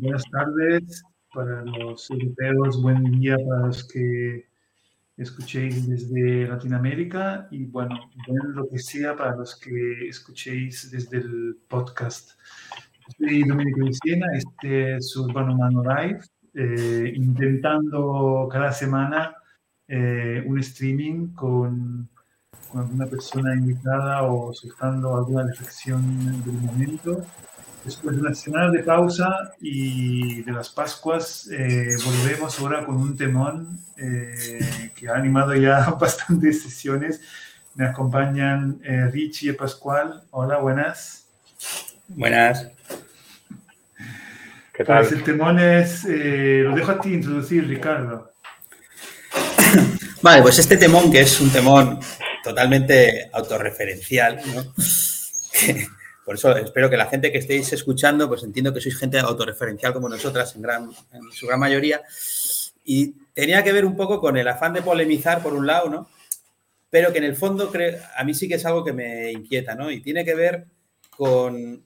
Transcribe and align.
Buenas 0.00 0.24
tardes 0.30 1.02
para 1.34 1.62
los 1.62 2.10
europeos, 2.10 2.80
buen 2.80 3.20
día 3.20 3.36
para 3.36 3.66
los 3.66 3.86
que 3.86 4.46
escuchéis 5.18 5.86
desde 5.90 6.48
Latinoamérica 6.48 7.46
y 7.50 7.66
bueno, 7.66 8.10
buen 8.26 8.54
lo 8.54 8.66
que 8.66 8.78
sea 8.78 9.14
para 9.14 9.36
los 9.36 9.60
que 9.60 10.08
escuchéis 10.08 10.90
desde 10.90 11.18
el 11.18 11.58
podcast. 11.68 12.30
Soy 13.18 13.42
Domenico 13.42 13.84
Di 13.84 13.92
Siena, 13.92 14.26
este 14.32 14.96
es 14.96 15.14
Urbano 15.18 15.54
Mano 15.58 15.82
Live, 15.82 16.20
eh, 16.54 17.12
intentando 17.14 18.48
cada 18.50 18.72
semana 18.72 19.36
eh, 19.86 20.42
un 20.46 20.58
streaming 20.60 21.34
con, 21.34 22.08
con, 22.70 22.80
alguna 22.80 23.04
persona 23.04 23.54
invitada 23.54 24.22
o 24.22 24.54
soltando 24.54 25.14
alguna 25.14 25.42
reflexión 25.46 26.42
del 26.42 26.54
momento. 26.54 27.22
Después 27.84 28.14
de 28.14 28.20
una 28.20 28.34
semana 28.34 28.70
de 28.70 28.80
pausa 28.80 29.54
y 29.58 30.42
de 30.42 30.52
las 30.52 30.68
Pascuas, 30.68 31.48
eh, 31.50 31.96
volvemos 32.04 32.60
ahora 32.60 32.84
con 32.84 32.96
un 32.96 33.16
temón 33.16 33.78
eh, 33.96 34.90
que 34.94 35.08
ha 35.08 35.14
animado 35.14 35.54
ya 35.54 35.88
bastantes 36.00 36.62
sesiones. 36.62 37.22
Me 37.74 37.86
acompañan 37.86 38.80
eh, 38.84 39.08
Richie 39.10 39.50
y 39.50 39.52
Pascual. 39.54 40.24
Hola, 40.30 40.58
buenas. 40.58 41.26
Buenas. 42.08 42.68
¿Qué 44.74 44.84
tal? 44.84 44.98
Pues 44.98 45.12
el 45.12 45.24
temón 45.24 45.58
es, 45.58 46.04
lo 46.04 46.74
dejo 46.74 46.90
a 46.90 47.00
ti 47.00 47.14
introducir, 47.14 47.66
Ricardo. 47.66 48.30
Vale, 50.22 50.42
pues 50.42 50.58
este 50.58 50.76
temón, 50.76 51.10
que 51.10 51.20
es 51.20 51.40
un 51.40 51.50
temón 51.50 51.98
totalmente 52.44 53.30
autorreferencial, 53.32 54.38
¿no? 54.54 54.64
Por 56.30 56.36
eso 56.36 56.56
espero 56.56 56.88
que 56.88 56.96
la 56.96 57.06
gente 57.06 57.32
que 57.32 57.38
estéis 57.38 57.72
escuchando, 57.72 58.28
pues 58.28 58.44
entiendo 58.44 58.72
que 58.72 58.80
sois 58.80 58.96
gente 58.96 59.18
autorreferencial 59.18 59.92
como 59.92 60.08
nosotras 60.08 60.54
en, 60.54 60.62
gran, 60.62 60.88
en 61.10 61.22
su 61.32 61.48
gran 61.48 61.58
mayoría. 61.58 62.02
Y 62.84 63.16
tenía 63.34 63.64
que 63.64 63.72
ver 63.72 63.84
un 63.84 63.96
poco 63.96 64.20
con 64.20 64.36
el 64.36 64.46
afán 64.46 64.72
de 64.72 64.80
polemizar 64.80 65.42
por 65.42 65.54
un 65.54 65.66
lado, 65.66 65.90
¿no? 65.90 66.08
Pero 66.88 67.10
que 67.10 67.18
en 67.18 67.24
el 67.24 67.34
fondo 67.34 67.72
a 68.16 68.22
mí 68.22 68.32
sí 68.32 68.46
que 68.46 68.54
es 68.54 68.64
algo 68.64 68.84
que 68.84 68.92
me 68.92 69.32
inquieta, 69.32 69.74
¿no? 69.74 69.90
Y 69.90 70.02
tiene 70.02 70.24
que 70.24 70.36
ver 70.36 70.66
con... 71.10 71.84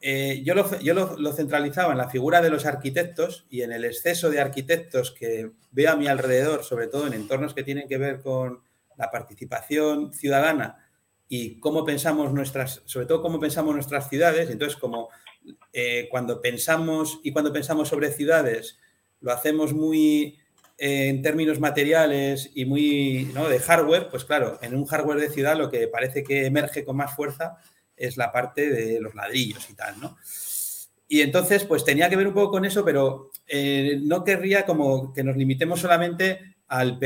Eh, 0.00 0.40
yo 0.42 0.54
lo, 0.54 0.80
yo 0.80 0.94
lo, 0.94 1.32
centralizaba 1.34 1.92
en 1.92 1.98
la 1.98 2.08
figura 2.08 2.40
de 2.40 2.48
los 2.48 2.64
arquitectos 2.64 3.44
y 3.50 3.60
en 3.60 3.72
el 3.72 3.84
exceso 3.84 4.30
de 4.30 4.40
arquitectos 4.40 5.10
que 5.10 5.50
veo 5.72 5.92
a 5.92 5.96
mi 5.96 6.06
alrededor, 6.06 6.64
sobre 6.64 6.86
todo 6.86 7.06
en 7.06 7.12
entornos 7.12 7.52
que 7.52 7.64
tienen 7.64 7.86
que 7.86 7.98
ver 7.98 8.22
con 8.22 8.62
la 8.96 9.10
participación 9.10 10.14
ciudadana 10.14 10.87
y 11.28 11.60
cómo 11.60 11.84
pensamos 11.84 12.32
nuestras, 12.32 12.82
sobre 12.86 13.06
todo 13.06 13.22
cómo 13.22 13.38
pensamos 13.38 13.74
nuestras 13.74 14.08
ciudades. 14.08 14.50
Entonces, 14.50 14.78
como 14.78 15.10
eh, 15.72 16.08
cuando 16.10 16.40
pensamos 16.40 17.20
y 17.22 17.32
cuando 17.32 17.52
pensamos 17.52 17.88
sobre 17.88 18.12
ciudades, 18.12 18.78
lo 19.20 19.32
hacemos 19.32 19.74
muy 19.74 20.38
eh, 20.78 21.08
en 21.08 21.22
términos 21.22 21.60
materiales 21.60 22.50
y 22.54 22.64
muy 22.64 23.30
¿no? 23.34 23.48
de 23.48 23.58
hardware, 23.58 24.08
pues 24.08 24.24
claro, 24.24 24.58
en 24.62 24.74
un 24.74 24.86
hardware 24.86 25.20
de 25.20 25.30
ciudad 25.30 25.56
lo 25.56 25.70
que 25.70 25.88
parece 25.88 26.24
que 26.24 26.46
emerge 26.46 26.84
con 26.84 26.96
más 26.96 27.14
fuerza 27.14 27.58
es 27.96 28.16
la 28.16 28.32
parte 28.32 28.70
de 28.70 29.00
los 29.00 29.14
ladrillos 29.14 29.68
y 29.70 29.74
tal, 29.74 30.00
¿no? 30.00 30.16
Y 31.10 31.22
entonces, 31.22 31.64
pues 31.64 31.84
tenía 31.84 32.08
que 32.10 32.16
ver 32.16 32.28
un 32.28 32.34
poco 32.34 32.52
con 32.52 32.64
eso, 32.66 32.84
pero 32.84 33.30
eh, 33.46 33.98
no 34.02 34.22
querría 34.24 34.66
como 34.66 35.12
que 35.12 35.24
nos 35.24 35.36
limitemos 35.36 35.80
solamente 35.80 36.57
al, 36.68 36.98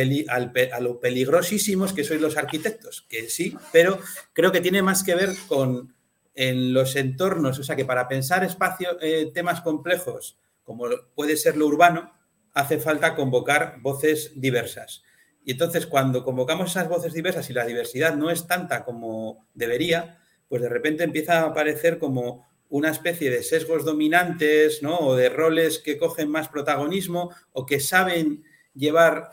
a 0.72 0.80
lo 0.80 1.00
peligrosísimos 1.00 1.92
que 1.92 2.04
sois 2.04 2.20
los 2.20 2.36
arquitectos, 2.36 3.06
que 3.08 3.28
sí, 3.28 3.56
pero 3.72 3.98
creo 4.32 4.52
que 4.52 4.60
tiene 4.60 4.82
más 4.82 5.02
que 5.02 5.14
ver 5.14 5.30
con 5.48 5.94
en 6.34 6.72
los 6.72 6.96
entornos, 6.96 7.58
o 7.58 7.62
sea 7.62 7.76
que 7.76 7.84
para 7.84 8.08
pensar 8.08 8.42
espacio, 8.42 8.96
eh, 9.00 9.30
temas 9.34 9.60
complejos, 9.60 10.38
como 10.64 10.86
puede 11.14 11.36
ser 11.36 11.56
lo 11.56 11.66
urbano, 11.66 12.10
hace 12.54 12.78
falta 12.78 13.14
convocar 13.14 13.76
voces 13.80 14.32
diversas. 14.36 15.02
Y 15.44 15.52
entonces 15.52 15.86
cuando 15.86 16.24
convocamos 16.24 16.70
esas 16.70 16.88
voces 16.88 17.12
diversas 17.12 17.50
y 17.50 17.52
la 17.52 17.66
diversidad 17.66 18.14
no 18.16 18.30
es 18.30 18.46
tanta 18.46 18.84
como 18.84 19.46
debería, 19.54 20.18
pues 20.48 20.62
de 20.62 20.68
repente 20.68 21.04
empieza 21.04 21.40
a 21.40 21.46
aparecer 21.48 21.98
como 21.98 22.46
una 22.68 22.90
especie 22.90 23.30
de 23.30 23.42
sesgos 23.42 23.84
dominantes, 23.84 24.82
¿no? 24.82 24.98
O 24.98 25.16
de 25.16 25.28
roles 25.28 25.78
que 25.78 25.98
cogen 25.98 26.30
más 26.30 26.48
protagonismo 26.48 27.30
o 27.52 27.66
que 27.66 27.80
saben 27.80 28.44
llevar, 28.74 29.30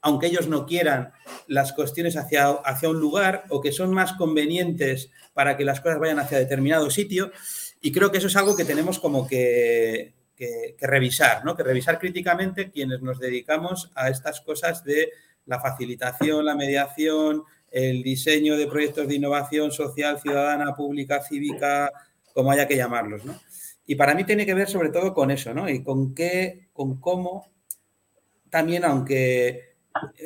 aunque 0.00 0.26
ellos 0.26 0.48
no 0.48 0.66
quieran, 0.66 1.12
las 1.46 1.72
cuestiones 1.72 2.16
hacia, 2.16 2.48
hacia 2.48 2.88
un 2.88 3.00
lugar 3.00 3.44
o 3.48 3.60
que 3.60 3.72
son 3.72 3.92
más 3.92 4.14
convenientes 4.14 5.10
para 5.32 5.56
que 5.56 5.64
las 5.64 5.80
cosas 5.80 5.98
vayan 5.98 6.18
hacia 6.18 6.38
determinado 6.38 6.90
sitio. 6.90 7.32
Y 7.80 7.92
creo 7.92 8.10
que 8.10 8.18
eso 8.18 8.28
es 8.28 8.36
algo 8.36 8.56
que 8.56 8.64
tenemos 8.64 8.98
como 8.98 9.26
que, 9.26 10.14
que, 10.36 10.76
revisar, 10.80 11.44
¿no? 11.44 11.56
Que 11.56 11.62
revisar 11.62 11.98
críticamente 11.98 12.70
quienes 12.70 13.00
nos 13.02 13.18
dedicamos 13.18 13.90
a 13.94 14.08
estas 14.08 14.40
cosas 14.40 14.84
de 14.84 15.10
la 15.46 15.60
facilitación, 15.60 16.44
la 16.44 16.54
mediación, 16.54 17.44
el 17.70 18.02
diseño 18.02 18.56
de 18.56 18.66
proyectos 18.66 19.08
de 19.08 19.16
innovación 19.16 19.72
social, 19.72 20.20
ciudadana, 20.20 20.74
pública, 20.74 21.22
cívica, 21.22 21.90
como 22.32 22.50
haya 22.50 22.66
que 22.66 22.76
llamarlos, 22.76 23.24
¿no? 23.24 23.38
Y 23.86 23.96
para 23.96 24.14
mí 24.14 24.24
tiene 24.24 24.46
que 24.46 24.54
ver 24.54 24.68
sobre 24.68 24.88
todo 24.88 25.12
con 25.12 25.30
eso, 25.30 25.52
¿no? 25.52 25.68
Y 25.68 25.82
con 25.82 26.14
qué, 26.14 26.68
con 26.72 27.00
cómo 27.00 27.53
también, 28.54 28.84
aunque 28.84 29.74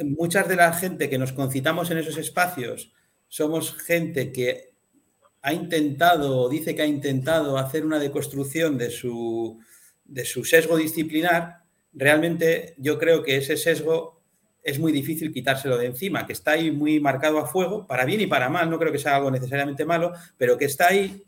muchas 0.05 0.47
de 0.49 0.57
la 0.57 0.75
gente 0.75 1.09
que 1.09 1.17
nos 1.17 1.33
concitamos 1.33 1.91
en 1.91 1.97
esos 1.97 2.19
espacios 2.19 2.93
somos 3.27 3.75
gente 3.75 4.33
que 4.33 4.75
ha 5.41 5.55
intentado 5.55 6.37
o 6.37 6.49
dice 6.51 6.75
que 6.75 6.83
ha 6.83 6.87
intentado 6.87 7.57
hacer 7.57 7.87
una 7.87 7.99
deconstrucción 7.99 8.77
de 8.77 8.91
su, 8.91 9.59
de 10.05 10.27
su 10.27 10.45
sesgo 10.45 10.77
disciplinar, 10.77 11.63
realmente 11.95 12.75
yo 12.77 12.99
creo 12.99 13.23
que 13.23 13.39
ese 13.39 13.57
sesgo 13.57 14.21
es 14.63 14.79
muy 14.79 14.93
difícil 14.93 15.33
quitárselo 15.33 15.79
de 15.79 15.87
encima, 15.87 16.27
que 16.27 16.35
está 16.35 16.51
ahí 16.51 16.71
muy 16.71 17.01
marcado 17.01 17.39
a 17.39 17.47
fuego, 17.47 17.87
para 17.87 18.05
bien 18.05 18.21
y 18.21 18.27
para 18.27 18.51
mal, 18.51 18.69
no 18.69 18.79
creo 18.79 18.93
que 18.93 18.99
sea 18.99 19.17
algo 19.17 19.31
necesariamente 19.31 19.87
malo, 19.87 20.13
pero 20.37 20.59
que 20.59 20.67
está 20.67 20.89
ahí 20.89 21.23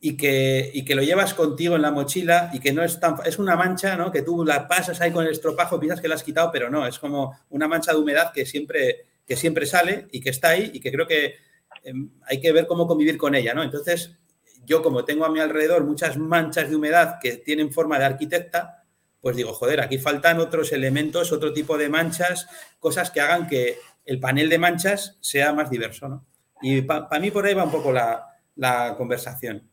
y 0.00 0.16
que, 0.16 0.70
y 0.72 0.84
que 0.84 0.94
lo 0.94 1.02
llevas 1.02 1.34
contigo 1.34 1.74
en 1.74 1.82
la 1.82 1.90
mochila 1.90 2.50
y 2.52 2.60
que 2.60 2.72
no 2.72 2.84
es 2.84 3.00
tan... 3.00 3.16
Es 3.24 3.38
una 3.38 3.56
mancha, 3.56 3.96
¿no? 3.96 4.12
Que 4.12 4.22
tú 4.22 4.44
la 4.44 4.68
pasas 4.68 5.00
ahí 5.00 5.10
con 5.10 5.24
el 5.24 5.32
estropajo, 5.32 5.80
piensas 5.80 6.00
que 6.00 6.08
la 6.08 6.14
has 6.14 6.22
quitado, 6.22 6.50
pero 6.52 6.70
no, 6.70 6.86
es 6.86 6.98
como 6.98 7.36
una 7.50 7.66
mancha 7.66 7.92
de 7.92 7.98
humedad 7.98 8.32
que 8.32 8.46
siempre, 8.46 9.06
que 9.26 9.36
siempre 9.36 9.66
sale 9.66 10.06
y 10.12 10.20
que 10.20 10.30
está 10.30 10.50
ahí 10.50 10.70
y 10.72 10.80
que 10.80 10.92
creo 10.92 11.06
que 11.06 11.34
em, 11.82 12.10
hay 12.26 12.40
que 12.40 12.52
ver 12.52 12.66
cómo 12.66 12.86
convivir 12.86 13.18
con 13.18 13.34
ella, 13.34 13.54
¿no? 13.54 13.62
Entonces, 13.64 14.16
yo 14.64 14.82
como 14.82 15.04
tengo 15.04 15.24
a 15.24 15.30
mi 15.30 15.40
alrededor 15.40 15.84
muchas 15.84 16.16
manchas 16.16 16.70
de 16.70 16.76
humedad 16.76 17.18
que 17.20 17.36
tienen 17.38 17.72
forma 17.72 17.98
de 17.98 18.04
arquitecta, 18.04 18.84
pues 19.20 19.34
digo, 19.34 19.52
joder, 19.52 19.80
aquí 19.80 19.98
faltan 19.98 20.38
otros 20.38 20.72
elementos, 20.72 21.32
otro 21.32 21.52
tipo 21.52 21.76
de 21.76 21.88
manchas, 21.88 22.46
cosas 22.78 23.10
que 23.10 23.20
hagan 23.20 23.48
que 23.48 23.78
el 24.04 24.20
panel 24.20 24.48
de 24.48 24.58
manchas 24.58 25.18
sea 25.20 25.52
más 25.52 25.70
diverso, 25.70 26.08
¿no? 26.08 26.26
Y 26.62 26.82
para 26.82 27.20
mí 27.20 27.30
por 27.30 27.46
ahí 27.46 27.54
va 27.54 27.64
un 27.64 27.70
poco 27.70 27.92
la, 27.92 28.26
la 28.54 28.94
conversación. 28.96 29.68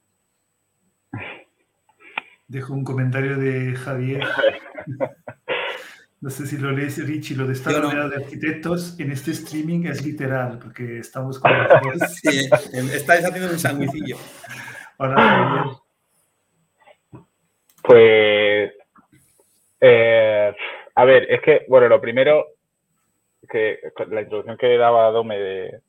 Dejo 2.48 2.74
un 2.74 2.84
comentario 2.84 3.38
de 3.38 3.76
Javier. 3.76 4.24
No 6.22 6.30
sé 6.30 6.48
si 6.48 6.58
lo 6.58 6.72
lees, 6.72 7.06
Richie, 7.06 7.36
lo 7.36 7.46
de 7.46 7.54
estar 7.54 7.74
rodeado 7.74 8.10
de 8.10 8.16
arquitectos 8.16 9.00
en 9.00 9.12
este 9.12 9.32
streaming 9.32 9.86
es 9.86 10.04
literal, 10.04 10.58
porque 10.58 11.00
estamos 11.00 11.38
con 11.38 11.52
Sí, 12.10 12.50
estáis 12.94 13.26
haciendo 13.26 13.52
un 13.52 13.60
sanguicillo. 13.60 14.18
Hola, 14.98 15.16
Javier. 15.16 15.76
Pues, 17.84 18.72
eh, 19.82 20.56
a 20.96 21.06
ver, 21.06 21.32
es 21.32 21.42
que, 21.42 21.66
bueno, 21.68 21.88
lo 21.90 22.02
primero, 22.02 22.46
que 23.48 23.80
la 24.10 24.22
introducción 24.22 24.58
que 24.58 24.78
daba 24.78 25.12
Dome 25.12 25.38
de, 25.38 25.82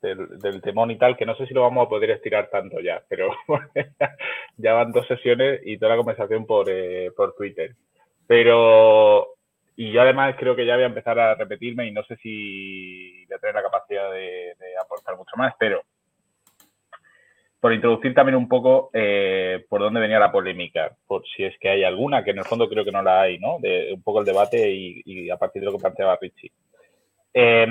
del, 0.00 0.60
temón 0.62 0.90
y 0.90 0.98
tal, 0.98 1.16
que 1.16 1.26
no 1.26 1.34
sé 1.36 1.46
si 1.46 1.54
lo 1.54 1.62
vamos 1.62 1.86
a 1.86 1.88
poder 1.88 2.10
estirar 2.10 2.48
tanto 2.50 2.80
ya, 2.80 3.02
pero 3.08 3.34
ya 4.56 4.72
van 4.72 4.92
dos 4.92 5.06
sesiones 5.06 5.60
y 5.64 5.78
toda 5.78 5.92
la 5.92 5.96
conversación 5.98 6.46
por, 6.46 6.68
eh, 6.70 7.10
por 7.16 7.34
Twitter. 7.34 7.74
Pero, 8.26 9.34
y 9.76 9.92
yo 9.92 10.02
además 10.02 10.36
creo 10.38 10.56
que 10.56 10.66
ya 10.66 10.74
voy 10.74 10.84
a 10.84 10.88
empezar 10.88 11.18
a 11.18 11.34
repetirme 11.34 11.86
y 11.86 11.92
no 11.92 12.02
sé 12.04 12.16
si 12.16 13.24
voy 13.26 13.36
a 13.36 13.38
tener 13.38 13.54
la 13.54 13.62
capacidad 13.62 14.10
de, 14.12 14.54
aportar 14.82 15.16
mucho 15.16 15.36
más, 15.36 15.54
pero 15.58 15.82
por 17.60 17.74
introducir 17.74 18.14
también 18.14 18.36
un 18.36 18.48
poco 18.48 18.88
eh, 18.94 19.66
por 19.68 19.82
dónde 19.82 20.00
venía 20.00 20.18
la 20.18 20.32
polémica, 20.32 20.96
por 21.06 21.22
si 21.26 21.44
es 21.44 21.58
que 21.58 21.68
hay 21.68 21.84
alguna, 21.84 22.24
que 22.24 22.30
en 22.30 22.38
el 22.38 22.44
fondo 22.44 22.68
creo 22.70 22.86
que 22.86 22.92
no 22.92 23.02
la 23.02 23.20
hay, 23.20 23.38
¿no? 23.38 23.56
Un 23.56 24.02
poco 24.02 24.20
el 24.20 24.24
debate 24.24 24.70
y, 24.70 25.02
y 25.04 25.28
a 25.28 25.36
partir 25.36 25.60
de 25.60 25.66
lo 25.66 25.72
que 25.72 25.82
planteaba 25.82 26.18
Richie. 26.18 26.50
Eh, 27.34 27.66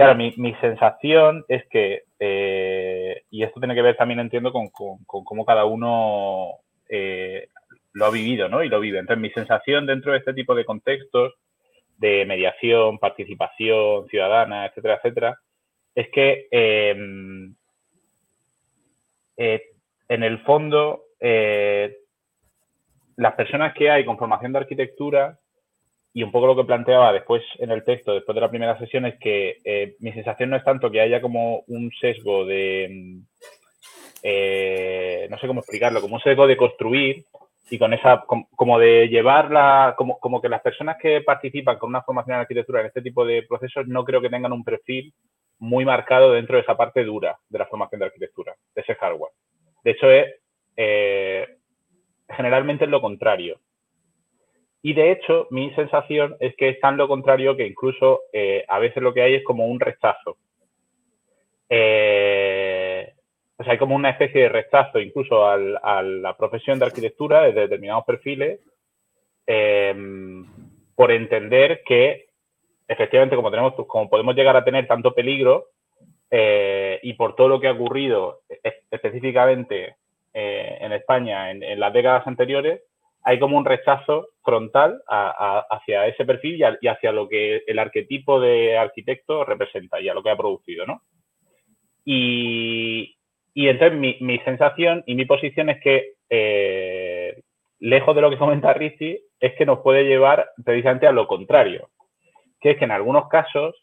Claro, 0.00 0.16
mi, 0.16 0.54
sensación 0.62 1.44
es 1.46 1.62
que, 1.68 2.04
eh, 2.18 3.22
y 3.28 3.42
esto 3.42 3.60
tiene 3.60 3.74
que 3.74 3.82
ver 3.82 3.98
también, 3.98 4.18
entiendo, 4.18 4.50
con, 4.50 4.70
cómo 4.70 5.44
cada 5.44 5.66
uno 5.66 6.54
eh, 6.88 7.48
lo 7.92 8.06
ha 8.06 8.10
vivido, 8.10 8.48
¿no? 8.48 8.62
Y 8.62 8.70
lo 8.70 8.80
vive. 8.80 8.98
Entonces, 8.98 9.20
mi 9.20 9.28
sensación 9.28 9.84
dentro 9.84 10.12
de 10.12 10.18
este 10.18 10.32
tipo 10.32 10.54
de 10.54 10.64
contextos 10.64 11.34
de 11.98 12.24
mediación, 12.24 12.98
participación 12.98 14.08
ciudadana, 14.08 14.64
etcétera, 14.64 14.94
etcétera, 14.94 15.38
es 15.94 16.08
que 16.08 16.48
em, 16.50 17.54
eh, 19.36 19.62
en 20.08 20.22
el 20.22 20.38
fondo 20.44 21.02
las 23.16 23.34
personas 23.34 23.74
que 23.74 23.90
hay 23.90 24.06
con 24.06 24.16
formación 24.16 24.54
de 24.54 24.60
arquitectura 24.60 25.38
y 26.12 26.22
un 26.22 26.32
poco 26.32 26.46
lo 26.46 26.56
que 26.56 26.64
planteaba 26.64 27.12
después 27.12 27.42
en 27.58 27.70
el 27.70 27.84
texto, 27.84 28.14
después 28.14 28.34
de 28.34 28.40
la 28.40 28.50
primera 28.50 28.78
sesión, 28.78 29.06
es 29.06 29.18
que 29.18 29.58
eh, 29.64 29.96
mi 30.00 30.12
sensación 30.12 30.50
no 30.50 30.56
es 30.56 30.64
tanto 30.64 30.90
que 30.90 31.00
haya 31.00 31.20
como 31.20 31.62
un 31.68 31.90
sesgo 32.00 32.44
de, 32.44 32.88
mm, 32.90 33.20
eh, 34.22 35.28
no 35.30 35.38
sé 35.38 35.46
cómo 35.46 35.60
explicarlo, 35.60 36.00
como 36.00 36.16
un 36.16 36.20
sesgo 36.20 36.46
de 36.46 36.56
construir 36.56 37.24
y 37.70 37.78
con 37.78 37.92
esa, 37.92 38.24
como, 38.26 38.78
de 38.80 39.08
llevarla, 39.08 39.94
como, 39.96 40.18
como 40.18 40.40
que 40.40 40.48
las 40.48 40.60
personas 40.60 40.96
que 41.00 41.20
participan 41.20 41.78
con 41.78 41.90
una 41.90 42.02
formación 42.02 42.34
en 42.34 42.40
arquitectura 42.40 42.80
en 42.80 42.86
este 42.86 43.02
tipo 43.02 43.24
de 43.24 43.44
procesos 43.44 43.86
no 43.86 44.04
creo 44.04 44.20
que 44.20 44.28
tengan 44.28 44.52
un 44.52 44.64
perfil 44.64 45.14
muy 45.60 45.84
marcado 45.84 46.32
dentro 46.32 46.56
de 46.56 46.62
esa 46.62 46.76
parte 46.76 47.04
dura 47.04 47.38
de 47.48 47.58
la 47.58 47.66
formación 47.66 48.00
de 48.00 48.06
arquitectura, 48.06 48.54
de 48.74 48.82
ese 48.82 48.96
hardware. 48.96 49.32
De 49.84 49.90
hecho, 49.92 50.10
es 50.10 50.26
eh, 50.76 51.46
generalmente 52.28 52.84
es 52.84 52.90
lo 52.90 53.00
contrario. 53.00 53.60
Y 54.82 54.94
de 54.94 55.12
hecho, 55.12 55.46
mi 55.50 55.70
sensación 55.74 56.36
es 56.40 56.56
que 56.56 56.70
es 56.70 56.80
tan 56.80 56.96
lo 56.96 57.06
contrario 57.06 57.56
que 57.56 57.66
incluso 57.66 58.22
eh, 58.32 58.64
a 58.66 58.78
veces 58.78 59.02
lo 59.02 59.12
que 59.12 59.22
hay 59.22 59.34
es 59.34 59.44
como 59.44 59.66
un 59.66 59.78
rechazo. 59.78 60.38
Eh, 61.68 63.12
o 63.58 63.62
sea, 63.62 63.72
hay 63.72 63.78
como 63.78 63.94
una 63.94 64.10
especie 64.10 64.42
de 64.42 64.48
rechazo 64.48 64.98
incluso 64.98 65.46
a 65.46 65.56
la 66.02 66.36
profesión 66.36 66.78
de 66.78 66.86
arquitectura 66.86 67.42
desde 67.42 67.60
determinados 67.60 68.04
perfiles 68.04 68.60
por 70.94 71.10
entender 71.10 71.82
que 71.84 72.28
efectivamente 72.86 73.34
como 73.36 73.50
tenemos 73.50 73.74
como 73.86 74.08
podemos 74.08 74.34
llegar 74.34 74.56
a 74.56 74.64
tener 74.64 74.86
tanto 74.86 75.12
peligro 75.12 75.66
y 76.30 77.12
por 77.14 77.34
todo 77.34 77.48
lo 77.48 77.60
que 77.60 77.66
ha 77.66 77.72
ocurrido 77.72 78.40
específicamente 78.90 79.96
eh, 80.32 80.78
en 80.80 80.92
España 80.92 81.50
en, 81.50 81.80
las 81.80 81.92
décadas 81.92 82.24
anteriores, 82.24 82.82
hay 83.22 83.38
como 83.38 83.56
un 83.56 83.64
rechazo 83.64 84.28
frontal 84.42 85.02
hacia 85.08 86.06
ese 86.06 86.24
perfil 86.24 86.62
y, 86.80 86.88
hacia 86.88 87.12
lo 87.12 87.28
que 87.28 87.62
el 87.66 87.78
arquetipo 87.78 88.40
de 88.40 88.78
arquitecto 88.78 89.44
representa 89.44 90.00
y 90.00 90.08
a 90.08 90.14
lo 90.14 90.22
que 90.22 90.30
ha 90.30 90.36
producido, 90.36 90.86
¿no? 90.86 91.02
Y, 92.04 93.16
entonces 93.54 93.98
mi, 94.20 94.38
sensación 94.38 95.04
y 95.06 95.14
mi 95.14 95.26
posición 95.26 95.68
es 95.70 95.80
que, 95.82 96.14
eh, 96.30 97.42
lejos 97.78 98.14
de 98.14 98.22
lo 98.22 98.30
que 98.30 98.38
comenta 98.38 98.72
Rizzi, 98.72 99.20
es 99.38 99.54
que 99.54 99.66
nos 99.66 99.80
puede 99.80 100.04
llevar 100.04 100.50
precisamente 100.64 101.06
a 101.06 101.12
lo 101.12 101.26
contrario, 101.26 101.90
que 102.60 102.70
es 102.70 102.78
que 102.78 102.84
en 102.84 102.90
algunos 102.90 103.28
casos, 103.28 103.76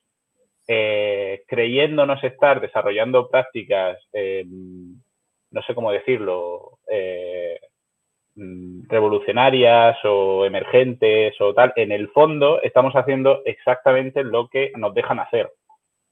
eh, 0.67 1.43
creyéndonos 1.47 2.23
estar 2.23 2.59
desarrollando 2.59 3.29
prácticas 3.29 3.97
no 5.51 5.61
sé 5.63 5.73
cómo 5.75 5.91
decirlo, 5.91 6.79
eh, 6.91 7.59
revolucionarias 8.37 9.97
o 10.03 10.45
emergentes 10.45 11.35
o 11.41 11.53
tal, 11.53 11.73
en 11.75 11.91
el 11.91 12.09
fondo 12.09 12.61
estamos 12.61 12.93
haciendo 12.93 13.41
exactamente 13.45 14.23
lo 14.23 14.47
que 14.47 14.71
nos 14.75 14.93
dejan 14.93 15.19
hacer, 15.19 15.51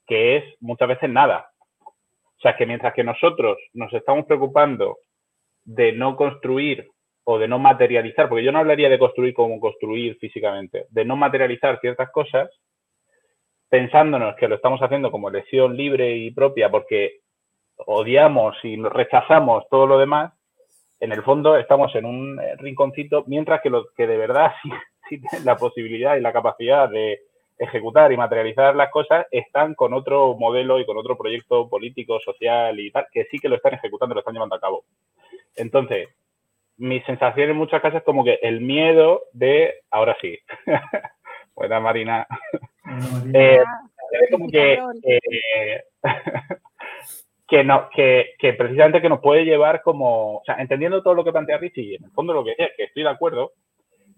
que 0.07 0.37
es 0.37 0.43
muchas 0.59 0.87
veces 0.87 1.09
nada. 1.09 1.51
O 1.85 2.39
sea, 2.41 2.55
que 2.55 2.65
mientras 2.65 2.93
que 2.93 3.03
nosotros 3.03 3.57
nos 3.73 3.93
estamos 3.93 4.25
preocupando 4.25 4.97
de 5.63 5.93
no 5.93 6.15
construir 6.15 6.89
o 7.23 7.39
de 7.39 7.47
no 7.47 7.59
materializar, 7.59 8.27
porque 8.27 8.43
yo 8.43 8.51
no 8.51 8.59
hablaría 8.59 8.89
de 8.89 8.99
construir 8.99 9.33
como 9.33 9.59
construir 9.59 10.17
físicamente, 10.17 10.85
de 10.89 11.05
no 11.05 11.15
materializar 11.15 11.79
ciertas 11.79 12.11
cosas, 12.11 12.49
pensándonos 13.69 14.35
que 14.35 14.47
lo 14.47 14.55
estamos 14.55 14.79
haciendo 14.81 15.11
como 15.11 15.29
elección 15.29 15.75
libre 15.75 16.15
y 16.17 16.31
propia 16.31 16.69
porque 16.69 17.19
odiamos 17.77 18.55
y 18.63 18.77
rechazamos 18.77 19.65
todo 19.69 19.87
lo 19.87 19.97
demás, 19.97 20.33
en 21.05 21.11
el 21.11 21.23
fondo 21.23 21.55
estamos 21.55 21.93
en 21.95 22.05
un 22.05 22.39
eh, 22.39 22.55
rinconcito, 22.57 23.23
mientras 23.27 23.61
que 23.61 23.69
los 23.69 23.91
que 23.95 24.07
de 24.07 24.17
verdad 24.17 24.51
sí, 25.09 25.19
tienen 25.19 25.45
la 25.45 25.55
posibilidad 25.55 26.17
y 26.17 26.21
la 26.21 26.33
capacidad 26.33 26.89
de 26.89 27.21
ejecutar 27.57 28.11
y 28.11 28.17
materializar 28.17 28.75
las 28.75 28.91
cosas 28.91 29.25
están 29.31 29.75
con 29.75 29.93
otro 29.93 30.35
modelo 30.35 30.79
y 30.79 30.85
con 30.85 30.97
otro 30.97 31.15
proyecto 31.17 31.69
político, 31.69 32.19
social 32.19 32.77
y 32.79 32.91
tal, 32.91 33.07
que 33.11 33.25
sí 33.31 33.39
que 33.39 33.47
lo 33.47 33.55
están 33.55 33.75
ejecutando, 33.75 34.13
lo 34.13 34.19
están 34.19 34.33
llevando 34.33 34.55
a 34.55 34.59
cabo. 34.59 34.83
Entonces, 35.55 36.09
mi 36.77 36.99
sensación 37.01 37.51
en 37.51 37.55
muchas 37.55 37.81
casos 37.81 37.99
es 37.99 38.03
como 38.03 38.25
que 38.25 38.39
el 38.41 38.59
miedo 38.59 39.21
de, 39.31 39.75
ahora 39.91 40.17
sí, 40.19 40.37
buena 41.55 41.79
Marina, 41.79 42.27
eh, 43.33 43.63
como 44.31 44.49
que 44.49 44.79
eh, 45.03 45.83
que, 47.47 47.63
no, 47.63 47.89
que, 47.93 48.33
que, 48.39 48.53
precisamente 48.53 49.01
que 49.01 49.09
nos 49.09 49.21
puede 49.21 49.45
llevar 49.45 49.81
como, 49.81 50.37
o 50.37 50.43
sea, 50.45 50.55
entendiendo 50.55 51.03
todo 51.03 51.13
lo 51.13 51.23
que 51.23 51.31
plantea 51.31 51.57
Richie, 51.57 51.83
y 51.83 51.95
en 51.95 52.05
el 52.05 52.11
fondo 52.11 52.33
lo 52.33 52.43
que 52.43 52.55
es, 52.57 52.71
que 52.75 52.83
estoy 52.85 53.03
de 53.03 53.09
acuerdo, 53.09 53.53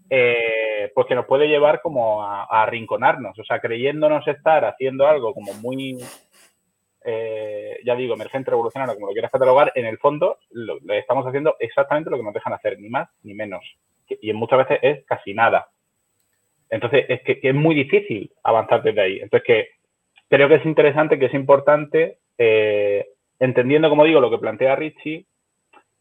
eh, 0.08 0.90
pues 0.94 1.06
que 1.06 1.14
nos 1.14 1.26
puede 1.26 1.48
llevar 1.48 1.82
como 1.82 2.22
a, 2.22 2.44
arrinconarnos, 2.62 3.38
o 3.38 3.44
sea, 3.44 3.60
creyéndonos 3.60 4.26
estar 4.26 4.64
haciendo 4.64 5.06
algo 5.06 5.34
como 5.34 5.52
muy, 5.54 5.98
eh, 7.04 7.78
ya 7.84 7.94
digo, 7.94 8.14
emergente, 8.14 8.50
revolucionario, 8.50 8.94
como 8.94 9.08
lo 9.08 9.12
quieras 9.12 9.30
catalogar, 9.30 9.72
en 9.74 9.84
el 9.84 9.98
fondo 9.98 10.38
lo, 10.50 10.78
estamos 10.94 11.26
haciendo 11.26 11.56
exactamente 11.58 12.10
lo 12.10 12.16
que 12.16 12.22
nos 12.22 12.34
dejan 12.34 12.54
hacer, 12.54 12.78
ni 12.78 12.88
más 12.88 13.08
ni 13.22 13.34
menos. 13.34 13.62
Y 14.08 14.32
muchas 14.32 14.60
veces 14.60 14.78
es 14.80 15.04
casi 15.04 15.34
nada. 15.34 15.68
Entonces, 16.70 17.04
es 17.08 17.20
que, 17.22 17.40
que 17.40 17.50
es 17.50 17.54
muy 17.54 17.74
difícil 17.74 18.32
avanzar 18.42 18.82
desde 18.82 19.00
ahí. 19.02 19.20
Entonces, 19.20 19.46
que 19.46 19.68
creo 20.30 20.48
que 20.48 20.56
es 20.56 20.64
interesante, 20.64 21.18
que 21.18 21.26
es 21.26 21.34
importante 21.34 22.18
eh, 22.38 23.06
entendiendo, 23.38 23.88
como 23.88 24.04
digo, 24.04 24.20
lo 24.20 24.30
que 24.30 24.38
plantea 24.38 24.76
Richie, 24.76 25.26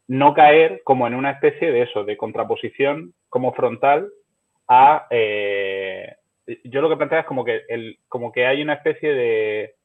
no 0.08 0.34
caer 0.34 0.82
como 0.84 1.06
en 1.08 1.14
una 1.14 1.32
especie 1.32 1.72
de 1.72 1.84
eso, 1.84 2.04
de 2.04 2.18
contraposición 2.18 3.14
como 3.30 3.54
frontal 3.54 4.10
a... 4.68 5.08
Eh, 5.10 6.16
yo 6.64 6.82
lo 6.82 6.90
que 6.90 6.96
plantea 6.96 7.22
es 7.22 7.26
como 7.26 7.44
que, 7.44 7.62
como 8.08 8.32
que 8.32 8.46
hay 8.46 8.62
una 8.62 8.74
especie 8.74 9.14
de... 9.14 9.76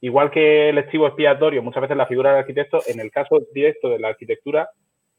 Igual 0.00 0.30
que 0.30 0.68
el 0.68 0.78
estivo 0.78 1.06
expiatorio, 1.06 1.62
muchas 1.62 1.82
veces 1.82 1.96
la 1.96 2.06
figura 2.06 2.30
del 2.30 2.40
arquitecto, 2.40 2.80
en 2.86 3.00
el 3.00 3.10
caso 3.10 3.40
directo 3.52 3.88
de 3.88 3.98
la 3.98 4.08
arquitectura 4.08 4.70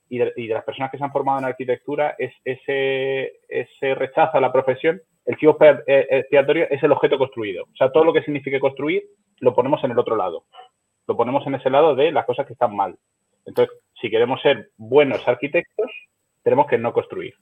y 0.10 0.18
de, 0.18 0.34
las 0.48 0.64
personas 0.64 0.90
que 0.90 0.98
se 0.98 1.04
han 1.04 1.12
formado 1.12 1.40
en 1.40 1.46
arquitectura, 1.46 2.16
es 2.18 2.34
ese, 2.46 3.40
ese 3.48 3.96
rechazo 3.96 4.38
a 4.38 4.42
la 4.42 4.52
profesión, 4.52 5.02
el 5.26 5.36
chivo 5.36 5.58
eh, 5.62 6.08
expiatorio 6.10 6.66
es 6.70 6.82
el 6.82 6.92
objeto 6.92 7.18
construido. 7.18 7.64
O 7.66 7.76
sea, 7.76 7.92
todo 7.92 8.06
lo 8.06 8.14
que 8.14 8.24
signifique 8.24 8.60
construir 8.60 9.04
lo 9.40 9.54
ponemos 9.54 9.84
en 9.84 9.92
el 9.92 10.00
otro 10.00 10.16
lado 10.16 10.46
lo 11.10 11.18
ponemos 11.18 11.46
en 11.48 11.56
ese 11.56 11.72
lado 11.72 11.96
de 11.96 12.12
las 12.12 12.24
cosas 12.24 12.46
que 12.46 12.54
están 12.54 12.76
mal. 12.76 12.96
Entonces, 13.44 13.76
si 14.00 14.12
queremos 14.12 14.40
ser 14.44 14.70
buenos 14.78 15.28
arquitectos, 15.28 15.90
tenemos 16.44 16.68
que 16.68 16.78
no 16.78 16.94
construir. 16.94 17.34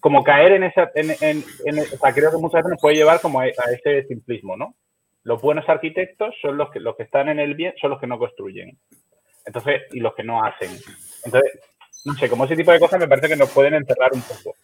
Como 0.00 0.22
caer 0.22 0.52
en 0.52 0.64
esa, 0.64 0.90
en, 0.94 1.38
o 1.38 1.96
sea, 1.96 2.12
creo 2.12 2.30
que 2.30 2.36
muchas 2.36 2.58
veces 2.58 2.72
nos 2.72 2.80
puede 2.82 2.96
llevar 2.96 3.22
como 3.22 3.40
a, 3.40 3.46
ese 3.46 4.06
simplismo, 4.06 4.54
¿no? 4.54 4.74
Los 5.22 5.40
buenos 5.40 5.66
arquitectos 5.66 6.34
son 6.42 6.58
los 6.58 6.70
que, 6.70 6.80
los 6.80 6.94
que 6.94 7.04
están 7.04 7.30
en 7.30 7.40
el 7.40 7.54
bien, 7.54 7.72
son 7.80 7.88
los 7.88 7.98
que 7.98 8.06
no 8.06 8.18
construyen. 8.18 8.76
Entonces, 9.46 9.80
y 9.92 10.00
los 10.00 10.14
que 10.14 10.22
no 10.22 10.44
hacen. 10.44 10.68
Entonces, 11.24 11.58
no 12.04 12.12
sé, 12.14 12.28
como 12.28 12.44
ese 12.44 12.56
tipo 12.56 12.70
de 12.72 12.80
cosas 12.80 13.00
me 13.00 13.08
parece 13.08 13.28
que 13.28 13.36
nos 13.36 13.50
pueden 13.50 13.74
encerrar 13.74 14.10
un 14.12 14.20
poco. 14.20 14.56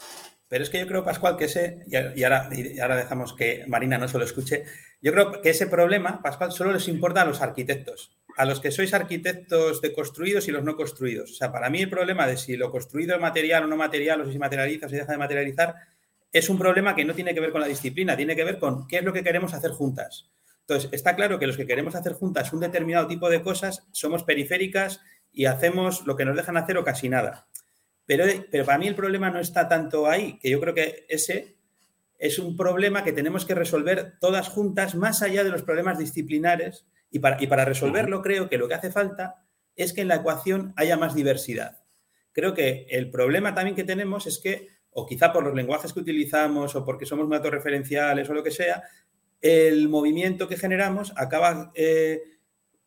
Pero 0.49 0.65
es 0.65 0.71
que 0.71 0.79
yo 0.79 0.87
creo, 0.87 1.05
Pascual, 1.05 1.37
que 1.37 1.45
ese, 1.45 1.85
y 1.87 2.23
ahora, 2.25 2.97
dejamos 2.97 3.35
que 3.35 3.65
Marina 3.69 3.99
no 3.99 4.09
se 4.09 4.19
lo 4.19 4.25
escuche, 4.25 4.65
yo 5.03 5.13
creo 5.13 5.43
que 5.43 5.51
ese 5.51 5.67
problema, 5.67 6.23
Pascual, 6.23 6.53
solo 6.53 6.73
les 6.73 6.89
importa 6.89 7.23
a 7.23 7.25
los 7.27 7.43
arquitectos, 7.43 8.17
a 8.37 8.47
los 8.47 8.61
que 8.61 8.71
sois 8.71 8.95
arquitectos 8.95 9.83
de 9.83 9.93
construidos 9.93 10.49
y 10.49 10.53
los 10.53 10.65
no 10.65 10.75
construidos. 10.77 11.33
O 11.33 11.35
sea, 11.35 11.53
para 11.53 11.69
mí 11.69 11.83
el 11.83 11.91
problema 11.91 12.27
de 12.27 12.39
si 12.39 12.57
lo 12.57 12.71
construido 12.71 13.15
es 13.15 13.21
material 13.21 13.65
o 13.65 13.67
no 13.67 13.77
material, 13.77 14.23
o 14.23 14.27
si 14.27 14.33
se 14.33 14.39
materializa 14.39 14.87
o 14.87 14.89
se 14.89 14.97
deja 14.97 15.13
de 15.13 15.19
materializar, 15.19 15.75
es 16.33 16.49
un 16.49 16.59
problema 16.59 16.95
que 16.95 17.05
no 17.05 17.15
tiene 17.15 17.35
que 17.35 17.41
ver 17.41 17.53
con 17.53 17.61
la 17.61 17.67
disciplina, 17.67 18.17
tiene 18.17 18.35
que 18.35 18.45
ver 18.45 18.59
con 18.59 18.87
qué 18.87 18.99
es 18.99 19.05
lo 19.05 19.13
que 19.13 19.23
queremos 19.23 19.53
hacer 19.53 19.73
juntas. 19.73 20.31
Entonces, 20.61 20.91
está 20.93 21.17
claro 21.17 21.39
que 21.39 21.47
los 21.47 21.57
que 21.57 21.67
queremos 21.67 21.95
hacer 21.95 22.13
juntas 22.13 22.53
un 22.53 22.61
determinado 22.61 23.07
tipo 23.07 23.31
de 23.31 23.43
cosas 23.43 23.87
somos 23.93 24.25
periféricas 24.25 25.01
y 25.33 25.47
hacemos 25.47 26.07
lo 26.07 26.17
que 26.17 26.25
nos 26.25 26.37
dejan 26.37 26.57
hacer 26.57 26.77
o 26.79 26.85
casi 26.85 27.09
nada. 27.09 27.47
Pero, 28.09 28.25
pero 28.51 28.65
para 28.65 28.79
mí 28.79 28.89
el 28.89 28.95
problema 28.95 29.29
no 29.29 29.39
está 29.39 29.69
tanto 29.69 30.07
ahí, 30.07 30.39
que 30.39 30.49
yo 30.49 30.59
creo 30.61 30.73
que 30.73 31.05
ese 31.11 31.57
es 32.19 32.39
un 32.39 32.57
problema 32.57 33.05
que 33.05 33.13
tenemos 33.13 33.45
que 33.45 33.55
resolver 33.55 34.15
todas 34.19 34.49
juntas, 34.49 34.95
más 34.95 35.21
allá 35.21 35.45
de 35.45 35.51
los 35.51 35.63
problemas 35.63 35.99
disciplinares. 35.99 36.87
Y 37.11 37.19
para, 37.19 37.37
y 37.39 37.47
para 37.47 37.67
resolverlo, 37.67 38.23
creo 38.23 38.49
que 38.49 38.57
lo 38.57 38.67
que 38.67 38.75
hace 38.75 38.91
falta 38.91 39.45
es 39.77 39.93
que 39.93 40.01
en 40.01 40.09
la 40.09 40.17
ecuación 40.17 40.73
haya 40.77 40.97
más 40.97 41.15
diversidad. 41.15 41.83
Creo 42.33 42.55
que 42.55 42.87
el 42.89 43.11
problema 43.11 43.55
también 43.55 43.77
que 43.77 43.85
tenemos 43.85 44.27
es 44.27 44.39
que, 44.39 44.69
o 44.91 45.05
quizá 45.05 45.31
por 45.31 45.45
los 45.45 45.55
lenguajes 45.55 45.93
que 45.93 46.01
utilizamos, 46.01 46.75
o 46.77 46.87
porque 46.87 47.05
somos 47.05 47.29
muy 47.29 47.37
autorreferenciales 47.37 48.31
o 48.31 48.33
lo 48.33 48.43
que 48.43 48.51
sea, 48.51 48.85
el 49.43 49.91
movimiento 49.91 50.49
que 50.49 50.57
generamos 50.57 51.13
acaba 51.15 51.73
eh, 51.75 52.23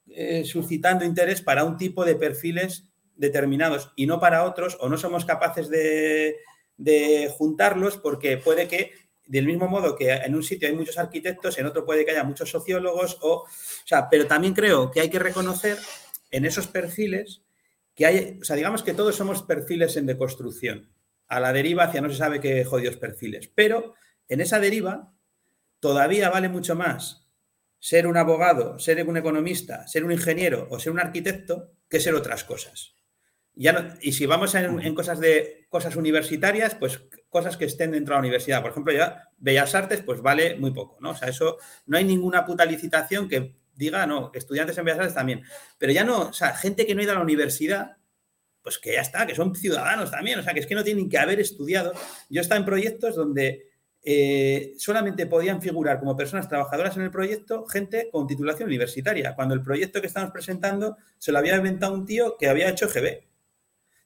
eh, 0.08 0.46
suscitando 0.46 1.06
interés 1.06 1.44
para 1.44 1.63
un 1.63 1.78
tipo 1.78 2.06
de 2.06 2.16
perfiles 2.16 2.90
determinados 3.22 3.94
y 3.96 4.08
no 4.08 4.20
para 4.20 4.44
otros, 4.44 4.78
o 4.82 4.90
no 4.90 4.98
somos 4.98 5.25
capaces 5.25 5.70
de, 5.70 6.36
juntarlos 7.38 7.98
porque 7.98 8.38
puede 8.38 8.68
que, 8.68 8.94
del 9.28 9.46
mismo 9.46 9.68
modo 9.68 9.96
que 9.96 10.12
en 10.12 10.34
un 10.34 10.42
sitio 10.42 10.68
hay 10.68 10.74
muchos 10.74 10.98
arquitectos, 10.98 11.58
en 11.60 11.68
otro 11.68 11.86
puede 11.86 12.04
que 12.04 12.12
haya 12.12 12.24
muchos 12.24 12.50
sociólogos, 12.50 13.20
o, 13.22 13.44
o 13.44 13.48
sea, 13.86 14.10
pero 14.10 14.25
también 14.25 14.56
creo 14.56 14.90
que 14.90 15.01
hay 15.01 15.10
que 15.10 15.20
reconocer 15.20 15.78
en 16.32 16.46
esos 16.46 16.66
perfiles 16.68 17.44
que 17.96 18.08
hay, 18.08 18.40
o 18.42 18.44
sea, 18.44 18.56
digamos 18.56 18.82
que 18.82 18.96
todos 18.96 19.16
somos 19.16 19.44
perfiles 19.44 19.96
en 19.98 20.08
deconstrucción, 20.08 20.90
a 21.28 21.40
la 21.40 21.54
deriva 21.54 21.84
hacia 21.84 22.01
no 22.01 22.10
se 22.10 22.16
sabe 22.16 22.42
qué 22.42 22.66
jodidos 22.66 22.98
perfiles, 22.98 23.51
pero 23.54 23.94
en 24.28 24.42
esa 24.42 24.60
deriva 24.60 25.13
todavía 25.80 26.30
vale 26.32 26.50
mucho 26.50 26.74
más 26.75 27.28
ser 27.80 28.08
un 28.08 28.18
abogado, 28.18 28.80
ser 28.80 29.08
un 29.08 29.18
economista, 29.18 29.88
ser 29.88 30.04
un 30.04 30.12
ingeniero 30.12 30.68
o 30.72 30.80
ser 30.80 30.92
un 30.92 31.00
arquitecto 31.00 31.72
que 31.88 32.00
ser 32.00 32.16
otras 32.16 32.44
cosas. 32.44 32.96
Ya 33.53 33.98
y 34.01 34.13
si 34.13 34.25
vamos 34.25 34.55
en, 34.55 34.96
cosas 34.96 35.20
de 35.20 35.65
cosas 35.70 35.96
universitarias, 35.96 36.75
pues 36.75 37.01
cosas 37.29 37.58
que 37.58 37.65
estén 37.65 37.91
dentro 37.91 38.13
de 38.13 38.17
la 38.17 38.20
universidad. 38.20 38.62
Por 38.62 38.72
ejemplo, 38.72 38.93
ya 38.93 39.29
Bellas 39.38 39.75
Artes, 39.75 40.01
pues 40.01 40.22
vale 40.22 40.55
muy 40.55 40.72
poco, 40.72 40.98
¿no? 41.01 41.12
O 41.12 41.15
sea, 41.15 41.27
eso 41.27 41.58
no 41.86 41.98
hay 41.98 42.05
ninguna 42.05 42.46
puta 42.46 42.65
licitación 42.65 43.27
que 43.27 43.55
diga, 43.75 44.05
no, 44.05 44.31
estudiantes 44.34 44.77
en 44.77 44.86
Bellas 44.86 45.00
Artes 45.00 45.15
también. 45.15 45.43
Pero 45.77 45.91
ya 45.91 46.03
no, 46.03 46.29
o 46.29 46.34
sea, 46.34 46.55
gente 46.55 46.86
que 46.86 46.96
no 46.96 47.01
ha 47.01 47.03
ido 47.03 47.12
a 47.13 47.15
la 47.15 47.22
universidad, 47.22 47.98
pues 48.62 48.77
que 48.77 48.93
ya 48.93 49.01
está, 49.01 49.25
que 49.25 49.36
son 49.36 49.55
ciudadanos 49.55 50.12
también, 50.12 50.39
o 50.39 50.43
sea, 50.43 50.53
que 50.53 50.60
es 50.60 50.67
que 50.67 50.75
no 50.75 50.84
tienen 50.84 51.10
que 51.10 51.17
haber 51.17 51.39
estudiado. 51.39 51.93
Yo 52.29 52.41
estaba 52.41 52.60
en 52.60 52.65
proyectos 52.65 53.15
donde 53.15 53.72
eh, 54.03 54.74
solamente 54.77 55.27
podían 55.27 55.62
figurar 55.62 56.00
como 56.00 56.15
personas 56.15 56.48
trabajadoras 56.48 56.96
en 56.98 57.03
el 57.03 57.12
proyecto 57.12 57.65
gente 57.67 58.10
con 58.12 58.27
titulación 58.27 58.67
universitaria, 58.67 59.36
cuando 59.36 59.53
el 59.53 59.62
proyecto 59.62 60.01
que 60.01 60.08
estamos 60.08 60.31
presentando 60.31 60.98
se 61.17 61.31
lo 61.31 61.38
había 61.38 61.55
inventado 61.55 61.93
un 61.93 62.05
tío 62.05 62.38
que 62.38 62.50
había 62.50 62.70
hecho 62.70 62.88
GB. 62.88 63.30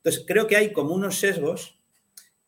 Entonces, 0.05 0.23
creo 0.27 0.45
que 0.45 0.55
hay 0.55 0.71
como 0.71 0.93
unos 0.93 1.17
sesgos 1.17 1.79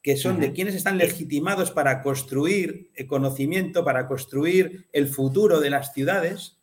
que 0.04 0.16
son 0.16 0.40
de 0.40 0.54
quienes 0.54 0.76
están 0.76 1.00
legitimados 1.00 1.72
para 1.72 2.04
construir 2.04 2.92
el 2.94 3.08
conocimiento, 3.08 3.84
para 3.84 4.08
construir 4.08 4.88
el 4.94 5.08
futuro 5.08 5.60
de 5.60 5.72
las 5.72 5.92
ciudades, 5.92 6.60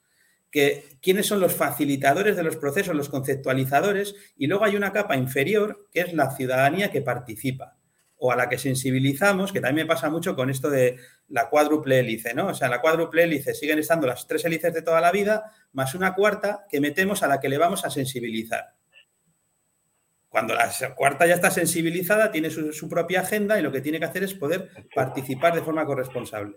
que 0.52 0.84
quiénes 1.02 1.26
son 1.26 1.40
los 1.40 1.52
facilitadores 1.52 2.36
de 2.36 2.44
los 2.44 2.56
procesos, 2.56 2.94
los 2.94 3.08
conceptualizadores, 3.08 4.14
y 4.36 4.46
luego 4.46 4.64
hay 4.64 4.76
una 4.76 4.92
capa 4.92 5.16
inferior 5.16 5.88
que 5.90 6.02
es 6.02 6.12
la 6.12 6.30
ciudadanía 6.30 6.92
que 6.92 7.02
participa 7.02 7.76
o 8.16 8.30
a 8.30 8.36
la 8.36 8.48
que 8.48 8.56
sensibilizamos, 8.56 9.52
que 9.52 9.60
también 9.60 9.88
me 9.88 9.92
pasa 9.92 10.08
mucho 10.10 10.36
con 10.36 10.48
esto 10.48 10.70
de 10.70 10.96
la 11.28 11.50
cuádruple 11.50 11.98
hélice, 11.98 12.34
¿no? 12.34 12.46
O 12.46 12.54
sea, 12.54 12.68
la 12.68 12.80
cuádruple 12.80 13.24
hélice 13.24 13.52
siguen 13.52 13.80
estando 13.80 14.06
las 14.06 14.28
tres 14.28 14.44
hélices 14.44 14.72
de 14.72 14.82
toda 14.82 15.00
la 15.00 15.10
vida, 15.10 15.50
más 15.72 15.96
una 15.96 16.14
cuarta 16.14 16.66
que 16.70 16.80
metemos 16.80 17.24
a 17.24 17.28
la 17.28 17.40
que 17.40 17.48
le 17.48 17.58
vamos 17.58 17.84
a 17.84 17.90
sensibilizar. 17.90 18.74
Cuando 20.34 20.52
la 20.52 20.68
cuarta 20.96 21.28
ya 21.28 21.34
está 21.34 21.48
sensibilizada, 21.48 22.32
tiene 22.32 22.50
su, 22.50 22.88
propia 22.88 23.20
agenda 23.20 23.56
y 23.56 23.62
lo 23.62 23.70
que 23.70 23.80
tiene 23.80 24.00
que 24.00 24.06
hacer 24.06 24.24
es 24.24 24.34
poder 24.34 24.68
participar 24.92 25.54
de 25.54 25.62
forma 25.62 25.86
corresponsable. 25.86 26.56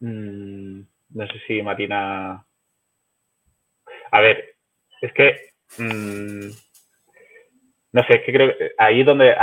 Mm, 0.00 0.80
no 1.10 1.26
sé 1.26 1.34
si 1.46 1.60
Marina. 1.60 2.42
A 4.12 4.20
ver, 4.22 4.56
es 5.02 5.12
que. 5.12 5.50
Mm, 5.76 6.48
no 7.92 8.02
sé, 8.04 8.14
es 8.14 8.24
que 8.24 8.32
creo 8.32 8.56
que 8.56 8.70
ahí 8.78 9.04
donde 9.04 9.34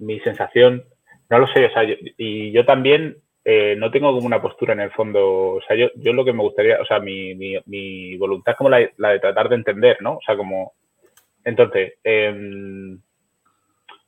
mi 0.00 0.20
sensación. 0.20 0.84
No 1.30 1.38
lo 1.38 1.46
sé, 1.46 1.64
o 1.64 1.72
sea, 1.72 1.82
y 2.18 2.52
yo 2.52 2.66
también 2.66 3.22
eh, 3.44 3.76
no 3.76 3.90
tengo 3.90 4.12
como 4.12 4.26
una 4.26 4.40
postura 4.40 4.72
en 4.72 4.80
el 4.80 4.90
fondo. 4.92 5.56
O 5.56 5.60
sea, 5.66 5.76
yo, 5.76 5.88
yo 5.96 6.12
lo 6.12 6.24
que 6.24 6.32
me 6.32 6.42
gustaría, 6.42 6.80
o 6.80 6.86
sea, 6.86 6.98
mi, 6.98 7.34
mi, 7.34 8.16
voluntad 8.16 8.52
es 8.52 8.56
como 8.56 8.70
la, 8.70 8.78
de 8.78 9.20
tratar 9.20 9.48
de 9.50 9.56
entender, 9.56 9.98
¿no? 10.00 10.14
O 10.14 10.20
sea, 10.24 10.36
como. 10.36 10.72
Entonces, 11.44 11.94
em, 12.02 12.98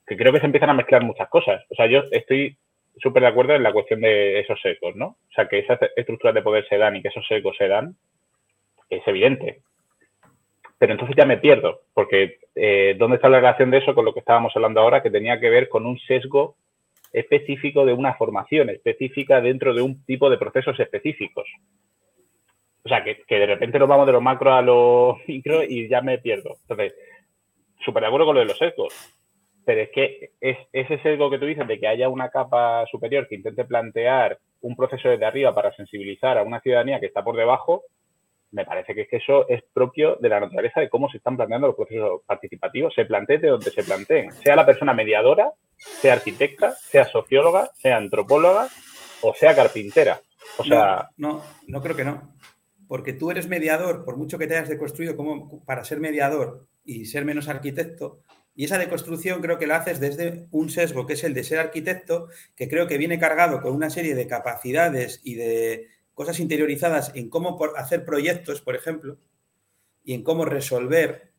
que 0.07 0.17
creo 0.17 0.33
que 0.33 0.41
se 0.41 0.47
empiezan 0.47 0.71
a 0.71 0.75
mezclar 0.75 1.05
muchas 1.05 1.29
cosas. 1.29 1.63
O 1.71 1.75
sea, 1.75 1.87
yo 1.87 2.05
estoy 2.11 2.57
súper 2.99 3.23
de 3.23 3.29
acuerdo 3.29 3.55
en 3.55 3.63
la 3.63 3.73
cuestión 3.73 4.01
de 4.01 4.41
esos 4.41 4.59
ecos, 4.65 4.97
¿no? 4.97 5.07
O 5.09 5.33
sea, 5.35 5.49
que 5.49 5.59
esas 5.59 5.79
estructuras 5.97 6.35
de 6.35 6.43
poder 6.43 6.67
se 6.69 6.79
dan 6.79 6.97
y 6.97 7.03
que 7.03 7.09
esos 7.09 7.27
ecos 7.31 7.57
se 7.59 7.69
dan, 7.69 7.95
es 8.89 9.07
evidente. 9.07 9.61
Pero 10.79 10.93
entonces 10.93 11.17
ya 11.17 11.27
me 11.27 11.39
pierdo, 11.39 11.83
porque 11.93 12.39
eh, 12.55 12.95
¿dónde 12.99 13.17
está 13.17 13.29
la 13.29 13.41
relación 13.41 13.71
de 13.71 13.79
eso 13.79 13.95
con 13.95 14.05
lo 14.07 14.15
que 14.15 14.21
estábamos 14.21 14.53
hablando 14.57 14.81
ahora, 14.81 15.03
que 15.03 15.11
tenía 15.11 15.41
que 15.41 15.51
ver 15.51 15.69
con 15.69 15.85
un 15.85 15.99
sesgo 15.99 16.57
específico 17.17 17.85
de 17.85 17.93
una 17.93 18.15
formación 18.15 18.71
específica 18.71 19.41
dentro 19.41 19.75
de 19.75 19.83
un 19.83 20.05
tipo 20.05 20.31
de 20.31 20.39
procesos 20.39 20.79
específicos? 20.79 21.49
O 22.85 22.89
sea, 22.89 23.03
que, 23.03 23.25
de 23.29 23.47
repente 23.47 23.79
nos 23.79 23.89
vamos 23.89 24.07
de 24.07 24.13
lo 24.13 24.21
macro 24.21 24.53
a 24.53 24.63
lo 24.63 25.19
micro 25.27 25.63
y 25.63 25.89
ya 25.89 26.03
me 26.03 26.19
pierdo. 26.19 26.57
Entonces, 26.63 26.95
súper 27.85 28.03
de 28.03 28.07
acuerdo 28.07 28.27
con 28.27 28.35
lo 28.35 28.41
de 28.41 28.47
los 28.47 28.59
sesgos 28.59 28.95
pero 29.67 29.81
es 29.81 29.91
que 29.91 30.31
es, 30.41 30.57
ese 30.73 30.99
sesgo 31.03 31.29
que 31.29 31.41
tú 31.41 31.45
dices 31.45 31.67
de 31.67 31.81
que 31.81 31.89
haya 31.89 32.09
una 32.09 32.31
capa 32.31 32.87
superior 32.87 33.27
que 33.27 33.35
intente 33.35 33.65
plantear 33.65 34.39
un 34.61 34.77
proceso 34.77 35.09
desde 35.09 35.27
arriba 35.27 35.53
para 35.57 35.75
sensibilizar 35.75 36.39
a 36.39 36.45
una 36.45 36.61
ciudadanía 36.61 37.01
que 37.01 37.07
está 37.07 37.25
por 37.25 37.37
debajo, 37.37 37.83
me 38.53 38.65
parece 38.65 38.95
que 38.95 39.03
es 39.03 39.13
eso 39.13 39.49
es 39.49 39.63
propio 39.73 40.17
de 40.17 40.29
la 40.29 40.41
naturaleza 40.41 40.81
de 40.81 40.89
cómo 40.89 41.11
se 41.11 41.19
están 41.19 41.37
planteando 41.37 41.69
los 41.69 41.77
procesos 41.77 42.23
participativos, 42.27 42.95
se 42.95 43.05
planteen 43.05 43.41
de 43.41 43.49
donde 43.49 43.71
se 43.71 43.83
planteen, 43.83 44.33
sea 44.33 44.57
la 44.57 44.67
persona 44.67 44.95
mediadora, 44.95 45.53
sea 45.77 46.15
arquitecta, 46.15 46.73
sea 46.73 47.05
socióloga, 47.05 47.71
sea 47.75 47.97
antropóloga 47.97 48.69
o 49.23 49.35
sea 49.35 49.55
carpintera. 49.55 50.21
O 50.59 50.65
sea, 50.65 51.11
no, 51.17 51.43
no, 51.67 51.83
creo 51.83 51.97
que 51.97 52.05
no. 52.05 52.35
Porque 52.89 53.13
tú 53.13 53.31
eres 53.31 53.49
mediador, 53.49 54.05
por 54.05 54.17
mucho 54.17 54.39
que 54.39 54.47
te 54.47 54.57
hayas 54.57 54.69
deconstruido 54.69 55.17
como 55.17 55.65
para 55.65 55.85
ser 55.85 56.01
mediador 56.01 56.67
y 56.85 57.07
ser 57.07 57.25
menos 57.25 57.49
arquitecto, 57.49 58.21
y 58.55 58.65
esa 58.65 58.79
deconstrucción 58.79 59.43
creo 59.43 59.59
que 59.59 59.67
la 59.67 59.77
haces 59.77 60.01
desde 60.01 60.47
un 60.51 60.71
sesgo 60.71 61.07
que 61.07 61.13
es 61.13 61.25
el 61.25 61.35
de 61.35 61.45
ser 61.45 61.59
arquitecto, 61.59 62.29
que 62.55 62.69
creo 62.69 62.87
que 62.87 62.97
viene 62.97 63.19
cargado 63.19 63.61
con 63.61 63.75
una 63.75 63.91
serie 63.91 64.15
de 64.15 64.27
capacidades 64.27 65.21
y 65.25 65.35
de 65.35 65.89
cosas 66.17 66.41
interiorizadas 66.41 67.13
en 67.15 67.29
cómo 67.29 67.63
hacer 67.77 68.07
proyectos, 68.07 68.63
por 68.63 68.75
ejemplo, 68.75 69.19
y 70.03 70.15
en 70.15 70.23
cómo 70.23 70.47
resolver, 70.47 71.31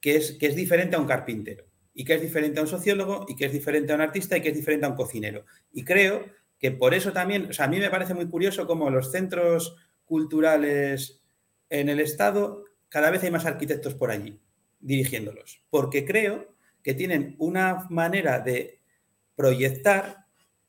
que 0.00 0.16
es, 0.16 0.32
que 0.32 0.46
es 0.46 0.56
diferente 0.56 0.96
a 0.96 0.98
un 0.98 1.06
carpintero, 1.06 1.64
y 1.94 2.04
que 2.04 2.14
es 2.14 2.20
diferente 2.20 2.58
a 2.58 2.62
un 2.62 2.68
sociólogo, 2.68 3.24
y 3.28 3.36
que 3.36 3.44
es 3.46 3.52
diferente 3.52 3.92
a 3.92 3.94
un 3.94 4.00
artista, 4.00 4.36
y 4.36 4.42
que 4.42 4.48
es 4.48 4.56
diferente 4.56 4.84
a 4.84 4.88
un 4.88 4.96
cocinero. 4.96 5.44
Y 5.72 5.84
creo 5.84 6.24
que 6.58 6.72
por 6.72 6.92
eso 6.92 7.12
también, 7.12 7.46
o 7.50 7.52
sea, 7.52 7.66
a 7.66 7.68
mí 7.68 7.78
me 7.78 7.88
parece 7.88 8.14
muy 8.14 8.26
curioso 8.26 8.66
cómo 8.66 8.90
los 8.90 9.12
centros 9.12 9.76
culturales 10.04 11.22
en 11.70 11.88
el 11.88 12.00
Estado, 12.00 12.64
cada 12.88 13.12
vez 13.12 13.22
hay 13.22 13.30
más 13.30 13.46
arquitectos 13.46 13.94
por 13.94 14.10
allí 14.10 14.40
dirigiéndolos, 14.80 15.62
porque 15.70 16.04
creo 16.04 16.52
que 16.82 16.94
tienen 16.94 17.36
una 17.38 17.86
manera 17.90 18.40
de 18.40 18.80
proyectar 19.36 20.26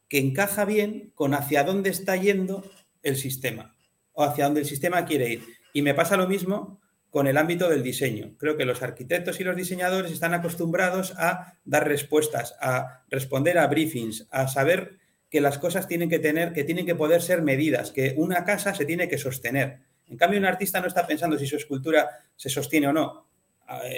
que 0.10 0.20
encaja 0.20 0.64
bien 0.64 1.12
con 1.16 1.34
hacia 1.34 1.64
dónde 1.64 1.90
está 1.90 2.16
yendo 2.18 2.64
el 3.10 3.18
sistema 3.18 3.76
o 4.14 4.24
hacia 4.24 4.46
dónde 4.46 4.62
el 4.62 4.66
sistema 4.66 5.06
quiere 5.06 5.30
ir. 5.30 5.44
Y 5.74 5.82
me 5.82 5.94
pasa 5.94 6.18
lo 6.18 6.28
mismo 6.28 6.82
con 7.10 7.28
el 7.28 7.38
ámbito 7.38 7.70
del 7.70 7.84
diseño. 7.84 8.36
Creo 8.38 8.58
que 8.58 8.66
los 8.66 8.82
arquitectos 8.82 9.40
y 9.40 9.44
los 9.44 9.56
diseñadores 9.56 10.12
están 10.12 10.34
acostumbrados 10.34 11.14
a 11.18 11.58
dar 11.66 11.88
respuestas, 11.88 12.56
a 12.60 13.04
responder 13.10 13.58
a 13.58 13.68
briefings, 13.68 14.28
a 14.32 14.48
saber 14.48 14.98
que 15.30 15.42
las 15.42 15.58
cosas 15.58 15.88
tienen 15.88 16.10
que 16.10 16.20
tener, 16.20 16.54
que 16.54 16.64
tienen 16.64 16.86
que 16.86 16.96
poder 16.96 17.22
ser 17.22 17.42
medidas, 17.42 17.92
que 17.92 18.14
una 18.18 18.44
casa 18.44 18.74
se 18.74 18.86
tiene 18.86 19.08
que 19.08 19.18
sostener. 19.18 19.82
En 20.08 20.18
cambio, 20.18 20.40
un 20.40 20.46
artista 20.46 20.80
no 20.80 20.88
está 20.88 21.06
pensando 21.06 21.38
si 21.38 21.46
su 21.46 21.58
escultura 21.58 22.10
se 22.36 22.50
sostiene 22.50 22.88
o 22.88 22.94
no. 22.94 23.30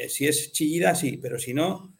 Si 0.07 0.27
es 0.27 0.51
chillida, 0.51 0.95
sí, 0.95 1.17
pero 1.21 1.37
si 1.37 1.53
no, 1.53 1.95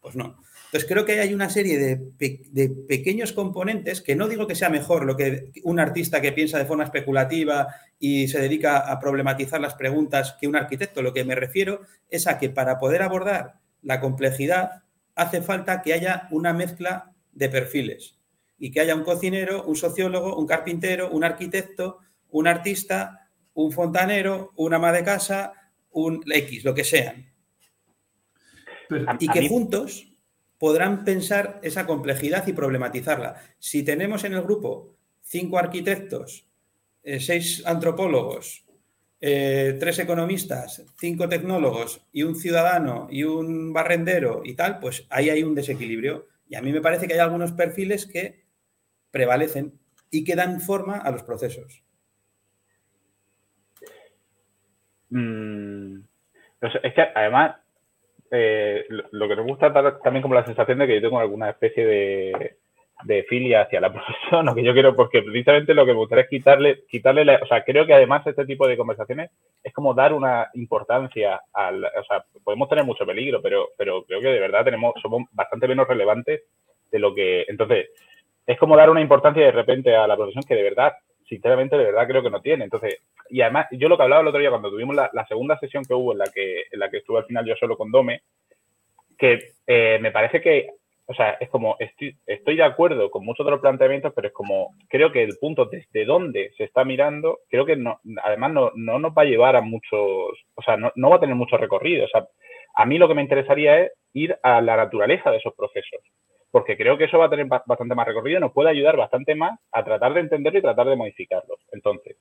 pues 0.00 0.16
no. 0.16 0.42
Entonces 0.70 0.88
creo 0.88 1.04
que 1.04 1.18
hay 1.18 1.34
una 1.34 1.50
serie 1.50 1.78
de, 1.78 2.68
pequeños 2.86 3.32
componentes 3.32 4.00
que 4.00 4.14
no 4.14 4.28
digo 4.28 4.46
que 4.46 4.54
sea 4.54 4.68
mejor 4.68 5.04
lo 5.04 5.16
que 5.16 5.50
un 5.64 5.80
artista 5.80 6.20
que 6.20 6.30
piensa 6.30 6.58
de 6.58 6.64
forma 6.64 6.84
especulativa 6.84 7.74
y 7.98 8.28
se 8.28 8.40
dedica 8.40 8.78
a 8.78 9.00
problematizar 9.00 9.60
las 9.60 9.74
preguntas 9.74 10.36
que 10.40 10.46
un 10.46 10.54
arquitecto. 10.54 11.02
Lo 11.02 11.12
que 11.12 11.24
me 11.24 11.34
refiero 11.34 11.80
es 12.08 12.28
a 12.28 12.38
que 12.38 12.50
para 12.50 12.78
poder 12.78 13.02
abordar 13.02 13.54
la 13.82 14.00
complejidad 14.00 14.84
hace 15.16 15.42
falta 15.42 15.82
que 15.82 15.92
haya 15.92 16.28
una 16.30 16.52
mezcla 16.52 17.12
de 17.32 17.48
perfiles 17.48 18.16
y 18.56 18.70
que 18.70 18.78
haya 18.78 18.94
un 18.94 19.02
cocinero, 19.02 19.64
un 19.64 19.74
sociólogo, 19.74 20.36
un 20.36 20.46
carpintero, 20.46 21.10
un 21.10 21.24
arquitecto, 21.24 21.98
un 22.30 22.46
artista, 22.46 23.28
un 23.54 23.72
fontanero, 23.72 24.52
un 24.54 24.72
ama 24.72 24.92
de 24.92 25.02
casa, 25.02 25.52
un 25.90 26.22
X, 26.32 26.62
lo 26.62 26.74
que 26.74 26.84
sean 26.84 27.30
y 29.18 29.28
que 29.28 29.48
juntos 29.48 30.09
podrán 30.60 31.04
pensar 31.04 31.58
esa 31.62 31.86
complejidad 31.86 32.46
y 32.46 32.52
problematizarla. 32.52 33.36
Si 33.58 33.82
tenemos 33.82 34.24
en 34.24 34.34
el 34.34 34.42
grupo 34.42 34.94
cinco 35.22 35.58
arquitectos, 35.58 36.46
eh, 37.02 37.18
seis 37.18 37.66
antropólogos, 37.66 38.66
eh, 39.22 39.78
tres 39.80 39.98
economistas, 40.00 40.84
cinco 40.98 41.30
tecnólogos 41.30 42.06
y 42.12 42.24
un 42.24 42.36
ciudadano 42.36 43.08
y 43.10 43.24
un 43.24 43.72
barrendero 43.72 44.42
y 44.44 44.54
tal, 44.54 44.80
pues 44.80 45.06
ahí 45.08 45.30
hay 45.30 45.42
un 45.42 45.54
desequilibrio. 45.54 46.28
Y 46.46 46.56
a 46.56 46.62
mí 46.62 46.72
me 46.72 46.82
parece 46.82 47.08
que 47.08 47.14
hay 47.14 47.20
algunos 47.20 47.52
perfiles 47.52 48.04
que 48.04 48.44
prevalecen 49.10 49.80
y 50.10 50.24
que 50.24 50.36
dan 50.36 50.60
forma 50.60 50.98
a 50.98 51.10
los 51.10 51.22
procesos. 51.22 51.82
Mm, 55.08 56.00
es 56.60 56.94
que 56.94 57.02
además 57.14 57.59
eh, 58.30 58.84
lo, 58.88 59.28
que 59.28 59.36
me 59.36 59.42
gusta 59.42 59.72
también 60.02 60.22
como 60.22 60.34
la 60.34 60.44
sensación 60.44 60.78
de 60.78 60.86
que 60.86 60.94
yo 60.94 61.00
tengo 61.02 61.20
alguna 61.20 61.50
especie 61.50 61.84
de 61.84 62.56
de 63.04 63.24
filia 63.24 63.62
hacia 63.62 63.80
la 63.80 63.92
profesión, 63.92 64.48
o 64.48 64.54
que 64.54 64.62
yo 64.62 64.72
quiero, 64.72 64.94
porque 64.94 65.22
precisamente 65.22 65.74
lo 65.74 65.86
que 65.86 65.92
me 65.92 65.98
gustaría 65.98 66.24
es 66.24 66.30
quitarle, 66.30 66.84
quitarle 66.88 67.24
la, 67.24 67.40
o 67.42 67.46
sea, 67.46 67.64
creo 67.64 67.86
que 67.86 67.94
además 67.94 68.26
este 68.26 68.44
tipo 68.44 68.66
de 68.66 68.76
conversaciones 68.76 69.30
es 69.62 69.72
como 69.72 69.94
dar 69.94 70.12
una 70.12 70.48
importancia 70.54 71.40
al, 71.52 71.84
o 71.84 72.04
sea, 72.08 72.24
podemos 72.44 72.68
tener 72.68 72.84
mucho 72.84 73.06
peligro, 73.06 73.40
pero, 73.42 73.70
pero 73.76 74.04
creo 74.04 74.20
que 74.20 74.28
de 74.28 74.40
verdad 74.40 74.64
tenemos, 74.64 74.94
somos 75.00 75.24
bastante 75.32 75.68
menos 75.68 75.88
relevantes 75.88 76.42
de 76.90 76.98
lo 76.98 77.14
que, 77.14 77.44
entonces, 77.48 77.90
es 78.46 78.58
como 78.58 78.76
dar 78.76 78.90
una 78.90 79.00
importancia 79.00 79.44
de 79.44 79.52
repente 79.52 79.94
a 79.94 80.06
la 80.06 80.16
profesión 80.16 80.44
que 80.44 80.56
de 80.56 80.62
verdad, 80.62 80.94
sinceramente, 81.30 81.78
de 81.78 81.84
verdad 81.84 82.06
creo 82.06 82.22
que 82.22 82.30
no 82.30 82.42
tiene. 82.42 82.64
Entonces, 82.64 82.98
y 83.30 83.40
además, 83.40 83.68
yo 83.70 83.88
lo 83.88 83.96
que 83.96 84.02
hablaba 84.02 84.20
el 84.20 84.28
otro 84.28 84.40
día 84.40 84.50
cuando 84.50 84.70
tuvimos 84.70 84.94
la, 84.94 85.26
segunda 85.26 85.58
sesión 85.58 85.84
que 85.84 85.94
hubo 85.94 86.12
en 86.12 86.18
la 86.18 86.26
que, 86.26 86.64
en 86.70 86.78
la 86.78 86.90
que 86.90 86.98
estuve 86.98 87.18
al 87.18 87.24
final 87.24 87.46
yo 87.46 87.54
solo 87.56 87.78
con 87.78 87.90
Dome, 87.90 88.22
que 89.16 89.52
eh, 89.66 89.98
me 90.02 90.10
parece 90.10 90.40
que 90.40 90.70
o 91.06 91.14
sea, 91.14 91.30
es 91.40 91.48
como, 91.48 91.76
estoy, 91.80 92.54
de 92.54 92.62
acuerdo 92.62 93.10
con 93.10 93.24
muchos 93.24 93.44
de 93.44 93.50
los 93.50 93.60
planteamientos, 93.60 94.12
pero 94.14 94.28
es 94.28 94.32
como, 94.32 94.76
creo 94.88 95.10
que 95.10 95.24
el 95.24 95.36
punto 95.40 95.64
desde 95.64 96.04
donde 96.04 96.52
se 96.56 96.62
está 96.62 96.84
mirando, 96.84 97.40
creo 97.48 97.66
que 97.66 97.74
no, 97.74 97.98
además 98.22 98.52
no, 98.52 98.70
no 98.76 99.00
nos 99.00 99.10
va 99.10 99.22
a 99.22 99.24
llevar 99.24 99.56
a 99.56 99.60
muchos, 99.60 99.98
o 100.54 100.62
sea, 100.64 100.76
no, 100.76 100.92
no 100.94 101.10
va 101.10 101.16
a 101.16 101.20
tener 101.20 101.34
mucho 101.34 101.56
recorrido. 101.56 102.04
O 102.04 102.08
sea, 102.08 102.28
a 102.76 102.86
mí 102.86 102.96
lo 102.96 103.08
que 103.08 103.14
me 103.14 103.22
interesaría 103.22 103.80
es 103.80 103.92
ir 104.12 104.38
a 104.44 104.60
la 104.60 104.76
naturaleza 104.76 105.32
de 105.32 105.38
esos 105.38 105.52
procesos, 105.54 106.00
porque 106.50 106.76
creo 106.76 106.98
que 106.98 107.04
eso 107.04 107.18
va 107.18 107.26
a 107.26 107.30
tener 107.30 107.46
bastante 107.46 107.94
más 107.94 108.06
recorrido 108.06 108.38
y 108.38 108.40
nos 108.40 108.52
puede 108.52 108.70
ayudar 108.70 108.96
bastante 108.96 109.34
más 109.34 109.58
a 109.72 109.84
tratar 109.84 110.14
de 110.14 110.20
entenderlo 110.20 110.58
y 110.58 110.62
tratar 110.62 110.88
de 110.88 110.96
modificarlos. 110.96 111.58
Entonces, 111.72 112.16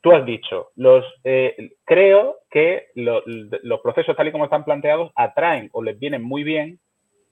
tú 0.00 0.12
has 0.12 0.24
dicho, 0.24 0.70
los, 0.76 1.04
eh, 1.24 1.72
creo 1.84 2.38
que 2.50 2.86
los 2.94 3.80
procesos 3.82 4.16
tal 4.16 4.28
y 4.28 4.32
como 4.32 4.44
están 4.44 4.64
planteados 4.64 5.12
atraen 5.14 5.68
o 5.72 5.82
les 5.82 5.98
vienen 5.98 6.22
muy 6.22 6.44
bien 6.44 6.78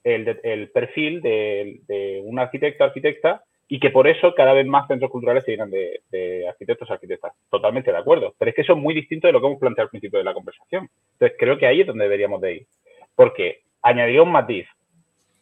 el, 0.05 0.71
perfil 0.71 1.21
de, 1.21 2.23
un 2.25 2.39
arquitecto 2.39 2.85
arquitecta 2.85 3.43
y 3.71 3.81
que 3.81 3.91
por 3.91 4.09
eso 4.09 4.35
cada 4.35 4.55
vez 4.55 4.67
más 4.67 4.87
centros 4.89 5.11
culturales 5.11 5.45
se 5.45 5.51
llenan 5.51 5.71
de, 5.71 6.47
arquitectos 6.49 6.91
arquitectas. 6.91 7.33
Totalmente 7.51 7.93
de 7.93 7.99
acuerdo. 7.99 8.35
Pero 8.39 8.51
es 8.51 8.55
que 8.55 8.63
eso 8.63 8.73
es 8.73 8.79
muy 8.79 8.95
distinto 8.95 9.27
de 9.27 9.33
lo 9.33 9.41
que 9.41 9.47
hemos 9.47 9.61
planteado 9.61 9.87
al 9.87 9.91
principio 9.91 10.19
de 10.19 10.25
la 10.25 10.35
conversación. 10.35 10.89
Entonces 11.13 11.37
creo 11.39 11.59
que 11.59 11.67
ahí 11.67 11.83
es 11.83 11.87
donde 11.87 12.05
deberíamos 12.05 12.41
de 12.41 12.55
ir. 12.55 12.67
Porque 13.15 13.61
añadiría 13.83 14.23
un 14.23 14.33
matiz. 14.33 14.67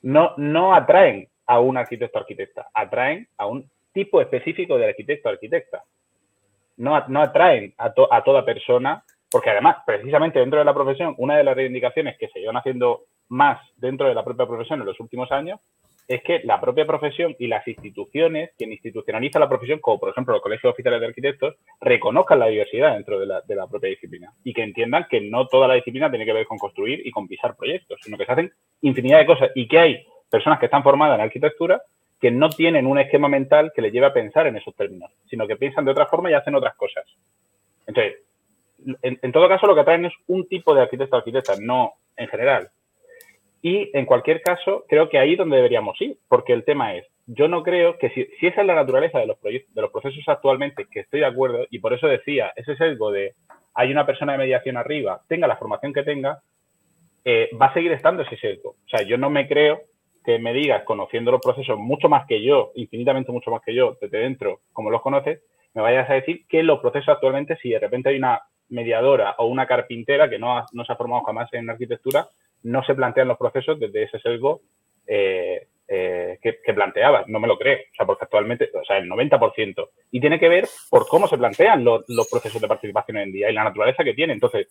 No, 0.06 0.34
no 0.36 0.72
atraen 0.72 1.28
a 1.46 1.58
un 1.58 1.76
arquitecto 1.76 2.20
arquitecta, 2.20 2.68
atraen 2.72 3.26
a 3.38 3.46
un 3.46 3.68
tipo 3.92 4.20
específico 4.20 4.78
de 4.78 4.86
arquitecto 4.86 5.28
arquitecta. 5.28 5.82
No, 6.76 7.02
no 7.08 7.22
atraen 7.22 7.74
a, 7.76 7.92
a 8.10 8.22
toda 8.22 8.44
persona, 8.44 9.02
porque 9.28 9.50
además, 9.50 9.78
precisamente 9.84 10.38
dentro 10.38 10.60
de 10.60 10.64
la 10.64 10.74
profesión, 10.74 11.16
una 11.18 11.36
de 11.36 11.42
las 11.42 11.56
reivindicaciones 11.56 12.16
que 12.18 12.28
se 12.28 12.38
llevan 12.38 12.56
haciendo 12.56 13.06
más 13.30 13.58
dentro 13.78 14.06
de 14.06 14.14
la 14.14 14.24
propia 14.24 14.46
profesión 14.46 14.78
en 14.78 14.86
los 14.86 15.00
últimos 15.00 15.32
años 15.32 15.58
es 16.08 16.22
que 16.22 16.40
la 16.44 16.60
propia 16.60 16.86
profesión 16.86 17.34
y 17.38 17.48
las 17.48 17.66
instituciones, 17.66 18.50
quien 18.56 18.72
institucionaliza 18.72 19.38
la 19.38 19.48
profesión, 19.48 19.80
como 19.80 19.98
por 19.98 20.10
ejemplo 20.10 20.34
los 20.34 20.42
colegios 20.42 20.72
oficiales 20.72 21.00
de 21.00 21.06
arquitectos, 21.06 21.56
reconozcan 21.80 22.38
la 22.38 22.46
diversidad 22.46 22.94
dentro 22.94 23.18
de 23.18 23.26
la, 23.26 23.66
propia 23.66 23.90
disciplina 23.90 24.32
y 24.44 24.52
que 24.52 24.62
entiendan 24.62 25.06
que 25.10 25.20
no 25.20 25.48
toda 25.48 25.66
la 25.66 25.74
disciplina 25.74 26.08
tiene 26.08 26.24
que 26.24 26.32
ver 26.32 26.46
con 26.46 26.58
construir 26.58 27.04
y 27.04 27.10
con 27.10 27.26
pisar 27.26 27.56
proyectos, 27.56 27.98
sino 28.02 28.16
que 28.16 28.24
se 28.24 28.32
hacen 28.32 28.52
infinidad 28.82 29.18
de 29.18 29.26
cosas 29.26 29.50
y 29.54 29.66
que 29.66 29.78
hay 29.78 30.06
personas 30.30 30.60
que 30.60 30.66
están 30.66 30.82
formadas 30.82 31.18
en 31.18 31.24
arquitectura 31.24 31.82
que 32.20 32.30
no 32.30 32.48
tienen 32.48 32.86
un 32.86 32.98
esquema 32.98 33.28
mental 33.28 33.72
que 33.74 33.82
les 33.82 33.92
lleve 33.92 34.06
a 34.06 34.12
pensar 34.12 34.46
en 34.46 34.56
esos 34.56 34.74
términos, 34.74 35.10
sino 35.28 35.46
que 35.46 35.56
piensan 35.56 35.84
de 35.84 35.90
otra 35.90 36.06
forma 36.06 36.30
y 36.30 36.34
hacen 36.34 36.54
otras 36.54 36.74
cosas. 36.76 37.04
Entonces, 37.86 38.14
en, 39.02 39.18
en 39.20 39.32
todo 39.32 39.48
caso, 39.48 39.66
lo 39.66 39.74
que 39.74 39.80
atraen 39.80 40.06
es 40.06 40.14
un 40.28 40.46
tipo 40.48 40.74
de 40.74 40.82
arquitecto 40.82 41.16
arquitecta, 41.16 41.54
no 41.60 41.92
en 42.16 42.28
general. 42.28 42.70
Y 43.68 43.90
en 43.94 44.06
cualquier 44.06 44.42
caso, 44.42 44.84
creo 44.88 45.08
que 45.08 45.18
ahí 45.18 45.32
es 45.32 45.38
donde 45.38 45.56
deberíamos 45.56 46.00
ir, 46.00 46.16
porque 46.28 46.52
el 46.52 46.64
tema 46.64 46.94
es, 46.94 47.04
yo 47.26 47.48
no 47.48 47.64
creo 47.64 47.98
que 47.98 48.10
si, 48.10 48.20
esa 48.46 48.60
es 48.60 48.66
la 48.68 48.76
naturaleza 48.76 49.18
de 49.18 49.26
los, 49.26 49.36
proyectos, 49.38 49.74
de 49.74 49.82
los 49.82 49.90
procesos 49.90 50.22
actualmente, 50.28 50.86
que 50.88 51.00
estoy 51.00 51.18
de 51.18 51.26
acuerdo, 51.26 51.66
y 51.68 51.80
por 51.80 51.92
eso 51.92 52.06
decía, 52.06 52.52
ese 52.54 52.76
sesgo 52.76 53.10
de 53.10 53.34
hay 53.74 53.90
una 53.90 54.06
persona 54.06 54.30
de 54.30 54.38
mediación 54.38 54.76
arriba, 54.76 55.20
tenga 55.26 55.48
la 55.48 55.56
formación 55.56 55.92
que 55.92 56.04
tenga, 56.04 56.38
eh, 57.24 57.50
va 57.60 57.66
a 57.66 57.74
seguir 57.74 57.90
estando 57.90 58.22
ese 58.22 58.36
sesgo. 58.36 58.76
O 58.86 58.88
sea, 58.88 59.02
yo 59.02 59.18
no 59.18 59.30
me 59.30 59.48
creo 59.48 59.80
que 60.24 60.38
me 60.38 60.52
digas, 60.52 60.84
conociendo 60.84 61.32
los 61.32 61.40
procesos 61.40 61.76
mucho 61.76 62.08
más 62.08 62.24
que 62.28 62.40
yo, 62.44 62.70
infinitamente 62.76 63.32
mucho 63.32 63.50
más 63.50 63.62
que 63.66 63.74
yo, 63.74 63.96
desde 64.00 64.18
dentro, 64.18 64.60
como 64.72 64.92
los 64.92 65.02
conoces, 65.02 65.42
me 65.74 65.82
vayas 65.82 66.08
a 66.08 66.14
decir 66.14 66.46
que 66.48 66.62
los 66.62 66.78
procesos 66.78 67.08
actualmente, 67.08 67.56
si 67.60 67.70
de 67.70 67.80
repente 67.80 68.10
hay 68.10 68.16
una 68.18 68.42
mediadora 68.68 69.34
o 69.38 69.46
una 69.46 69.66
carpintera 69.66 70.30
que 70.30 70.38
no, 70.38 70.64
no 70.70 70.84
se 70.84 70.92
ha 70.92 70.96
formado 70.96 71.24
jamás 71.24 71.52
en 71.52 71.68
arquitectura, 71.68 72.28
no 72.66 72.82
se 72.84 72.94
plantean 72.94 73.28
los 73.28 73.38
procesos 73.38 73.78
desde 73.78 74.02
ese 74.02 74.18
sesgo 74.18 74.60
eh, 75.06 75.68
eh, 75.88 76.38
que, 76.42 76.58
que, 76.64 76.74
planteaba. 76.74 77.24
No 77.28 77.38
me 77.38 77.46
lo 77.46 77.56
creo. 77.56 77.78
O 77.78 77.94
sea, 77.94 78.04
porque 78.04 78.24
actualmente, 78.24 78.70
o 78.74 78.84
sea, 78.84 78.98
el 78.98 79.08
90%. 79.08 79.88
Y 80.10 80.20
tiene 80.20 80.40
que 80.40 80.48
ver 80.48 80.66
por 80.90 81.06
cómo 81.06 81.28
se 81.28 81.38
plantean 81.38 81.84
los, 81.84 82.04
procesos 82.28 82.60
de 82.60 82.66
participación 82.66 83.18
hoy 83.18 83.22
en 83.22 83.32
día 83.32 83.50
y 83.50 83.54
la 83.54 83.62
naturaleza 83.62 84.02
que 84.02 84.14
tiene. 84.14 84.32
Entonces, 84.32 84.66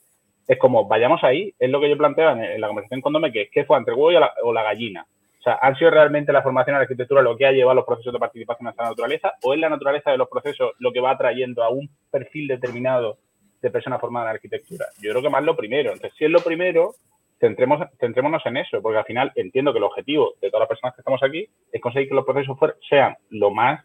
es 0.46 0.60
como, 0.60 0.88
vayamos 0.88 1.24
ahí, 1.24 1.54
es 1.58 1.70
lo 1.70 1.80
que 1.80 1.90
yo 1.90 1.98
planteaba 1.98 2.34
en, 2.34 2.60
la 2.60 2.68
conversación 2.68 3.00
con 3.00 3.14
Dome, 3.14 3.32
que 3.32 3.44
es 3.44 3.50
que 3.50 3.64
fue 3.64 3.78
entre 3.78 3.94
huevo 3.94 4.20
la, 4.20 4.34
o 4.44 4.52
la 4.52 4.64
gallina. 4.64 5.06
O 5.40 5.42
sea, 5.42 5.58
¿han 5.62 5.78
sido 5.78 5.90
realmente 5.90 6.34
la 6.34 6.42
formación 6.42 6.76
en 6.76 6.80
la 6.80 6.84
arquitectura 6.84 7.22
lo 7.22 7.38
que 7.38 7.46
ha 7.46 7.52
llevado 7.52 7.72
a 7.72 7.76
los 7.76 7.86
procesos 7.86 8.12
de 8.12 8.20
participación 8.20 8.68
a 8.68 8.72
esta 8.72 8.84
naturaleza? 8.84 9.34
¿O 9.44 9.54
es 9.54 9.60
la 9.60 9.70
naturaleza 9.70 10.12
de 10.12 10.18
los 10.18 10.28
procesos 10.28 10.74
lo 10.80 10.92
que 10.92 11.00
va 11.00 11.12
atrayendo 11.12 11.64
a 11.64 11.70
un 11.70 11.90
perfil 12.12 12.48
determinado 12.48 13.20
de 13.62 13.72
persona 13.72 14.00
formada 14.00 14.32
en 14.32 14.36
arquitectura? 14.36 14.88
Yo 15.02 15.12
creo 15.12 15.22
que 15.22 15.30
más 15.30 15.44
lo 15.44 15.56
primero. 15.56 15.94
Entonces, 15.94 16.18
si 16.18 16.26
es 16.26 16.32
lo 16.32 16.42
primero, 16.42 16.96
centremos, 17.40 17.88
centrémonos 18.00 18.46
en 18.46 18.58
eso, 18.58 18.82
porque 18.82 19.00
al 19.00 19.06
final 19.06 19.32
entiendo 19.36 19.72
que 19.72 19.80
el 19.80 19.84
objetivo 19.84 20.34
de 20.42 20.50
todas 20.50 20.62
las 20.62 20.70
personas 20.70 20.96
que 20.96 21.02
estamos 21.02 21.22
aquí 21.24 21.48
es 21.72 21.82
conseguir 21.82 22.10
que 22.10 22.16
los 22.16 22.26
procesos 22.26 22.58
sean 22.90 23.16
lo 23.30 23.52
más, 23.52 23.84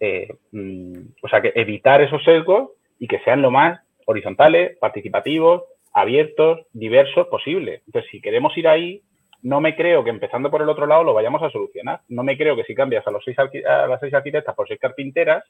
eh, 0.00 0.28
mm, 0.52 0.98
o 1.22 1.28
sea, 1.28 1.40
que 1.40 1.52
evitar 1.54 2.00
esos 2.00 2.22
sesgos 2.24 2.70
y 2.98 3.06
que 3.06 3.20
sean 3.20 3.42
lo 3.42 3.50
más 3.50 3.80
horizontales, 4.06 4.76
participativos, 4.78 5.64
abiertos, 5.92 6.66
diversos 6.72 7.28
posible. 7.28 7.82
Entonces, 7.86 8.10
si 8.10 8.20
queremos 8.20 8.56
ir 8.56 8.68
ahí, 8.68 9.02
no 9.42 9.60
me 9.60 9.76
creo 9.76 10.02
que 10.02 10.10
empezando 10.10 10.50
por 10.50 10.62
el 10.62 10.68
otro 10.68 10.86
lado 10.86 11.04
lo 11.04 11.14
vayamos 11.14 11.42
a 11.42 11.50
solucionar. 11.50 12.00
No 12.08 12.22
me 12.22 12.36
creo 12.36 12.56
que 12.56 12.64
si 12.64 12.74
cambias 12.74 13.06
a, 13.06 13.10
los 13.10 13.22
seis 13.24 13.36
a 13.38 13.86
las 13.86 14.00
seis 14.00 14.14
arquitectas 14.14 14.54
por 14.54 14.66
seis 14.66 14.80
carpinteras, 14.80 15.44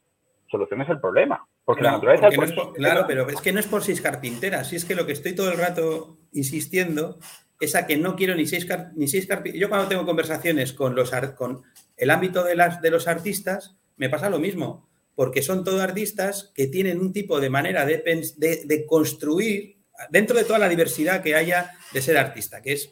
soluciones 0.54 0.88
el 0.88 1.00
problema. 1.00 1.46
Porque 1.64 1.82
la 1.82 1.92
naturaleza. 1.92 2.28
claro, 2.74 3.04
pero 3.06 3.28
es 3.28 3.40
que 3.40 3.52
no 3.52 3.60
es 3.60 3.66
por 3.66 3.82
seis 3.82 4.00
carpinteras. 4.00 4.68
Si 4.68 4.76
es 4.76 4.84
que 4.84 4.94
lo 4.94 5.06
que 5.06 5.12
estoy 5.12 5.34
todo 5.34 5.50
el 5.50 5.58
rato 5.58 6.18
insistiendo 6.32 7.18
es 7.60 7.74
a 7.74 7.86
que 7.86 7.96
no 7.96 8.16
quiero 8.16 8.34
ni 8.34 8.46
seis, 8.46 8.66
ni 8.94 9.08
seis 9.08 9.26
carpinteras. 9.26 9.60
Yo 9.60 9.68
cuando 9.68 9.88
tengo 9.88 10.04
conversaciones 10.04 10.72
con, 10.72 10.94
los, 10.94 11.10
con 11.36 11.62
el 11.96 12.10
ámbito 12.10 12.44
de, 12.44 12.54
las, 12.56 12.80
de 12.80 12.90
los 12.90 13.08
artistas, 13.08 13.76
me 13.96 14.08
pasa 14.08 14.30
lo 14.30 14.38
mismo. 14.38 14.88
Porque 15.14 15.42
son 15.42 15.64
todos 15.64 15.80
artistas 15.80 16.52
que 16.54 16.66
tienen 16.66 17.00
un 17.00 17.12
tipo 17.12 17.40
de 17.40 17.50
manera 17.50 17.86
de, 17.86 17.98
de, 18.36 18.62
de 18.64 18.86
construir 18.86 19.78
dentro 20.10 20.36
de 20.36 20.44
toda 20.44 20.58
la 20.58 20.68
diversidad 20.68 21.22
que 21.22 21.34
haya 21.34 21.70
de 21.92 22.02
ser 22.02 22.16
artista, 22.16 22.60
que 22.62 22.72
es 22.72 22.90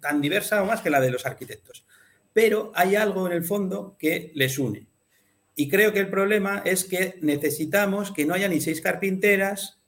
tan 0.00 0.20
diversa 0.20 0.62
o 0.62 0.66
más 0.66 0.80
que 0.80 0.90
la 0.90 1.00
de 1.00 1.10
los 1.10 1.26
arquitectos. 1.26 1.84
Pero 2.32 2.70
hay 2.74 2.96
algo 2.96 3.26
en 3.26 3.32
el 3.32 3.44
fondo 3.44 3.96
que 3.98 4.30
les 4.34 4.58
une. 4.58 4.86
Y 5.58 5.68
creo 5.68 5.92
que 5.92 6.00
el 6.00 6.10
problema 6.10 6.62
es 6.64 6.84
que 6.84 7.18
necesitamos 7.22 8.12
que 8.12 8.26
no 8.26 8.34
haya 8.34 8.46
ni 8.46 8.60
seis 8.60 8.82
carpinteras, 8.82 9.80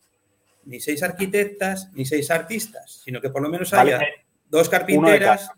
ni 0.64 0.80
seis 0.80 1.02
arquitectas, 1.02 1.90
ni 1.92 2.06
seis 2.06 2.30
artistas, 2.30 3.02
sino 3.04 3.20
que 3.20 3.28
por 3.28 3.42
lo 3.42 3.50
menos 3.50 3.74
haya 3.74 4.00
dos 4.48 4.70
carpinteras, 4.70 5.50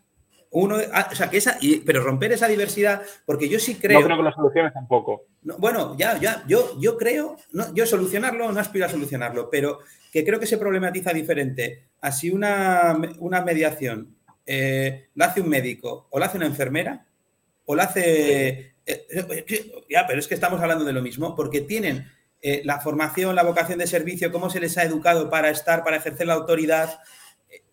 uno, 0.50 0.78
ah, 0.92 1.08
o 1.12 1.14
sea, 1.14 1.30
que 1.30 1.36
esa, 1.36 1.58
pero 1.86 2.02
romper 2.02 2.32
esa 2.32 2.48
diversidad, 2.48 3.02
porque 3.24 3.48
yo 3.48 3.60
sí 3.60 3.76
creo. 3.76 4.00
No 4.00 4.06
creo 4.06 4.16
que 4.16 4.22
las 4.24 4.34
soluciones 4.34 4.72
tampoco. 4.72 5.26
bueno, 5.58 5.96
ya, 5.96 6.18
ya, 6.18 6.42
yo, 6.48 6.76
yo 6.80 6.96
creo, 6.96 7.36
no, 7.52 7.72
yo 7.72 7.86
solucionarlo, 7.86 8.50
no 8.50 8.58
aspiro 8.58 8.86
a 8.86 8.88
solucionarlo, 8.88 9.48
pero 9.48 9.78
que 10.12 10.24
creo 10.24 10.40
que 10.40 10.46
se 10.46 10.58
problematiza 10.58 11.12
diferente. 11.12 11.84
Así 12.00 12.30
una, 12.30 13.00
una 13.20 13.42
mediación 13.42 14.16
eh, 14.44 15.10
la 15.14 15.26
hace 15.26 15.40
un 15.40 15.48
médico, 15.48 16.08
o 16.10 16.18
la 16.18 16.26
hace 16.26 16.38
una 16.38 16.46
enfermera, 16.46 17.06
o 17.66 17.76
la 17.76 17.84
hace 17.84 18.74
ya, 19.88 20.06
pero 20.06 20.18
es 20.18 20.28
que 20.28 20.34
estamos 20.34 20.60
hablando 20.60 20.84
de 20.84 20.92
lo 20.92 21.02
mismo, 21.02 21.36
porque 21.36 21.60
tienen 21.60 22.10
eh, 22.42 22.62
la 22.64 22.80
formación, 22.80 23.36
la 23.36 23.42
vocación 23.42 23.78
de 23.78 23.86
servicio, 23.86 24.32
cómo 24.32 24.50
se 24.50 24.60
les 24.60 24.78
ha 24.78 24.84
educado 24.84 25.28
para 25.30 25.50
estar, 25.50 25.84
para 25.84 25.96
ejercer 25.96 26.26
la 26.26 26.34
autoridad, 26.34 27.00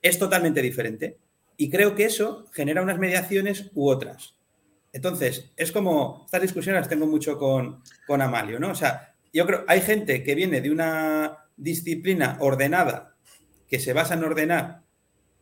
es 0.02 0.20
totalmente 0.20 0.62
diferente. 0.62 1.18
Y 1.56 1.70
creo 1.70 1.96
que 1.96 2.06
eso 2.06 2.48
genera 2.54 2.82
unas 2.82 3.00
mediaciones 3.00 3.72
u 3.74 3.90
otras. 3.90 4.36
Entonces, 4.94 5.52
es 5.58 5.72
como, 5.72 6.24
estas 6.26 6.42
discusiones 6.42 6.82
las 6.82 6.90
tengo 6.90 7.08
mucho 7.08 7.38
con, 7.38 7.82
con 8.06 8.22
Amalio, 8.22 8.60
¿no? 8.60 8.72
O 8.72 8.76
sea, 8.76 9.14
yo 9.34 9.46
creo, 9.46 9.64
hay 9.68 9.82
gente 9.82 10.24
que 10.24 10.36
viene 10.36 10.62
de 10.62 10.72
una 10.72 11.46
disciplina 11.56 12.38
ordenada, 12.40 13.16
que 13.68 13.80
se 13.80 13.94
basa 13.94 14.14
en 14.14 14.24
ordenar 14.24 14.87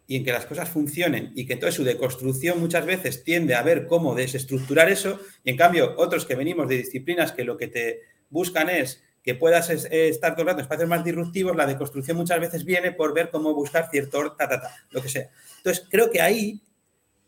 y 0.08 0.18
en 0.18 0.24
que 0.24 0.32
las 0.32 0.46
cosas 0.46 0.70
funcionen 0.70 1.32
y 1.36 1.46
que 1.46 1.54
entonces 1.54 1.76
su 1.76 1.84
deconstrucción 1.84 2.60
muchas 2.60 2.86
veces 2.86 3.24
tiende 3.24 3.56
a 3.56 3.64
ver 3.64 3.88
cómo 3.88 4.14
desestructurar 4.16 4.90
eso 4.90 5.20
y 5.44 5.50
en 5.50 5.58
cambio 5.58 5.96
otros 5.98 6.26
que 6.26 6.36
venimos 6.36 6.68
de 6.68 6.78
disciplinas 6.78 7.32
que 7.32 7.44
lo 7.44 7.58
que 7.58 7.68
te 7.68 8.02
buscan 8.30 8.70
es 8.70 9.04
que 9.24 9.34
puedas 9.34 9.70
estar 9.70 10.36
todo 10.36 10.48
espacios 10.52 10.88
más 10.88 11.04
disruptivos, 11.04 11.56
la 11.56 11.66
deconstrucción 11.66 12.18
muchas 12.18 12.40
veces 12.40 12.64
viene 12.64 12.92
por 12.92 13.14
ver 13.14 13.32
cómo 13.32 13.56
buscar 13.56 13.90
cierto 13.90 14.34
ta, 14.34 14.48
ta, 14.48 14.62
ta, 14.62 14.76
lo 14.92 15.02
que 15.02 15.10
sea. 15.10 15.30
Entonces, 15.58 15.88
creo 15.90 16.12
que 16.12 16.22
ahí 16.22 16.62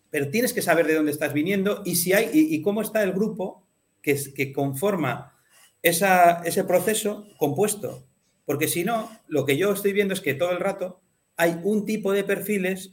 pero 0.09 0.29
tienes 0.29 0.53
que 0.53 0.61
saber 0.61 0.87
de 0.87 0.95
dónde 0.95 1.11
estás 1.11 1.33
viniendo 1.33 1.81
y 1.85 1.95
si 1.95 2.13
hay 2.13 2.29
y, 2.33 2.61
cómo 2.61 2.81
está 2.81 3.03
el 3.03 3.13
grupo 3.13 3.63
que, 4.01 4.17
que 4.33 4.53
conforma 4.53 5.37
ese 5.81 6.63
proceso 6.63 7.27
compuesto. 7.37 8.05
Porque 8.45 8.67
si 8.67 8.83
no, 8.83 9.11
lo 9.27 9.45
que 9.45 9.57
yo 9.57 9.73
estoy 9.73 9.93
viendo 9.93 10.13
es 10.13 10.21
que 10.21 10.33
todo 10.33 10.51
el 10.51 10.59
rato 10.59 11.01
hay 11.37 11.59
un 11.63 11.85
tipo 11.85 12.11
de 12.11 12.23
perfiles 12.23 12.91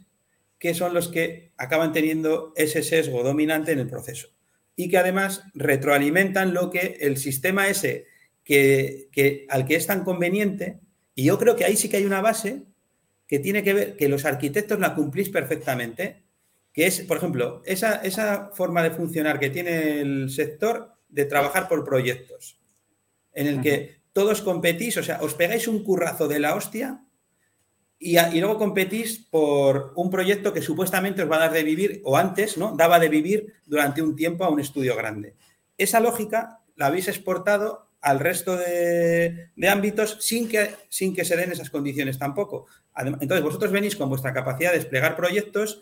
que 0.58 0.74
son 0.74 0.94
los 0.94 1.08
que 1.08 1.52
acaban 1.56 1.92
teniendo 1.92 2.52
ese 2.56 2.82
sesgo 2.82 3.22
dominante 3.22 3.72
en 3.72 3.80
el 3.80 3.88
proceso 3.88 4.28
y 4.76 4.88
que 4.88 4.98
además 4.98 5.42
retroalimentan 5.54 6.54
lo 6.54 6.70
que 6.70 6.98
el 7.00 7.16
sistema 7.16 7.68
ese 7.68 8.06
que, 8.44 9.46
al 9.48 9.66
que 9.66 9.76
es 9.76 9.86
tan 9.86 10.04
conveniente, 10.04 10.80
y 11.14 11.24
yo 11.24 11.38
creo 11.38 11.56
que 11.56 11.64
ahí 11.64 11.76
sí 11.76 11.88
que 11.88 11.96
hay 11.96 12.04
una 12.04 12.20
base 12.20 12.64
que 13.26 13.38
tiene 13.38 13.62
que 13.62 13.72
ver, 13.72 13.96
que 13.96 14.08
los 14.08 14.24
arquitectos 14.24 14.78
la 14.78 14.94
cumplís 14.94 15.30
perfectamente, 15.30 16.24
que 16.72 16.86
es, 16.86 17.00
por 17.02 17.16
ejemplo, 17.16 17.62
esa, 17.64 17.96
esa 17.96 18.50
forma 18.54 18.82
de 18.82 18.90
funcionar 18.90 19.38
que 19.38 19.50
tiene 19.50 20.00
el 20.00 20.28
sector 20.30 20.92
de 21.08 21.24
trabajar 21.24 21.68
por 21.68 21.84
proyectos, 21.84 22.58
en 23.32 23.46
el 23.46 23.62
que 23.62 24.02
todos 24.12 24.42
competís, 24.42 24.96
o 24.96 25.02
sea, 25.02 25.20
os 25.22 25.34
pegáis 25.34 25.68
un 25.68 25.82
currazo 25.84 26.28
de 26.28 26.40
la 26.40 26.54
hostia 26.54 27.03
y, 27.98 28.40
luego 28.40 28.58
competís 28.58 29.18
por 29.30 29.92
un 29.96 30.10
proyecto 30.10 30.52
que 30.52 30.62
supuestamente 30.62 31.22
os 31.22 31.30
va 31.30 31.36
a 31.36 31.40
dar 31.40 31.52
de 31.52 31.62
vivir, 31.62 32.02
o 32.04 32.16
antes, 32.16 32.58
¿no? 32.58 32.74
Daba 32.76 32.98
de 32.98 33.08
vivir 33.08 33.54
durante 33.64 34.02
un 34.02 34.14
tiempo 34.16 34.44
a 34.44 34.50
un 34.50 34.60
estudio 34.60 34.96
grande. 34.96 35.34
Esa 35.78 36.00
lógica 36.00 36.60
la 36.76 36.86
habéis 36.86 37.08
exportado 37.08 37.88
al 38.00 38.20
resto 38.20 38.56
de, 38.56 39.48
ámbitos 39.66 40.18
sin 40.20 40.48
que, 40.48 40.70
sin 40.90 41.14
que 41.14 41.24
se 41.24 41.36
den 41.36 41.52
esas 41.52 41.70
condiciones 41.70 42.18
tampoco. 42.18 42.66
Entonces, 42.96 43.42
vosotros 43.42 43.72
venís 43.72 43.96
con 43.96 44.10
vuestra 44.10 44.34
capacidad 44.34 44.72
de 44.72 44.78
desplegar 44.78 45.16
proyectos. 45.16 45.80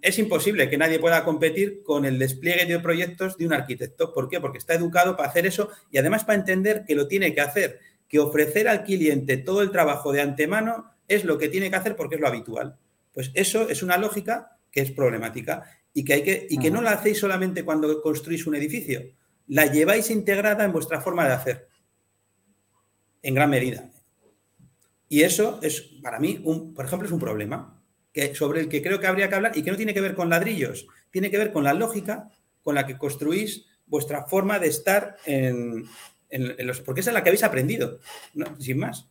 Es 0.00 0.18
imposible 0.20 0.70
que 0.70 0.78
nadie 0.78 1.00
pueda 1.00 1.24
competir 1.24 1.82
con 1.82 2.04
el 2.04 2.18
despliegue 2.18 2.66
de 2.66 2.78
proyectos 2.78 3.36
de 3.36 3.46
un 3.46 3.52
arquitecto. 3.52 4.14
¿Por 4.14 4.28
qué? 4.28 4.40
Porque 4.40 4.58
está 4.58 4.74
educado 4.74 5.16
para 5.16 5.28
hacer 5.28 5.46
eso 5.46 5.70
y 5.90 5.98
además 5.98 6.24
para 6.24 6.38
entender 6.38 6.84
que 6.86 6.94
lo 6.94 7.08
tiene 7.08 7.34
que 7.34 7.40
hacer, 7.40 7.80
que 8.06 8.20
ofrecer 8.20 8.68
al 8.68 8.84
cliente 8.84 9.36
todo 9.36 9.62
el 9.62 9.72
trabajo 9.72 10.12
de 10.12 10.20
antemano 10.20 10.89
es 11.10 11.24
lo 11.24 11.36
que 11.36 11.48
tiene 11.48 11.68
que 11.68 11.76
hacer 11.76 11.96
porque 11.96 12.14
es 12.14 12.20
lo 12.20 12.28
habitual. 12.28 12.76
Pues 13.12 13.30
eso 13.34 13.68
es 13.68 13.82
una 13.82 13.98
lógica 13.98 14.56
que 14.70 14.80
es 14.80 14.92
problemática 14.92 15.64
y 15.92 16.04
que, 16.04 16.14
hay 16.14 16.22
que, 16.22 16.46
y 16.48 16.58
que 16.58 16.70
no 16.70 16.80
la 16.80 16.92
hacéis 16.92 17.18
solamente 17.18 17.64
cuando 17.64 18.00
construís 18.00 18.46
un 18.46 18.54
edificio, 18.54 19.02
la 19.48 19.66
lleváis 19.66 20.10
integrada 20.10 20.64
en 20.64 20.72
vuestra 20.72 21.00
forma 21.00 21.26
de 21.26 21.34
hacer, 21.34 21.68
en 23.22 23.34
gran 23.34 23.50
medida. 23.50 23.90
Y 25.08 25.22
eso 25.22 25.58
es, 25.62 25.80
para 26.00 26.20
mí, 26.20 26.40
un, 26.44 26.72
por 26.72 26.84
ejemplo, 26.84 27.06
es 27.06 27.12
un 27.12 27.18
problema 27.18 27.82
que, 28.12 28.32
sobre 28.36 28.60
el 28.60 28.68
que 28.68 28.80
creo 28.80 29.00
que 29.00 29.08
habría 29.08 29.28
que 29.28 29.34
hablar 29.34 29.58
y 29.58 29.62
que 29.62 29.72
no 29.72 29.76
tiene 29.76 29.92
que 29.92 30.00
ver 30.00 30.14
con 30.14 30.30
ladrillos, 30.30 30.86
tiene 31.10 31.32
que 31.32 31.38
ver 31.38 31.52
con 31.52 31.64
la 31.64 31.74
lógica 31.74 32.30
con 32.62 32.76
la 32.76 32.86
que 32.86 32.96
construís 32.96 33.66
vuestra 33.86 34.24
forma 34.26 34.60
de 34.60 34.68
estar 34.68 35.16
en, 35.26 35.84
los... 36.30 36.80
Porque 36.80 37.00
esa 37.00 37.10
es 37.10 37.14
la 37.14 37.24
que 37.24 37.30
habéis 37.30 37.42
aprendido, 37.42 37.98
sin 38.60 38.78
más. 38.78 39.09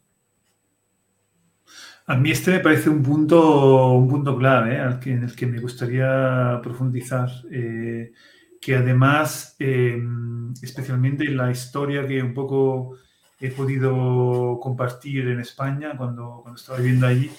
A 2.09 2.15
mí 2.15 2.31
este 2.31 2.49
me 2.49 2.59
parece 2.59 2.89
un 2.89 3.03
punto, 3.03 3.91
un 3.91 4.07
punto 4.09 4.35
clave 4.35 4.77
¿eh? 4.77 5.11
en 5.11 5.23
el 5.25 5.35
que 5.35 5.45
me 5.45 5.59
gustaría 5.59 6.59
profundizar. 6.63 7.29
Eh, 7.51 8.11
que 8.59 8.75
además, 8.75 9.55
em, 9.59 10.51
especialmente 10.59 11.25
en 11.25 11.37
la 11.37 11.51
historia 11.51 12.07
que 12.07 12.23
un 12.23 12.33
poco 12.33 12.97
he 13.39 13.51
podido 13.51 14.59
compartir 14.59 15.27
en 15.27 15.39
España 15.39 15.95
cuando, 15.95 16.39
cuando 16.41 16.59
estaba 16.59 16.79
viviendo 16.79 17.05
allí, 17.05 17.29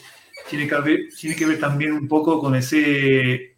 tiene 0.48 0.68
que, 0.68 0.80
ver, 0.80 1.00
tiene 1.18 1.34
que 1.34 1.46
ver 1.46 1.58
también 1.58 1.92
un 1.92 2.06
poco 2.06 2.40
con 2.40 2.54
ese, 2.54 3.56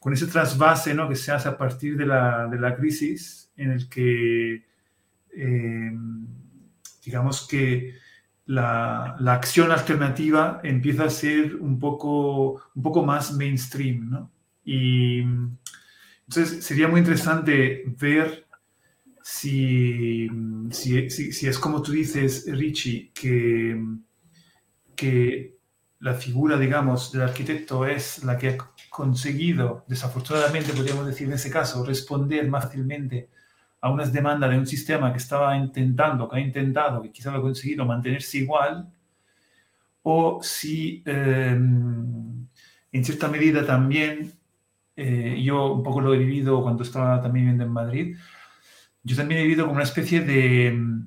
con 0.00 0.12
ese 0.12 0.26
trasvase 0.26 0.92
¿no? 0.92 1.08
que 1.08 1.14
se 1.14 1.30
hace 1.30 1.48
a 1.48 1.56
partir 1.56 1.96
de 1.96 2.06
la, 2.06 2.48
de 2.48 2.58
la 2.58 2.74
crisis, 2.74 3.52
en 3.56 3.70
el 3.70 3.88
que, 3.88 4.64
em, 5.34 6.26
digamos 7.04 7.46
que 7.46 8.07
la, 8.48 9.14
la, 9.20 9.34
acción 9.34 9.70
alternativa 9.70 10.60
empieza 10.64 11.04
a 11.04 11.10
ser 11.10 11.56
un 11.56 11.78
poco, 11.78 12.62
un 12.74 12.82
poco 12.82 13.04
más 13.04 13.34
mainstream. 13.34 14.08
¿no? 14.08 14.30
Y 14.64 15.20
entonces, 15.20 16.64
sería 16.64 16.88
muy 16.88 17.00
interesante 17.00 17.84
ver 18.00 18.46
si, 19.22 20.28
si, 20.70 21.46
es 21.46 21.58
como 21.58 21.82
tú 21.82 21.92
dices, 21.92 22.46
Richie, 22.48 23.12
que, 23.12 23.78
que 24.96 25.58
la 26.00 26.14
figura, 26.14 26.58
digamos, 26.58 27.12
del 27.12 27.22
arquitecto 27.22 27.84
es 27.84 28.24
la 28.24 28.38
que 28.38 28.48
ha 28.48 28.56
conseguido, 28.88 29.84
desafortunadamente 29.88 30.72
podríamos 30.72 31.06
decir 31.06 31.26
en 31.26 31.34
ese 31.34 31.50
caso, 31.50 31.84
responder 31.84 32.48
más 32.48 32.64
fácilmente 32.64 33.28
a 33.80 33.90
unas 33.90 34.12
demandas 34.12 34.50
de 34.50 34.58
un 34.58 34.66
sistema 34.66 35.12
que 35.12 35.18
estaba 35.18 35.56
intentando, 35.56 36.28
que 36.28 36.36
ha 36.36 36.40
intentado, 36.40 37.02
que 37.02 37.12
quizá 37.12 37.30
lo 37.30 37.38
ha 37.38 37.42
conseguido 37.42 37.84
mantenerse 37.84 38.38
igual, 38.38 38.92
o 40.02 40.40
si 40.42 41.02
eh, 41.06 41.50
en 42.92 43.04
cierta 43.04 43.28
medida 43.28 43.64
también 43.66 44.32
eh, 44.96 45.40
yo 45.42 45.72
un 45.72 45.82
poco 45.82 46.00
lo 46.00 46.14
he 46.14 46.18
vivido 46.18 46.62
cuando 46.62 46.82
estaba 46.82 47.20
también 47.22 47.44
viviendo 47.46 47.64
en 47.64 47.72
Madrid, 47.72 48.16
yo 49.02 49.16
también 49.16 49.40
he 49.40 49.44
vivido 49.44 49.64
como 49.64 49.76
una 49.76 49.84
especie 49.84 50.20
de 50.22 50.72
mm, 50.72 51.06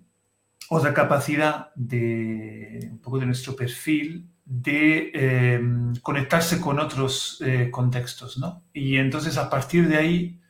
otra 0.69 0.93
capacidad 0.93 1.71
de 1.75 2.89
un 2.91 2.99
poco 2.99 3.19
de 3.19 3.25
nuestro 3.25 3.55
perfil 3.55 4.29
de 4.45 5.11
em, 5.13 5.95
conectarse 6.01 6.59
con 6.59 6.79
otros 6.79 7.41
eh, 7.45 7.69
contextos, 7.71 8.37
¿no? 8.37 8.63
Y 8.73 8.97
entonces 8.97 9.37
a 9.37 9.49
partir 9.49 9.87
de 9.87 9.97
ahí, 9.97 10.40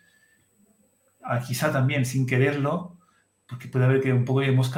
quizá 1.47 1.71
también 1.71 2.05
sin 2.05 2.25
quererlo, 2.25 2.97
porque 3.47 3.67
puede 3.67 3.86
haber 3.86 4.01
que 4.01 4.13
un 4.13 4.25
poco 4.25 4.41
hemos 4.41 4.71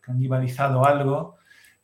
canibalizado 0.00 0.84
algo, 0.84 1.36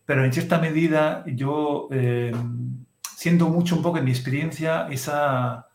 pero 0.05 0.25
en 0.25 0.33
cierta 0.33 0.59
medida 0.59 1.25
yo 1.27 1.89
em, 1.91 2.85
siento 3.17 3.49
mucho 3.49 3.77
un 3.77 3.83
poco 3.83 3.99
en 3.99 4.05
mi 4.05 4.11
experiencia 4.11 4.89
esa 4.91 5.69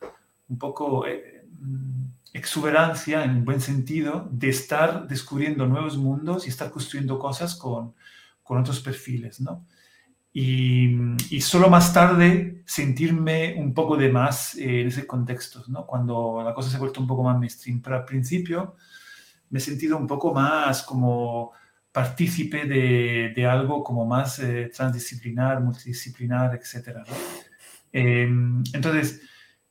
un 0.50 0.58
poco 0.58 1.06
eh, 1.08 1.46
exuberancia 2.34 3.24
en 3.24 3.46
buen 3.46 3.62
sentido 3.62 4.28
de 4.32 4.50
estar 4.50 5.08
descubriendo 5.08 5.68
nuevos 5.68 5.98
mundos 5.98 6.46
y 6.46 6.50
estar 6.50 6.72
construyendo 6.72 7.20
cosas 7.20 7.56
con, 7.56 7.94
con 8.42 8.58
otros 8.60 8.80
perfiles, 8.80 9.40
¿no? 9.40 9.66
Y, 10.36 10.90
y, 11.30 11.42
solo 11.42 11.70
más 11.70 11.94
tarde 11.94 12.64
sentirme 12.66 13.54
un 13.56 13.72
poco 13.72 13.96
de 13.96 14.10
más 14.10 14.56
eh, 14.56 14.82
en 14.82 14.88
ese 14.88 15.06
contexto, 15.06 15.64
¿no? 15.68 15.86
Cuando 15.86 16.42
la 16.44 16.56
cosa 16.56 16.72
se 16.72 16.78
ha 16.78 16.80
vuelto 16.80 17.00
un 17.00 17.06
poco 17.08 17.22
más 17.22 17.38
mainstream. 17.38 17.82
Pero 17.82 17.98
al 17.98 18.06
principio 18.06 18.76
me 19.52 19.60
he 19.60 19.62
sentido 19.62 19.96
un 19.98 20.08
poco 20.08 20.34
más 20.34 20.82
como 20.82 21.52
partícipe 21.92 22.66
de, 22.66 23.34
de 23.36 23.46
algo 23.46 23.84
como 23.84 24.06
más 24.08 24.40
eh, 24.40 24.72
transdisciplinar, 24.76 25.62
multidisciplinar, 25.62 26.56
etc. 26.56 27.06
Em, 27.92 28.64
entonces, 28.74 29.22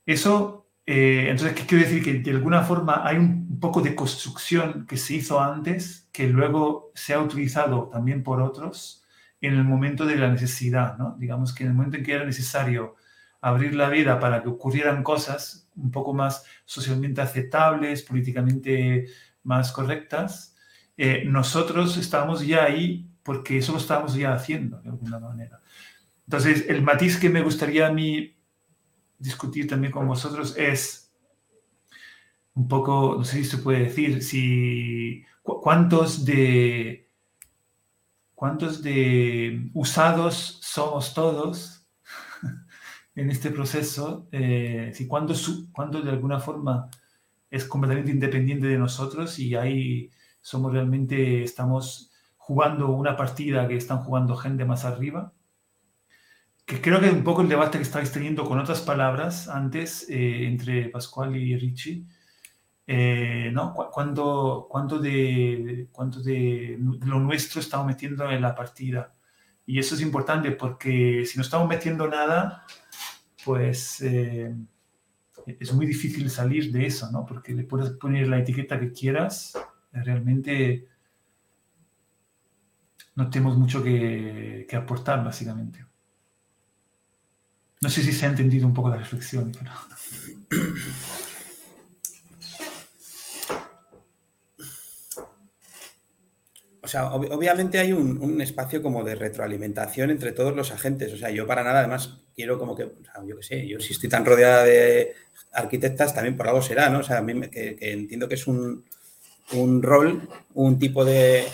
eso, 0.06 0.68
eh, 0.86 1.26
entonces, 1.28 1.56
¿qué 1.56 1.66
quiero 1.66 1.84
decir? 1.84 2.04
Que 2.04 2.14
de 2.20 2.30
alguna 2.30 2.62
forma 2.62 3.02
hay 3.04 3.16
un 3.16 3.58
poco 3.58 3.80
de 3.82 3.96
construcción 3.96 4.86
que 4.86 4.96
se 4.96 5.14
hizo 5.14 5.40
antes, 5.40 6.08
que 6.12 6.28
luego 6.28 6.92
se 6.94 7.14
ha 7.14 7.20
utilizado 7.20 7.88
también 7.88 8.22
por 8.22 8.40
otros 8.40 9.01
en 9.42 9.54
el 9.54 9.64
momento 9.64 10.06
de 10.06 10.16
la 10.16 10.30
necesidad, 10.30 10.96
¿no? 10.96 11.16
Digamos 11.18 11.52
que 11.52 11.64
en 11.64 11.70
el 11.70 11.76
momento 11.76 11.98
en 11.98 12.04
que 12.04 12.14
era 12.14 12.24
necesario 12.24 12.96
abrir 13.40 13.74
la 13.74 13.88
vida 13.88 14.20
para 14.20 14.42
que 14.42 14.48
ocurrieran 14.48 15.02
cosas 15.02 15.68
un 15.74 15.90
poco 15.90 16.14
más 16.14 16.44
socialmente 16.64 17.20
aceptables, 17.20 18.02
políticamente 18.02 19.08
más 19.42 19.72
correctas, 19.72 20.56
eh, 20.96 21.24
nosotros 21.26 21.96
estamos 21.96 22.46
ya 22.46 22.64
ahí 22.64 23.08
porque 23.24 23.58
eso 23.58 23.72
lo 23.72 23.78
estamos 23.78 24.14
ya 24.14 24.32
haciendo 24.32 24.80
de 24.80 24.90
alguna 24.90 25.18
manera. 25.18 25.60
Entonces, 26.26 26.66
el 26.68 26.82
matiz 26.82 27.18
que 27.18 27.28
me 27.28 27.42
gustaría 27.42 27.88
a 27.88 27.92
mí 27.92 28.36
discutir 29.18 29.68
también 29.68 29.92
con 29.92 30.06
vosotros 30.06 30.56
es 30.56 31.12
un 32.54 32.68
poco, 32.68 33.16
no 33.18 33.24
sé 33.24 33.38
si 33.38 33.44
se 33.44 33.58
puede 33.58 33.80
decir, 33.80 34.22
si 34.22 35.24
cuántos 35.42 36.24
de 36.24 37.01
cuántos 38.42 38.82
de 38.82 39.70
usados 39.72 40.58
somos 40.62 41.14
todos 41.14 41.86
en 43.14 43.30
este 43.30 43.52
proceso, 43.52 44.26
eh, 44.32 44.90
si 44.96 45.06
cuánto, 45.06 45.32
de 46.02 46.10
alguna 46.10 46.40
forma 46.40 46.90
es 47.52 47.64
completamente 47.64 48.10
independiente 48.10 48.66
de 48.66 48.78
nosotros 48.78 49.38
y 49.38 49.54
hay 49.54 50.10
somos 50.40 50.72
realmente, 50.72 51.44
estamos 51.44 52.10
jugando 52.36 52.88
una 52.88 53.16
partida 53.16 53.68
que 53.68 53.76
están 53.76 53.98
jugando 53.98 54.34
gente 54.34 54.64
más 54.64 54.84
arriba. 54.84 55.32
Que 56.64 56.80
creo 56.80 56.98
que 56.98 57.10
un 57.10 57.22
poco 57.22 57.42
el 57.42 57.48
debate 57.48 57.78
que 57.78 57.84
estáis 57.84 58.10
teniendo 58.10 58.44
con 58.44 58.58
otras 58.58 58.80
palabras 58.80 59.46
antes 59.46 60.10
eh, 60.10 60.48
entre 60.48 60.88
Pascual 60.88 61.36
y 61.36 61.56
Richie, 61.56 62.06
eh, 62.86 63.50
¿no? 63.52 63.74
¿Cuánto, 63.74 64.66
cuánto, 64.68 64.98
de, 64.98 65.88
¿Cuánto 65.92 66.20
de 66.20 66.76
lo 66.78 67.20
nuestro 67.20 67.60
estamos 67.60 67.86
metiendo 67.86 68.30
en 68.30 68.42
la 68.42 68.54
partida? 68.54 69.14
Y 69.66 69.78
eso 69.78 69.94
es 69.94 70.00
importante 70.00 70.50
porque 70.52 71.24
si 71.24 71.38
no 71.38 71.42
estamos 71.42 71.68
metiendo 71.68 72.08
nada, 72.08 72.64
pues, 73.44 74.00
eh, 74.02 74.54
es 75.46 75.72
muy 75.72 75.86
difícil 75.86 76.28
salir 76.30 76.72
de 76.72 76.86
eso, 76.86 77.10
¿no? 77.12 77.24
Porque 77.24 77.52
le 77.54 77.64
puedes 77.64 77.90
poner 77.90 78.28
la 78.28 78.38
etiqueta 78.38 78.78
que 78.78 78.92
quieras, 78.92 79.52
realmente 79.92 80.88
no 83.14 83.30
tenemos 83.30 83.56
mucho 83.56 83.82
que, 83.82 84.66
que 84.68 84.76
aportar, 84.76 85.24
básicamente. 85.24 85.84
No 87.80 87.90
sé 87.90 88.02
si 88.02 88.12
se 88.12 88.26
ha 88.26 88.30
entendido 88.30 88.66
un 88.66 88.74
poco 88.74 88.90
la 88.90 88.96
reflexión, 88.96 89.52
pero... 89.52 89.70
Sea, 96.92 97.10
obviamente 97.14 97.78
hay 97.78 97.90
un, 97.90 98.38
espacio 98.42 98.82
como 98.82 99.02
de 99.02 99.14
retroalimentación 99.14 100.10
entre 100.10 100.32
todos 100.32 100.54
los 100.54 100.72
agentes. 100.72 101.10
O 101.14 101.16
sea, 101.16 101.30
yo 101.30 101.46
para 101.46 101.64
nada, 101.64 101.78
además, 101.78 102.18
quiero 102.36 102.58
como 102.58 102.76
que, 102.76 102.84
o 102.84 102.92
sea, 103.02 103.24
yo 103.26 103.38
qué 103.38 103.42
sé, 103.42 103.66
yo 103.66 103.80
si 103.80 103.94
estoy 103.94 104.10
tan 104.10 104.26
rodeada 104.26 104.62
de 104.62 105.14
arquitectas, 105.52 106.14
también 106.14 106.36
por 106.36 106.48
algo 106.48 106.60
será, 106.60 106.90
¿no? 106.90 106.98
O 106.98 107.02
sea, 107.02 107.16
a 107.16 107.22
mí 107.22 107.48
que, 107.48 107.78
entiendo 107.80 108.28
que 108.28 108.34
es 108.34 108.46
un, 108.46 108.84
rol, 109.80 110.28
un 110.52 110.78
tipo 110.78 111.06
de, 111.06 111.46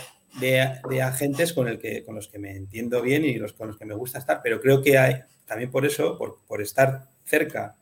agentes 1.00 1.52
con, 1.52 1.68
el 1.68 1.78
que, 1.78 2.04
con 2.04 2.16
los 2.16 2.26
que 2.26 2.40
me 2.40 2.56
entiendo 2.56 3.00
bien 3.00 3.24
y 3.24 3.34
los, 3.36 3.52
con 3.52 3.68
los 3.68 3.78
que 3.78 3.84
me 3.84 3.94
gusta 3.94 4.18
estar. 4.18 4.40
Pero 4.42 4.60
creo 4.60 4.82
que 4.82 4.98
hay, 4.98 5.20
también 5.46 5.70
por 5.70 5.86
eso, 5.86 6.18
por, 6.18 6.60
estar 6.60 7.10
cerca 7.24 7.76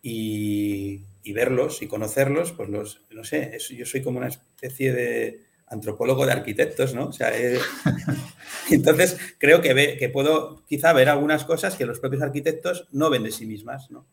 y, 0.00 1.02
y, 1.22 1.32
verlos 1.34 1.82
y 1.82 1.86
conocerlos, 1.86 2.52
pues 2.52 2.70
los, 2.70 3.02
no 3.10 3.24
sé, 3.24 3.58
yo 3.76 3.84
soy 3.84 4.02
como 4.02 4.20
una 4.20 4.28
especie 4.28 4.94
de 4.94 5.47
antropólogo 5.70 6.26
de 6.26 6.32
arquitectos, 6.32 6.94
¿no? 6.94 7.06
O 7.06 7.12
sea, 7.12 7.36
eh, 7.36 7.58
entonces 8.70 9.18
creo 9.38 9.60
que, 9.60 9.74
ve, 9.74 9.96
que 9.98 10.08
puedo 10.08 10.64
quizá 10.66 10.92
ver 10.92 11.08
algunas 11.08 11.44
cosas 11.44 11.76
que 11.76 11.86
los 11.86 12.00
propios 12.00 12.22
arquitectos 12.22 12.88
no 12.92 13.10
ven 13.10 13.22
de 13.22 13.32
sí 13.32 13.46
mismas, 13.46 13.90
¿no? 13.90 14.06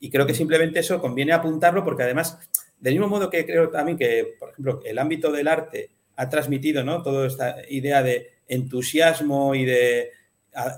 Y 0.00 0.10
creo 0.10 0.26
que 0.26 0.34
simplemente 0.34 0.80
eso 0.80 1.00
conviene 1.00 1.32
apuntarlo 1.32 1.84
porque 1.84 2.04
además, 2.04 2.38
del 2.78 2.94
mismo 2.94 3.08
modo 3.08 3.30
que 3.30 3.44
creo 3.44 3.68
también 3.70 3.98
que, 3.98 4.36
por 4.38 4.50
ejemplo, 4.50 4.80
el 4.84 4.98
ámbito 4.98 5.32
del 5.32 5.48
arte 5.48 5.90
ha 6.16 6.28
transmitido, 6.28 6.84
¿no? 6.84 7.02
Toda 7.02 7.26
esta 7.26 7.56
idea 7.68 8.02
de 8.02 8.38
entusiasmo 8.46 9.54
y 9.54 9.64
de 9.64 10.10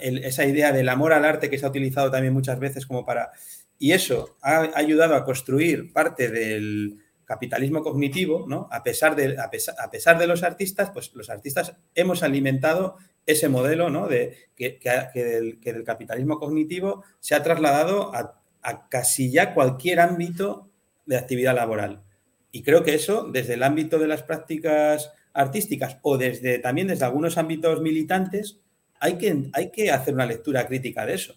esa 0.01 0.45
idea 0.45 0.73
del 0.73 0.89
amor 0.89 1.13
al 1.13 1.25
arte 1.25 1.49
que 1.49 1.59
se 1.59 1.65
ha 1.65 1.71
utilizado 1.71 2.11
también 2.11 2.35
muchas 2.35 2.59
veces 2.59 2.87
como 2.87 3.05
para... 3.05 3.31
Y 3.79 3.93
eso 3.93 4.37
ha 4.43 4.71
ayudado 4.75 5.15
a 5.15 5.25
construir 5.25 5.93
parte 5.93 6.29
del, 6.29 6.99
capitalismo 7.31 7.85
cognitivo, 7.85 8.45
¿no? 8.49 8.67
A 8.73 8.83
pesar, 8.83 9.15
de, 9.15 9.37
a, 9.39 9.49
pesar, 9.49 10.19
de 10.19 10.27
los 10.27 10.43
artistas, 10.43 10.91
pues 10.91 11.15
los 11.15 11.31
artistas 11.31 11.77
hemos 11.95 12.25
alimentado 12.25 12.97
ese 13.25 13.49
modelo, 13.49 13.89
¿no? 13.89 14.09
De, 14.09 14.37
que, 14.57 14.81
del, 15.15 15.85
capitalismo 15.85 16.41
cognitivo 16.41 17.05
se 17.21 17.37
ha 17.37 17.43
trasladado 17.45 18.13
a, 18.13 18.89
casi 18.89 19.31
ya 19.31 19.55
cualquier 19.55 20.01
ámbito 20.01 20.69
de 21.07 21.19
actividad 21.19 21.55
laboral. 21.55 22.03
Y 22.51 22.65
creo 22.65 22.83
que 22.83 22.95
eso, 22.95 23.29
desde 23.31 23.55
el 23.55 23.63
ámbito 23.63 24.01
de 24.01 24.09
las 24.09 24.25
prácticas 24.25 25.13
artísticas 25.33 25.99
o 26.03 26.19
desde 26.19 26.59
también 26.59 26.89
desde 26.89 27.05
algunos 27.05 27.39
ámbitos 27.39 27.81
militantes, 27.81 28.59
hay 28.99 29.19
que, 29.19 29.51
hay 29.53 29.71
que 29.71 29.93
hacer 29.93 30.15
una 30.15 30.27
lectura 30.27 30.67
crítica 30.67 31.07
de 31.07 31.15
eso. 31.15 31.37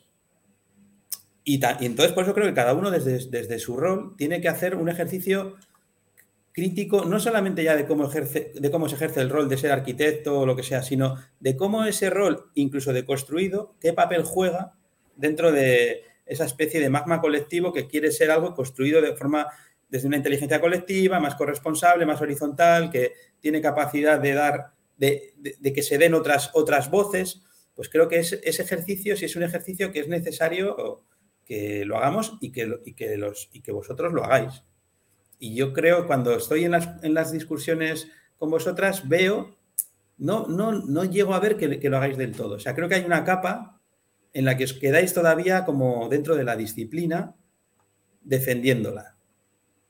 Y, 1.44 1.64
entonces 1.64 2.14
por 2.14 2.24
eso 2.24 2.34
creo 2.34 2.48
que 2.48 2.56
cada 2.56 2.74
uno 2.74 2.90
desde, 2.90 3.30
desde 3.30 3.60
su 3.60 3.78
rol 3.78 4.16
tiene 4.18 4.42
que 4.42 4.50
hacer 4.50 4.74
un 4.74 4.90
ejercicio 4.90 5.56
crítico 6.54 7.04
no 7.04 7.20
solamente 7.20 7.64
ya 7.64 7.76
de 7.76 7.86
cómo, 7.86 8.08
ejerce, 8.08 8.54
de 8.56 8.72
cómo 8.72 8.88
se 8.88 8.96
ejerce 8.96 9.22
el 9.22 9.30
rol 9.30 9.50
de 9.50 9.58
ser 9.58 9.72
arquitecto 9.72 10.40
o 10.40 10.46
lo 10.46 10.56
que 10.56 10.64
sea, 10.64 10.84
sino 10.84 11.16
de 11.40 11.58
cómo 11.58 11.84
ese 11.84 12.10
rol, 12.10 12.52
incluso 12.54 12.94
de 12.94 13.06
construido, 13.06 13.76
qué 13.82 13.92
papel 13.92 14.24
juega 14.24 14.74
dentro 15.16 15.52
de 15.52 16.04
esa 16.26 16.46
especie 16.46 16.80
de 16.80 16.90
magma 16.90 17.20
colectivo 17.20 17.74
que 17.74 17.88
quiere 17.88 18.12
ser 18.12 18.32
algo 18.32 18.54
construido 18.54 19.02
de 19.02 19.16
forma 19.16 19.48
desde 19.90 20.08
una 20.08 20.18
inteligencia 20.18 20.62
colectiva, 20.62 21.20
más 21.20 21.36
corresponsable, 21.36 22.06
más 22.06 22.22
horizontal, 22.22 22.90
que 22.90 23.14
tiene 23.40 23.62
capacidad 23.62 24.20
de 24.20 24.34
dar, 24.34 24.72
de, 24.98 25.34
que 25.74 25.84
se 25.84 25.98
den 25.98 26.14
otras, 26.14 26.52
otras 26.54 26.90
voces, 26.90 27.44
pues 27.76 27.90
creo 27.90 28.08
que 28.08 28.20
ese 28.20 28.40
ejercicio, 28.44 29.18
si 29.18 29.26
es 29.26 29.36
un 29.36 29.44
ejercicio 29.44 29.92
que 29.92 30.00
es 30.00 30.08
necesario 30.08 31.04
que 31.46 31.84
lo 31.86 31.98
hagamos 31.98 32.38
y 32.42 32.52
que, 32.52 32.80
y 32.86 32.94
que, 32.94 33.18
los, 33.18 33.50
y 33.52 33.62
que 33.62 33.72
vosotros 33.72 34.14
lo 34.14 34.24
hagáis. 34.24 34.64
Y 35.44 35.56
yo 35.56 35.74
creo, 35.74 36.08
cuando 36.08 36.34
estoy 36.38 36.64
en 36.64 36.72
las, 36.72 37.04
en 37.04 37.14
las 37.14 37.34
discusiones 37.34 38.08
con 38.38 38.50
vosotras, 38.50 39.10
veo, 39.10 39.58
no, 40.18 40.48
no, 40.48 40.72
no 40.72 41.04
llego 41.04 41.34
a 41.34 41.42
ver 41.42 41.58
que, 41.58 41.82
que, 41.82 41.90
lo 41.90 41.98
hagáis 41.98 42.16
del 42.16 42.32
todo. 42.32 42.56
O 42.56 42.60
sea, 42.60 42.74
creo 42.74 42.88
que 42.88 42.96
hay 42.96 43.04
una 43.04 43.26
capa 43.26 43.82
en 44.32 44.46
la 44.46 44.56
que 44.56 44.64
os 44.64 44.72
quedáis 44.72 45.14
todavía 45.14 45.66
como 45.66 46.08
dentro 46.08 46.38
de 46.38 46.46
la 46.46 46.56
disciplina 46.56 47.36
defendiéndola. 48.22 49.18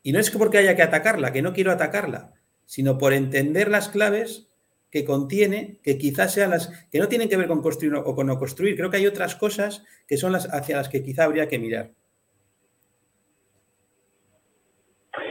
Y 0.02 0.12
no 0.12 0.18
es 0.18 0.32
porque 0.32 0.58
haya 0.58 0.76
que 0.76 0.82
atacarla, 0.82 1.32
que 1.32 1.44
no 1.44 1.54
quiero 1.54 1.72
atacarla, 1.72 2.34
sino 2.66 2.98
por 2.98 3.14
entender 3.14 3.70
las 3.70 3.90
claves 3.90 4.48
que 4.90 5.06
contiene, 5.06 5.78
que 5.84 6.00
quizás 6.00 6.34
sean 6.34 6.50
las 6.50 6.70
que 6.92 6.98
no 6.98 7.10
tienen 7.10 7.30
que 7.30 7.38
ver 7.38 7.48
con 7.48 7.62
construir 7.62 7.94
o 7.94 8.16
con 8.16 8.26
no 8.26 8.40
construir. 8.40 8.76
Creo 8.76 8.90
que 8.90 8.98
hay 8.98 9.06
otras 9.06 9.36
cosas 9.36 9.84
que 10.08 10.18
son 10.18 10.32
las 10.32 10.52
hacia 10.52 10.78
las 10.78 10.90
que 10.90 11.04
quizá 11.04 11.26
habría 11.26 11.48
que 11.48 11.60
mirar. 11.60 11.92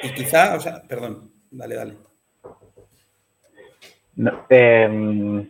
Y 0.03 0.11
quizá, 0.15 0.57
o 0.57 0.61
sea, 0.61 0.83
perdón, 0.89 1.31
dale, 1.51 1.75
dale. 1.77 1.95
No, 4.17 4.47
eh, 4.51 5.49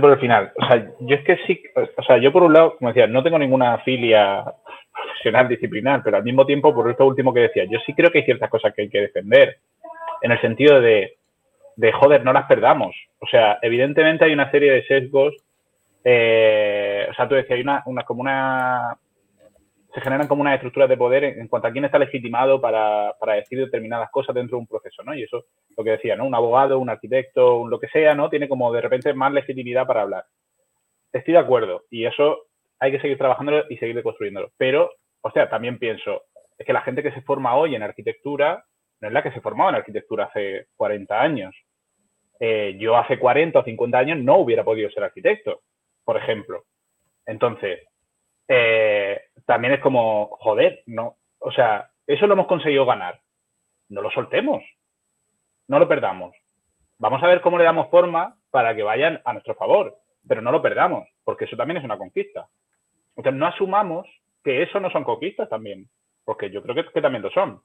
por 0.00 0.10
el 0.10 0.18
final. 0.18 0.52
O 0.56 0.66
sea, 0.66 0.90
yo 1.00 1.16
es 1.16 1.24
que 1.24 1.36
sí, 1.46 1.62
o 1.74 2.02
sea, 2.02 2.18
yo 2.18 2.32
por 2.32 2.42
un 2.42 2.52
lado, 2.52 2.76
como 2.76 2.90
decía, 2.90 3.06
no 3.06 3.22
tengo 3.22 3.38
ninguna 3.38 3.78
filia 3.78 4.44
profesional 4.92 5.48
disciplinar, 5.48 6.02
pero 6.02 6.16
al 6.16 6.24
mismo 6.24 6.46
tiempo, 6.46 6.74
por 6.74 6.90
esto 6.90 7.06
último 7.06 7.32
que 7.32 7.40
decía, 7.40 7.64
yo 7.64 7.78
sí 7.84 7.94
creo 7.94 8.10
que 8.10 8.18
hay 8.18 8.24
ciertas 8.24 8.50
cosas 8.50 8.74
que 8.74 8.82
hay 8.82 8.88
que 8.88 9.02
defender, 9.02 9.58
en 10.22 10.32
el 10.32 10.40
sentido 10.40 10.80
de, 10.80 11.16
de 11.76 11.92
joder, 11.92 12.24
no 12.24 12.32
las 12.32 12.46
perdamos. 12.46 12.94
O 13.20 13.26
sea, 13.26 13.58
evidentemente 13.62 14.24
hay 14.24 14.32
una 14.32 14.50
serie 14.50 14.72
de 14.72 14.86
sesgos. 14.86 15.34
Eh, 16.04 17.06
o 17.10 17.14
sea, 17.14 17.28
tú 17.28 17.34
decías, 17.34 17.56
hay 17.56 17.62
una, 17.62 17.82
una 17.86 18.02
como 18.04 18.22
una 18.22 18.96
se 19.92 20.00
generan 20.00 20.28
como 20.28 20.42
unas 20.42 20.54
estructuras 20.54 20.88
de 20.88 20.96
poder 20.96 21.24
en, 21.24 21.48
cuanto 21.48 21.68
a 21.68 21.72
quién 21.72 21.84
está 21.84 21.98
legitimado 21.98 22.60
para, 22.60 23.14
para, 23.18 23.34
decir 23.34 23.58
determinadas 23.58 24.10
cosas 24.10 24.34
dentro 24.34 24.56
de 24.56 24.60
un 24.60 24.66
proceso, 24.66 25.02
¿no? 25.02 25.14
Y 25.14 25.22
eso, 25.22 25.46
lo 25.76 25.84
que 25.84 25.90
decía, 25.90 26.16
¿no? 26.16 26.26
Un 26.26 26.34
abogado, 26.34 26.78
un 26.78 26.90
arquitecto, 26.90 27.58
un 27.58 27.70
lo 27.70 27.80
que 27.80 27.88
sea, 27.88 28.14
¿no? 28.14 28.28
Tiene 28.30 28.48
como 28.48 28.72
de 28.72 28.80
repente 28.80 29.12
más 29.14 29.32
legitimidad 29.32 29.86
para 29.86 30.02
hablar. 30.02 30.24
Estoy 31.12 31.34
de 31.34 31.40
acuerdo 31.40 31.84
y 31.90 32.04
eso 32.04 32.44
hay 32.78 32.92
que 32.92 33.00
seguir 33.00 33.18
trabajándolo 33.18 33.64
y 33.68 33.76
seguir 33.78 34.00
construyéndolo. 34.02 34.52
Pero, 34.56 34.90
o 35.22 35.30
sea, 35.30 35.48
también 35.48 35.78
pienso, 35.78 36.22
es 36.56 36.66
que 36.66 36.72
la 36.72 36.82
gente 36.82 37.02
que 37.02 37.12
se 37.12 37.22
forma 37.22 37.56
hoy 37.56 37.74
en 37.74 37.82
arquitectura 37.82 38.64
no 39.00 39.08
es 39.08 39.14
la 39.14 39.22
que 39.22 39.32
se 39.32 39.40
formaba 39.40 39.70
en 39.70 39.76
arquitectura 39.76 40.24
hace 40.24 40.66
40 40.76 41.20
años. 41.20 41.54
Eh, 42.38 42.76
yo 42.78 42.96
hace 42.96 43.18
40 43.18 43.58
o 43.58 43.64
50 43.64 43.98
años 43.98 44.18
no 44.18 44.38
hubiera 44.38 44.64
podido 44.64 44.90
ser 44.90 45.04
arquitecto, 45.04 45.62
por 46.04 46.16
ejemplo. 46.16 46.64
Entonces, 47.26 47.80
eh, 48.48 49.20
también 49.50 49.74
es 49.74 49.80
como, 49.80 50.28
joder, 50.42 50.84
no, 50.86 51.16
o 51.40 51.50
sea, 51.50 51.90
eso 52.06 52.28
lo 52.28 52.34
hemos 52.34 52.46
conseguido 52.46 52.86
ganar. 52.86 53.18
No 53.88 54.00
lo 54.00 54.08
soltemos, 54.12 54.62
no 55.66 55.80
lo 55.80 55.88
perdamos. 55.88 56.36
Vamos 56.98 57.20
a 57.20 57.26
ver 57.26 57.40
cómo 57.40 57.58
le 57.58 57.64
damos 57.64 57.90
forma 57.90 58.36
para 58.52 58.76
que 58.76 58.84
vayan 58.84 59.20
a 59.24 59.32
nuestro 59.32 59.56
favor, 59.56 59.96
pero 60.28 60.40
no 60.40 60.52
lo 60.52 60.62
perdamos, 60.62 61.08
porque 61.24 61.46
eso 61.46 61.56
también 61.56 61.78
es 61.78 61.84
una 61.84 61.98
conquista. 61.98 62.46
Entonces, 63.16 63.40
no 63.40 63.46
asumamos 63.48 64.06
que 64.44 64.62
eso 64.62 64.78
no 64.78 64.88
son 64.88 65.02
conquistas 65.02 65.48
también, 65.48 65.88
porque 66.24 66.48
yo 66.52 66.62
creo 66.62 66.76
que, 66.76 67.02
también 67.02 67.24
lo 67.24 67.30
son. 67.30 67.60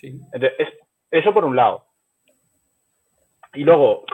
Entonces, 0.00 0.52
eso 1.10 1.34
por 1.34 1.44
un 1.44 1.54
lado. 1.54 1.84
Y 3.56 3.64
luego, 3.64 4.04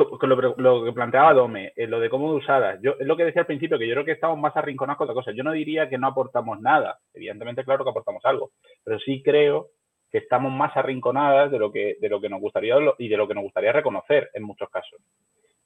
lo, 0.56 0.84
que 0.84 0.92
planteaba 0.92 1.34
Dome, 1.34 1.72
eh, 1.74 1.88
lo 1.88 1.98
de 1.98 2.08
cómo 2.08 2.32
usadas, 2.32 2.78
yo 2.80 2.94
es 2.98 3.06
lo 3.06 3.16
que 3.16 3.24
decía 3.24 3.42
al 3.42 3.46
principio, 3.46 3.76
que 3.76 3.88
yo 3.88 3.94
creo 3.94 4.04
que 4.04 4.12
estamos 4.12 4.38
más 4.38 4.56
arrinconados 4.56 4.98
con 4.98 5.06
otra 5.06 5.14
cosa. 5.14 5.32
Yo 5.32 5.42
no 5.42 5.50
diría 5.50 5.88
que 5.88 5.98
no 5.98 6.06
aportamos 6.06 6.60
nada, 6.60 6.98
evidentemente 7.12 7.64
claro 7.64 7.82
que 7.82 7.90
aportamos 7.90 8.24
algo, 8.24 8.52
pero 8.84 9.00
sí 9.00 9.20
creo 9.20 9.70
que 10.12 10.18
estamos 10.18 10.52
más 10.52 10.76
arrinconadas 10.76 11.50
de 11.50 11.58
lo 11.58 11.72
que, 11.72 11.96
de 12.00 12.08
lo 12.08 12.20
que 12.20 12.28
nos 12.28 12.40
gustaría 12.40 12.76
y 12.98 13.08
de 13.08 13.16
lo 13.16 13.26
que 13.26 13.34
nos 13.34 13.42
gustaría 13.42 13.72
reconocer 13.72 14.30
en 14.32 14.44
muchos 14.44 14.70
casos. 14.70 15.00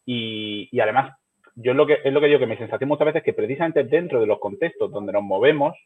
Y, 0.07 0.81
además, 0.81 1.15
yo 1.55 1.73
es 1.73 1.77
lo 1.77 1.87
que 1.87 1.99
es 2.03 2.13
lo 2.13 2.21
que 2.21 2.29
digo 2.29 2.39
que 2.39 2.47
mi 2.47 2.57
sensación 2.57 2.89
muchas 2.89 3.07
veces 3.07 3.21
es 3.21 3.25
que 3.25 3.33
precisamente 3.35 3.85
dentro 3.85 4.21
de 4.21 4.27
los 4.27 4.39
contextos 4.39 4.91
donde 4.91 5.13
nos 5.13 5.23
movemos, 5.23 5.77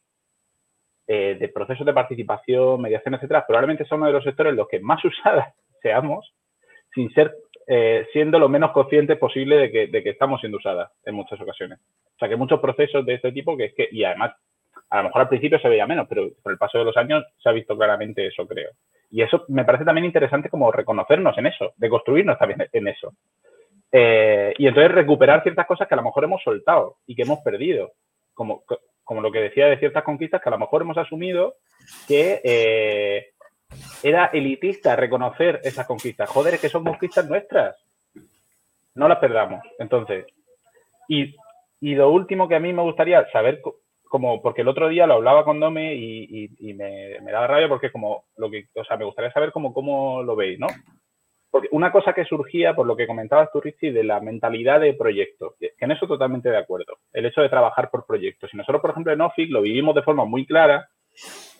eh, 1.08 1.36
de 1.40 1.48
procesos 1.48 1.86
de 1.86 1.92
participación, 1.92 2.80
mediación, 2.80 3.14
etcétera, 3.14 3.44
probablemente 3.46 3.84
son 3.86 3.98
uno 3.98 4.08
de 4.08 4.12
los 4.12 4.24
sectores 4.24 4.50
en 4.52 4.58
los 4.58 4.68
que 4.68 4.78
más 4.78 5.04
usadas 5.04 5.54
seamos, 5.82 6.32
sin 6.94 7.10
ser 7.12 7.34
eh, 7.72 8.08
siendo 8.12 8.40
lo 8.40 8.48
menos 8.48 8.72
conscientes 8.72 9.16
posible 9.16 9.70
de 9.70 10.02
que, 10.02 10.10
estamos 10.10 10.40
siendo 10.40 10.58
usadas 10.58 10.90
en 11.04 11.14
muchas 11.14 11.40
ocasiones. 11.40 11.78
O 11.78 12.18
sea, 12.18 12.28
que 12.28 12.34
muchos 12.34 12.58
procesos 12.58 13.06
de 13.06 13.14
este 13.14 13.30
tipo 13.30 13.56
que 13.56 13.66
es 13.66 13.74
que, 13.74 13.88
y 13.92 14.02
además, 14.02 14.34
a 14.88 14.96
lo 14.96 15.04
mejor 15.04 15.22
al 15.22 15.28
principio 15.28 15.60
se 15.60 15.68
veía 15.68 15.86
menos, 15.86 16.08
pero 16.08 16.30
por 16.42 16.50
el 16.50 16.58
paso 16.58 16.78
de 16.78 16.84
los 16.84 16.96
años 16.96 17.24
se 17.40 17.48
ha 17.48 17.52
visto 17.52 17.78
claramente 17.78 18.26
eso, 18.26 18.44
creo. 18.44 18.70
Y 19.12 19.22
eso 19.22 19.44
me 19.46 19.64
parece 19.64 19.84
también 19.84 20.04
interesante 20.04 20.48
como 20.48 20.72
reconocernos 20.72 21.38
en 21.38 21.46
eso, 21.46 21.72
de 21.76 21.88
construirnos 21.88 22.36
también 22.40 22.68
en 22.72 22.88
eso. 22.88 23.12
Eh, 23.92 24.52
y 24.58 24.66
entonces 24.66 24.90
recuperar 24.90 25.44
ciertas 25.44 25.66
cosas 25.68 25.86
que 25.86 25.94
a 25.94 25.98
lo 25.98 26.02
mejor 26.02 26.24
hemos 26.24 26.42
soltado 26.42 26.96
y 27.06 27.14
que 27.14 27.22
hemos 27.22 27.38
perdido, 27.38 27.92
como, 28.34 28.64
como 29.04 29.20
lo 29.20 29.30
que 29.30 29.42
decía 29.42 29.66
de 29.66 29.78
ciertas 29.78 30.02
conquistas 30.02 30.42
que 30.42 30.48
a 30.48 30.52
lo 30.52 30.58
mejor 30.58 30.82
hemos 30.82 30.98
asumido 30.98 31.54
que 32.08 32.40
eh, 32.42 33.26
era 34.02 34.26
elitista 34.26 34.96
reconocer 34.96 35.60
esas 35.62 35.86
conquistas. 35.86 36.28
Joder, 36.30 36.54
es 36.54 36.60
que 36.60 36.68
son 36.68 36.84
conquistas 36.84 37.28
nuestras. 37.28 37.76
No 38.94 39.08
las 39.08 39.18
perdamos. 39.18 39.62
Entonces, 39.78 40.26
y, 41.08 41.34
lo 41.80 42.10
último 42.10 42.48
que 42.48 42.56
a 42.56 42.60
mí 42.60 42.72
me 42.72 42.82
gustaría 42.82 43.28
saber, 43.30 43.60
como, 44.04 44.42
porque 44.42 44.62
el 44.62 44.68
otro 44.68 44.88
día 44.88 45.06
lo 45.06 45.14
hablaba 45.14 45.44
con 45.44 45.60
Dome 45.60 45.94
y, 45.94 46.74
me, 46.74 47.18
me, 47.20 47.32
daba 47.32 47.46
rabia 47.46 47.68
porque 47.68 47.90
como 47.90 48.24
lo 48.36 48.50
que, 48.50 48.68
o 48.74 48.84
sea, 48.84 48.96
me 48.96 49.04
gustaría 49.04 49.32
saber 49.32 49.52
cómo, 49.52 49.72
cómo 49.72 50.22
lo 50.22 50.36
veis, 50.36 50.58
¿no? 50.58 50.68
Porque 51.50 51.68
una 51.72 51.90
cosa 51.90 52.12
que 52.12 52.24
surgía, 52.24 52.74
por 52.74 52.86
lo 52.86 52.96
que 52.96 53.08
comentabas 53.08 53.50
tú, 53.52 53.60
Richie, 53.60 53.92
de 53.92 54.04
la 54.04 54.20
mentalidad 54.20 54.80
de 54.80 54.94
proyecto, 54.94 55.56
que 55.58 55.72
en 55.78 55.90
eso 55.90 56.06
totalmente 56.06 56.48
de 56.48 56.58
acuerdo, 56.58 56.98
el 57.12 57.26
hecho 57.26 57.40
de 57.40 57.48
trabajar 57.48 57.90
por 57.90 58.06
proyectos. 58.06 58.50
Y 58.54 58.56
nosotros, 58.56 58.80
por 58.80 58.90
ejemplo, 58.90 59.12
en 59.12 59.20
OFIC 59.20 59.50
lo 59.50 59.62
vivimos 59.62 59.94
de 59.96 60.02
forma 60.02 60.24
muy 60.24 60.46
clara. 60.46 60.88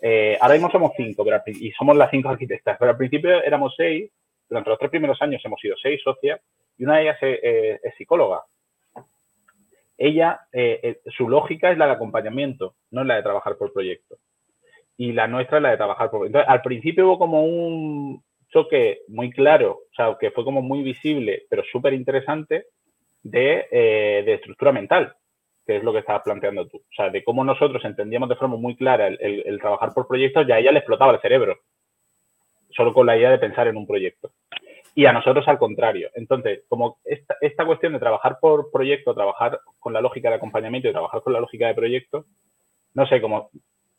Eh, 0.03 0.39
ahora 0.41 0.55
mismo 0.55 0.71
somos 0.71 0.93
cinco, 0.97 1.25
y 1.47 1.71
somos 1.73 1.97
las 1.97 2.11
cinco 2.11 2.29
arquitectas, 2.29 2.77
pero 2.79 2.93
al 2.93 2.97
principio 2.97 3.43
éramos 3.43 3.75
seis, 3.77 4.11
durante 4.49 4.71
los 4.71 4.79
tres 4.79 4.91
primeros 4.91 5.21
años 5.23 5.43
hemos 5.45 5.61
sido 5.61 5.77
seis 5.77 6.01
socias, 6.03 6.41
y 6.79 6.85
una 6.85 6.97
de 6.97 7.03
ellas 7.03 7.19
es, 7.23 7.81
es 7.83 7.95
psicóloga. 7.97 8.43
Ella, 9.99 10.41
eh, 10.53 10.81
eh, 10.83 11.01
su 11.17 11.29
lógica 11.29 11.71
es 11.71 11.77
la 11.77 11.87
de 11.87 11.93
acompañamiento, 11.93 12.75
no 12.91 13.03
es 13.03 13.07
la 13.07 13.17
de 13.17 13.23
trabajar 13.23 13.57
por 13.57 13.73
proyecto. 13.73 14.17
Y 14.97 15.13
la 15.13 15.29
nuestra 15.29 15.59
es 15.59 15.63
la 15.63 15.71
de 15.71 15.77
trabajar 15.77 16.11
por... 16.11 16.27
Entonces, 16.27 16.49
al 16.49 16.63
principio 16.63 17.07
hubo 17.07 17.19
como 17.19 17.45
un, 17.45 18.23
choque 18.51 19.03
muy 19.09 19.31
claro, 19.31 19.83
o 19.91 19.95
sea, 19.95 20.17
que 20.19 20.31
fue 20.31 20.45
como 20.45 20.63
muy 20.63 20.83
visible, 20.83 21.45
pero 21.49 21.63
súper 21.71 21.95
interesante, 21.95 22.67
eh, 23.33 24.23
de, 24.25 24.35
estructura 24.35 24.73
mental, 24.73 25.15
que 25.71 25.77
es 25.77 25.85
lo 25.85 25.93
que 25.93 26.01
estabas 26.01 26.23
planteando 26.23 26.67
tú. 26.67 26.79
O 26.79 26.93
sea, 26.97 27.11
de 27.11 27.23
cómo 27.23 27.45
nosotros 27.45 27.85
entendíamos 27.85 28.29
de 28.29 28.35
forma 28.35 28.57
muy 28.57 28.75
clara 28.75 29.07
el, 29.07 29.59
trabajar 29.61 29.95
por 29.95 30.09
proyectos, 30.09 30.45
ya 30.45 30.57
a 30.57 30.59
ella 30.59 30.73
le 30.73 30.81
explotaba 30.81 31.13
el 31.13 31.21
cerebro, 31.21 31.61
solo 32.71 32.93
con 32.93 33.07
la 33.07 33.17
idea 33.17 33.31
de 33.31 33.39
pensar 33.39 33.69
en 33.69 33.77
un 33.77 33.87
proyecto. 33.87 34.33
Y 34.97 35.07
a 35.07 35.13
nosotros 35.13 35.47
al 35.47 35.59
contrario. 35.59 36.11
Entonces, 36.15 36.65
como 36.69 36.99
esta, 37.05 37.65
cuestión 37.65 37.93
de 37.93 38.01
trabajar 38.01 38.39
por 38.41 38.73
proyecto, 38.73 39.15
trabajar 39.15 39.61
con 39.79 39.93
la 39.93 40.01
lógica 40.01 40.29
de 40.29 40.35
acompañamiento 40.35 40.89
y 40.89 40.93
trabajar 40.93 41.23
con 41.23 41.35
la 41.35 41.41
lógica 41.41 41.69
de 41.69 41.75
proyecto, 41.75 42.25
no 42.95 43.07
sé, 43.07 43.21
como 43.21 43.51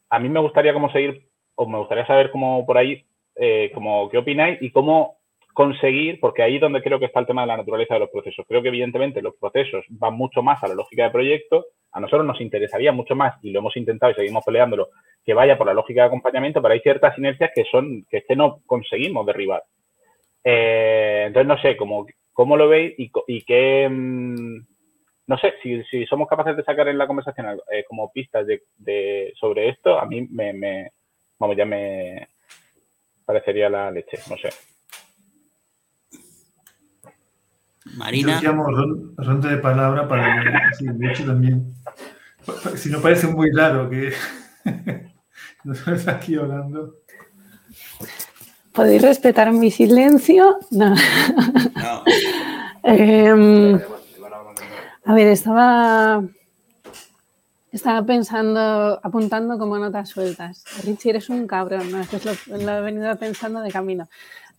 a 0.10 0.20
mí 0.20 0.28
me 0.28 0.42
gustaría 0.42 0.74
como 0.74 0.92
seguir, 0.92 1.26
o 1.56 1.66
me 1.68 1.78
gustaría 1.78 2.06
saber 2.06 2.32
cómo 2.32 2.66
por 2.66 2.78
ahí 2.78 3.06
eh, 3.38 3.72
como 3.74 4.10
qué 4.10 4.18
opináis 4.18 4.62
y 4.62 4.72
cómo 4.72 5.21
conseguir, 5.54 6.20
porque 6.20 6.44
ahí 6.44 6.56
es 6.56 6.62
donde 6.62 6.82
creo 6.82 7.00
que 7.00 7.06
está 7.06 7.20
el 7.20 7.28
tema 7.28 7.42
de 7.42 7.48
la 7.48 7.58
naturaleza 7.58 7.96
de 7.96 8.02
los 8.02 8.10
procesos. 8.10 8.46
Creo 8.48 8.62
que 8.62 8.70
evidentemente 8.70 9.22
los 9.22 9.36
procesos 9.36 9.86
van 9.90 10.16
mucho 10.16 10.42
más 10.42 10.64
a 10.64 10.68
la 10.68 10.76
lógica 10.76 11.04
de 11.04 11.12
proyecto. 11.12 11.66
A 11.92 12.00
nosotros 12.00 12.26
nos 12.26 12.40
interesaría 12.42 12.92
mucho 12.92 13.16
más, 13.16 13.36
y 13.44 13.52
lo 13.52 13.60
hemos 13.60 13.76
intentado 13.76 14.12
y 14.12 14.16
seguimos 14.16 14.46
peleándolo, 14.46 14.90
que 15.26 15.34
vaya 15.34 15.58
por 15.58 15.68
la 15.68 15.74
lógica 15.74 16.02
de 16.02 16.08
acompañamiento, 16.08 16.62
pero 16.62 16.74
hay 16.74 16.80
ciertas 16.80 17.18
inercias 17.18 17.52
que 17.54 17.66
son 17.66 18.06
que 18.10 18.18
este 18.18 18.36
no 18.36 18.62
conseguimos 18.66 19.26
derribar. 19.26 19.64
Eh, 20.44 21.26
entonces, 21.28 21.48
no 21.48 21.62
sé, 21.62 21.78
cómo, 21.78 22.08
cómo 22.34 22.58
lo 22.58 22.68
veis 22.68 22.94
y, 22.98 23.12
y 23.28 23.42
qué... 23.44 23.88
Mm, 23.90 24.66
no 25.28 25.38
sé, 25.38 25.54
si, 25.64 25.82
si, 25.84 26.06
somos 26.08 26.28
capaces 26.28 26.58
de 26.58 26.64
sacar 26.64 26.90
en 26.90 26.98
la 26.98 27.08
conversación 27.08 27.62
eh, 27.72 27.86
como 27.88 28.12
pistas 28.12 28.46
de, 28.46 29.34
sobre 29.40 29.70
esto, 29.70 29.98
a 29.98 30.06
mí 30.06 30.28
me 30.30 30.92
vamos, 31.42 31.58
ya 31.58 31.66
me, 31.66 32.28
parecería 33.26 33.70
la 33.70 33.90
leche, 33.92 34.18
no 34.30 34.38
sé. 34.38 34.50
Marina. 37.98 38.40
Yo 38.42 38.50
llamo 38.50 38.66
ronda 39.18 39.50
de 39.50 39.58
palabra 39.58 40.08
para 40.08 40.72
sí, 40.74 40.86
de 40.88 41.12
hecho 41.12 41.26
también. 41.26 41.74
Si 42.76 42.90
no 42.90 43.02
parece 43.02 43.28
muy 43.28 43.52
raro 43.52 43.90
que 43.90 44.14
nos 45.64 46.08
aquí 46.08 46.36
hablando. 46.36 46.96
¿Podéis 48.74 49.02
respetar 49.02 49.52
mi 49.52 49.70
silencio? 49.70 50.60
No. 50.72 50.96
no. 50.96 52.04
eh, 52.84 53.80
a 55.06 55.14
ver, 55.14 55.28
estaba 55.28 56.24
estaba 57.72 58.06
pensando, 58.06 59.00
apuntando 59.02 59.58
como 59.58 59.78
notas 59.78 60.10
sueltas. 60.10 60.64
Richie, 60.84 61.12
eres 61.12 61.30
un 61.30 61.48
cabrón, 61.48 61.90
¿no? 61.92 62.02
Eso 62.02 62.18
es 62.18 62.48
lo, 62.48 62.78
he 62.78 62.82
venido 62.82 63.16
pensando 63.18 63.62
de 63.62 63.72
camino. 63.72 64.10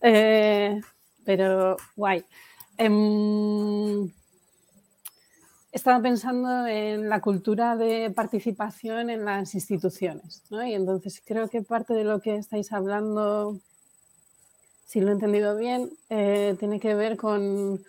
Eh, 0.01 0.81
pero 1.23 1.77
guay. 1.95 2.25
Em, 2.77 4.11
estaba 5.71 6.01
pensando 6.01 6.67
en 6.67 7.09
la 7.09 7.21
cultura 7.21 7.75
de 7.75 8.11
participación 8.11 9.09
en 9.09 9.25
las 9.25 9.55
instituciones, 9.55 10.43
¿no? 10.49 10.65
Y 10.65 10.73
entonces 10.73 11.21
creo 11.25 11.49
que 11.49 11.61
parte 11.61 11.93
de 11.93 12.03
lo 12.03 12.19
que 12.19 12.35
estáis 12.35 12.71
hablando, 12.71 13.59
si 14.85 15.01
lo 15.01 15.09
he 15.09 15.13
entendido 15.13 15.55
bien, 15.55 15.91
eh, 16.09 16.55
tiene 16.59 16.79
que 16.79 16.93
ver 16.95 17.17
con, 17.17 17.83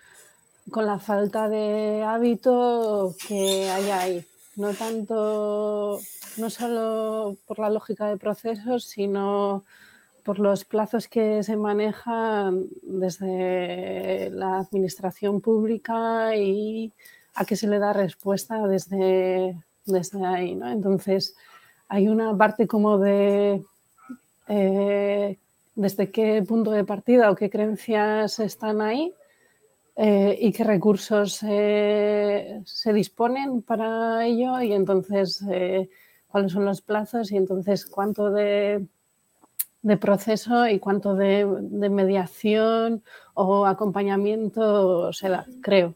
con 0.70 0.86
la 0.86 0.98
falta 0.98 1.48
de 1.48 2.02
hábito 2.02 3.14
que 3.28 3.70
hay 3.70 3.90
ahí 3.90 4.26
no 4.56 4.72
tanto, 4.72 6.00
no 6.36 6.50
solo 6.50 7.36
por 7.46 7.58
la 7.58 7.70
lógica 7.70 8.06
de 8.06 8.16
procesos, 8.16 8.84
sino 8.84 9.64
por 10.24 10.38
los 10.38 10.64
plazos 10.64 11.06
que 11.06 11.42
se 11.42 11.56
manejan 11.56 12.66
desde 12.82 14.30
la 14.30 14.58
administración 14.58 15.40
pública 15.40 16.34
y 16.34 16.92
a 17.34 17.44
qué 17.44 17.56
se 17.56 17.68
le 17.68 17.78
da 17.78 17.92
respuesta 17.92 18.66
desde, 18.66 19.54
desde 19.84 20.24
ahí. 20.24 20.54
¿no? 20.54 20.70
Entonces, 20.70 21.36
hay 21.88 22.08
una 22.08 22.36
parte 22.36 22.66
como 22.66 22.98
de 22.98 23.62
eh, 24.48 25.38
desde 25.74 26.10
qué 26.10 26.42
punto 26.42 26.70
de 26.70 26.84
partida 26.84 27.30
o 27.30 27.34
qué 27.34 27.50
creencias 27.50 28.38
están 28.38 28.80
ahí 28.80 29.12
eh, 29.96 30.38
y 30.40 30.52
qué 30.52 30.64
recursos 30.64 31.34
se 31.34 32.92
disponen 32.92 33.62
para 33.62 34.24
ello 34.26 34.60
y 34.60 34.72
entonces 34.72 35.44
eh, 35.50 35.88
cuáles 36.28 36.52
son 36.52 36.64
los 36.64 36.80
plazos 36.80 37.30
y 37.30 37.36
entonces 37.36 37.86
cuánto 37.86 38.30
de, 38.30 38.86
proceso 40.00 40.66
y 40.66 40.78
cuánto 40.78 41.14
de, 41.14 41.46
mediación 41.90 43.02
o 43.34 43.66
acompañamiento 43.66 45.12
se 45.12 45.28
da, 45.28 45.46
creo. 45.62 45.94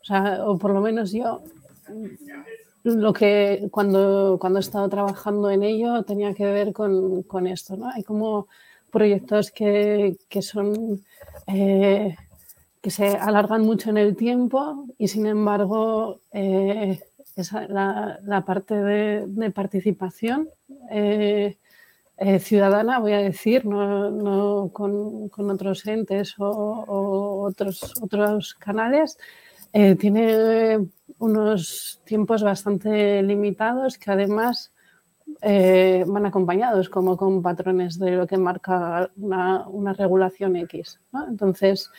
O, 0.00 0.04
sea, 0.04 0.44
o 0.44 0.58
por 0.58 0.72
lo 0.72 0.80
menos 0.80 1.12
yo 1.12 1.42
lo 2.82 3.12
que 3.12 3.68
cuando, 3.70 4.36
cuando 4.40 4.58
he 4.58 4.60
estado 4.60 4.88
trabajando 4.88 5.50
en 5.50 5.62
ello 5.62 6.02
tenía 6.02 6.34
que 6.34 6.44
ver 6.44 6.72
con, 6.72 7.46
esto. 7.46 7.76
¿no? 7.76 7.88
Hay 7.90 8.02
como 8.02 8.48
proyectos 8.90 9.50
que, 9.50 10.16
que 10.28 10.42
son 10.42 11.02
que 12.84 12.90
se 12.90 13.16
alargan 13.16 13.62
mucho 13.62 13.88
en 13.88 13.96
el 13.96 14.14
tiempo 14.14 14.84
y 14.98 15.08
sin 15.08 15.24
embargo 15.24 16.20
eh, 16.32 17.00
la, 17.68 18.44
parte 18.46 18.74
de, 18.74 19.50
participación 19.52 20.50
eh, 20.90 21.56
eh, 22.16 22.38
ciudadana, 22.38 22.98
voy 22.98 23.12
a 23.12 23.18
decir, 23.18 23.64
no, 23.66 24.70
con, 24.72 25.30
otros 25.50 25.86
entes 25.86 26.34
o, 26.38 27.42
otros, 27.46 27.92
otros 28.00 28.54
canales, 28.54 29.18
tiene 29.98 30.86
unos 31.18 32.00
tiempos 32.04 32.44
bastante 32.44 33.20
limitados 33.24 33.98
que 33.98 34.12
además 34.12 34.72
van 35.42 36.26
acompañados 36.26 36.88
como 36.88 37.16
con 37.16 37.42
patrones 37.42 37.98
de 37.98 38.12
lo 38.12 38.28
que 38.28 38.38
marca 38.38 39.10
una, 39.16 39.92
regulación 39.94 40.54
X. 40.54 41.00
Entonces, 41.28 41.90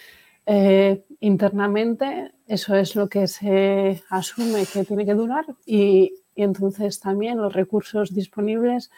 eh, 0.47 1.03
internamente 1.22 2.32
eso 2.45 2.76
es 2.76 2.95
lo 2.95 3.09
que 3.09 3.26
se 3.26 4.03
asume 4.09 4.66
que 4.72 4.84
tiene 4.84 5.05
que 5.05 5.16
durar 5.16 5.45
y, 5.66 6.13
entonces 6.36 6.99
también 6.99 7.38
los 7.38 7.53
recursos 7.53 8.13
disponibles 8.13 8.91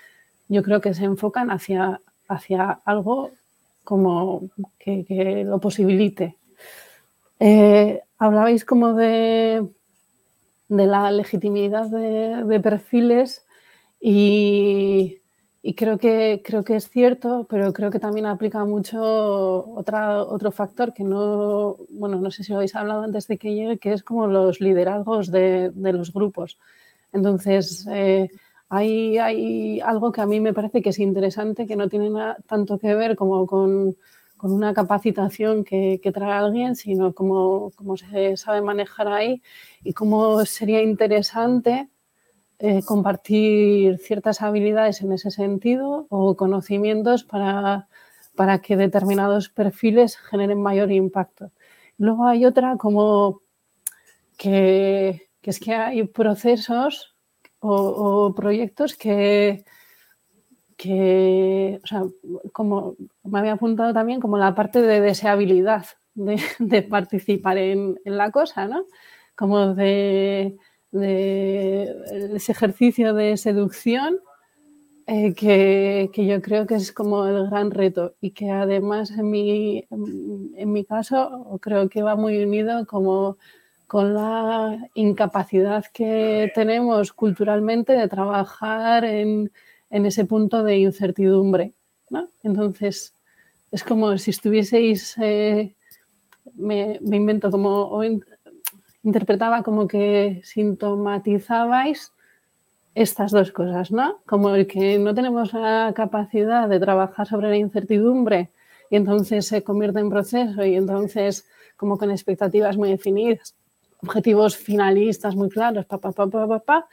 yo 0.48 0.64
creo 0.64 0.82
que 0.82 0.93
se 0.93 1.06
enfocan 1.06 1.52
hacia, 1.52 2.02
hacia 2.28 2.80
algo 2.86 3.32
como 3.84 4.50
que, 4.80 5.43
lo 5.45 5.60
posibilite. 5.60 6.36
Eh, 7.39 8.02
hablabais 8.18 8.66
como 8.66 8.93
de, 8.93 9.66
de 10.68 10.86
la 10.88 11.12
legitimidad 11.12 11.88
de 11.88 12.60
perfiles 12.60 13.45
y, 14.00 15.20
y 15.68 15.74
creo 15.74 15.98
que, 15.98 16.41
creo 16.45 16.64
que 16.64 16.78
es 16.78 16.89
cierto, 16.89 17.45
pero 17.50 17.74
creo 17.74 17.91
que 17.91 18.00
también 18.00 18.26
aplica 18.26 18.64
mucho 18.64 19.02
otra, 19.76 20.24
otro 20.24 20.50
factor 20.52 20.93
que 20.93 21.04
no, 21.04 21.76
bueno, 21.89 22.18
no 22.22 22.32
sé 22.32 22.45
si 22.45 22.54
lo 22.54 22.60
habéis 22.60 22.74
hablado 22.74 23.04
antes 23.04 23.28
de 23.28 23.38
que 23.38 23.54
llegue, 23.54 23.78
que 23.78 23.91
es 23.91 24.02
como 24.02 24.28
los 24.28 24.62
liderazgos 24.62 25.30
de, 25.30 25.72
de 25.72 25.91
los 25.91 26.14
grupos. 26.14 26.58
Entonces, 27.12 27.86
eh, 27.91 28.30
hay, 28.70 29.80
algo 29.82 30.11
que 30.11 30.22
a 30.22 30.26
mí 30.26 30.39
me 30.39 30.53
parece 30.53 30.82
que 30.82 30.89
es 30.89 30.99
interesante, 30.99 31.68
que 31.68 31.76
no 31.76 31.89
tiene 31.89 32.09
tanto 32.47 32.78
que 32.78 32.95
ver 32.95 33.15
como 33.15 33.45
con, 33.47 33.95
una 34.41 34.74
capacitación 34.74 35.63
que, 35.63 35.99
trae 36.13 36.32
alguien, 36.32 36.76
sino 36.76 37.13
cómo 37.13 37.72
se 37.97 38.38
sabe 38.38 38.61
manejar 38.61 39.07
ahí 39.07 39.41
y 39.84 39.93
cómo 39.93 40.45
sería 40.45 40.82
interesante 40.82 41.89
eh, 42.59 42.82
compartir 42.84 43.99
ciertas 43.99 44.41
habilidades 44.41 45.01
en 45.01 45.11
ese 45.11 45.30
sentido 45.30 46.07
o 46.09 46.36
conocimientos 46.36 47.24
para, 47.24 47.88
para 48.36 48.59
que 48.61 48.76
determinados 48.76 49.49
perfiles 49.49 50.18
generen 50.18 50.61
mayor 50.61 50.91
impacto. 50.91 51.51
Luego 51.99 52.26
hay 52.26 52.45
otra 52.45 52.78
como 52.78 53.41
que, 54.38 55.30
es 55.43 55.59
que 55.59 55.74
hay 55.76 56.03
procesos 56.07 57.15
o, 57.60 58.34
proyectos 58.36 58.95
que, 58.95 59.66
que, 60.76 61.80
o 61.84 61.88
sea, 61.88 62.03
como 62.53 62.95
me 63.24 63.39
había 63.39 63.53
apuntado 63.53 63.93
también, 63.93 64.20
como 64.20 64.38
la 64.38 64.55
parte 64.55 64.82
de 64.82 65.01
deseabilidad 65.01 65.86
de, 66.16 66.82
participar 66.89 67.58
en, 67.58 67.99
la 68.05 68.32
cosa, 68.32 68.68
¿no? 68.68 68.86
Como 69.36 69.74
de, 69.74 70.58
ese 70.91 72.51
ejercicio 72.51 73.14
de 73.14 73.38
seducción 73.38 74.20
eh, 75.05 75.34
que, 75.34 76.10
yo 76.16 76.41
creo 76.41 76.66
que 76.66 76.76
es 76.76 76.91
como 76.91 77.26
el 77.28 77.49
gran 77.49 77.72
reto 77.72 78.16
y 78.20 78.32
que 78.32 78.49
además 78.51 79.12
en 79.12 79.30
mi, 79.30 79.86
en 79.89 80.72
mi 80.72 80.86
caso 80.86 81.60
creo 81.62 81.88
que 81.89 82.03
va 82.03 82.16
muy 82.16 82.43
unido 82.43 82.86
como 82.88 83.38
con 83.88 84.13
la 84.13 84.89
incapacidad 84.93 85.85
que 85.93 86.51
tenemos 86.53 87.13
culturalmente 87.13 87.93
de 87.93 88.07
trabajar 88.07 89.05
en, 89.05 89.51
ese 89.89 90.25
punto 90.25 90.63
de 90.63 90.77
incertidumbre. 90.77 91.73
Entonces, 92.43 93.13
es 93.71 93.83
como 93.83 94.17
si 94.17 94.31
estuvieseis, 94.31 95.15
eh, 95.21 95.73
me, 96.55 96.99
invento 97.01 97.49
como, 97.49 98.01
interpretaba 99.03 99.63
como 99.63 99.88
que 99.88 100.41
sintomatizabais 100.43 102.11
estas 102.95 103.31
dos 103.31 103.51
cosas, 103.51 103.91
¿no? 103.91 104.19
Como 104.25 104.55
el 104.55 104.67
que 104.67 104.97
no 104.99 105.13
tenemos 105.13 105.53
la 105.53 105.93
capacidad 105.95 106.67
de 106.67 106.79
trabajar 106.79 107.27
sobre 107.27 107.49
la 107.49 107.57
incertidumbre 107.57 108.49
y 108.89 108.95
entonces 108.95 109.45
se 109.45 109.63
convierte 109.63 109.99
en 109.99 110.09
proceso 110.09 110.65
y 110.65 110.75
entonces 110.75 111.47
como 111.75 111.97
con 111.97 112.09
expectativas 112.09 112.75
muy 112.75 112.89
definidas, 112.89 113.55
objetivos 114.02 114.58
finalistas 114.58 115.36
muy 115.36 115.50
claros, 115.50 115.86
pa, 115.86 116.00
pa, 116.00 116.12
pa, 116.12 116.88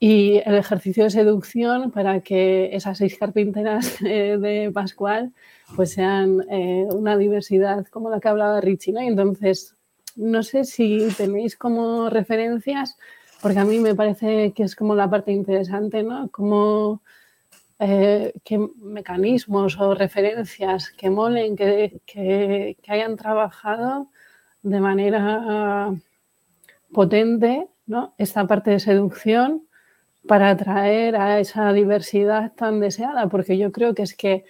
y 0.00 0.40
el 0.44 0.54
ejercicio 0.56 1.04
de 1.04 1.10
seducción 1.10 1.90
para 1.90 2.20
que 2.20 2.70
esas 2.74 2.98
seis 2.98 3.16
carpinteras 3.18 3.98
de 4.00 4.70
Pascual 4.72 5.32
pues 5.74 5.92
sean 5.92 6.44
eh, 6.50 6.86
una 6.90 7.16
diversidad 7.16 7.86
como 7.88 8.10
la 8.10 8.20
que 8.20 8.28
hablaba 8.28 8.60
Richie, 8.60 8.92
¿no? 8.92 9.02
Y 9.02 9.08
entonces, 9.08 9.74
no 10.16 10.42
sé 10.42 10.64
si 10.64 11.08
tenéis 11.16 11.56
como 11.56 12.08
referencias 12.10 12.96
porque 13.40 13.58
a 13.58 13.64
mí 13.64 13.78
me 13.78 13.94
parece 13.94 14.52
que 14.52 14.64
es 14.64 14.74
como 14.74 14.94
la 14.94 15.08
parte 15.08 15.32
interesante, 15.32 16.02
¿no? 16.02 16.28
Como 16.30 17.02
eh, 17.78 18.32
qué 18.44 18.58
mecanismos 18.82 19.78
o 19.78 19.94
referencias 19.94 20.90
que 20.90 21.10
molen, 21.10 21.56
que, 21.56 22.00
que, 22.04 22.76
hayan 22.88 23.16
trabajado 23.16 24.08
de 24.62 24.80
manera 24.80 25.94
potente 26.92 27.68
¿no? 27.86 28.14
esta 28.18 28.46
parte 28.46 28.70
de 28.70 28.80
seducción 28.80 29.66
para 30.26 30.50
atraer 30.50 31.16
a 31.16 31.40
esa 31.40 31.72
diversidad 31.72 32.52
tan 32.54 32.80
deseada, 32.80 33.28
porque 33.28 33.56
yo 33.56 33.72
creo 33.72 33.94
que 33.94 34.02
es 34.02 34.14
que 34.14 34.44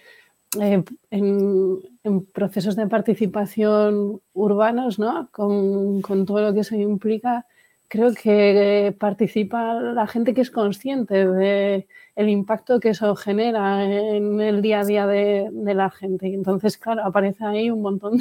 eh, 0.59 0.83
en, 1.11 2.25
procesos 2.33 2.75
de 2.75 2.87
participación 2.87 4.21
urbanos, 4.33 4.99
¿no? 4.99 5.29
con, 5.31 6.01
con 6.01 6.25
todo 6.25 6.41
lo 6.41 6.53
que 6.53 6.61
eso 6.61 6.75
implica, 6.75 7.45
creo 7.89 8.13
que 8.13 8.95
participa 8.97 9.73
la 9.73 10.07
gente 10.07 10.33
que 10.33 10.41
es 10.41 10.51
consciente 10.51 11.27
del 11.27 11.87
el 12.15 12.29
impacto 12.29 12.79
que 12.79 12.89
eso 12.89 13.15
genera 13.15 13.83
en 13.83 14.39
el 14.41 14.61
día 14.61 14.81
a 14.81 14.85
día 14.85 15.07
de, 15.07 15.49
la 15.51 15.89
gente. 15.89 16.27
Y 16.29 16.35
entonces, 16.35 16.77
claro, 16.77 17.03
aparece 17.03 17.45
ahí 17.45 17.69
un 17.71 17.81
montón 17.81 18.19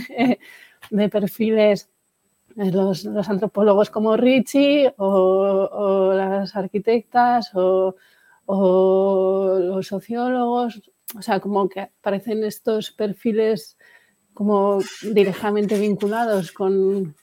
de, 0.91 1.09
perfiles, 1.09 1.91
eh, 2.59 2.71
los, 2.71 3.07
antropólogos 3.07 3.91
como 3.91 4.17
Richie 4.17 4.93
o, 4.99 6.13
las 6.15 6.55
arquitectas 6.57 7.55
o, 7.55 7.97
o 8.47 9.59
los 9.59 9.87
sociólogos, 9.87 10.83
o 11.17 11.23
sea, 11.23 11.41
como 11.41 11.69
que 11.69 11.81
aparecen 11.81 12.45
estos 12.45 12.91
perfiles 12.91 13.77
como 14.35 14.79
directamente 15.03 15.79
vinculados 15.79 16.53
con, 16.53 17.17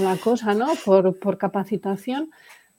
la 0.00 0.16
cosa, 0.16 0.54
¿no? 0.54 0.68
Por, 0.84 1.36
capacitación, 1.36 2.30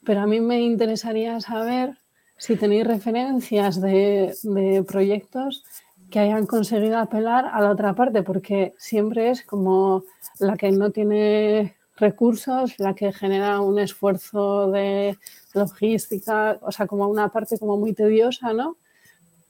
pero 0.04 0.20
a 0.20 0.26
mí 0.26 0.40
me 0.40 0.60
interesaría 0.60 1.40
saber 1.40 1.98
si 2.36 2.56
tenéis 2.56 2.84
referencias 2.86 3.80
de, 3.80 4.84
proyectos 4.88 5.64
que 6.12 6.20
hayan 6.20 6.46
conseguido 6.46 6.98
apelar 6.98 7.46
a 7.52 7.60
la 7.60 7.70
otra 7.70 7.94
parte, 7.94 8.22
porque 8.22 8.74
siempre 8.78 9.30
es 9.30 9.42
como 9.44 10.04
la 10.38 10.56
que 10.56 10.70
no 10.70 10.90
tiene 10.90 11.74
recursos, 11.96 12.78
la 12.78 12.94
que 12.94 13.12
genera 13.12 13.60
un 13.60 13.78
esfuerzo 13.78 14.70
de 14.70 15.18
logística, 15.54 16.58
o 16.60 16.70
sea, 16.70 16.86
como 16.86 17.08
una 17.08 17.30
parte 17.30 17.58
como 17.58 17.78
muy 17.78 17.94
tediosa, 17.94 18.52
¿no? 18.52 18.76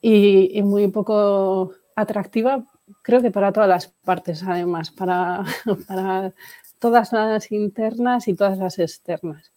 Y, 0.00 0.56
y 0.58 0.62
muy 0.62 0.88
poco 0.88 1.72
atractiva, 1.96 2.64
creo 3.02 3.20
que 3.22 3.30
para 3.30 3.52
todas 3.52 3.68
las 3.68 3.88
partes, 3.88 4.42
además, 4.42 4.90
para, 4.90 5.44
para 5.88 6.32
todas 6.78 7.12
las 7.12 7.50
internas 7.50 8.28
y 8.28 8.34
todas 8.34 8.58
las 8.58 8.78
externas. 8.78 9.50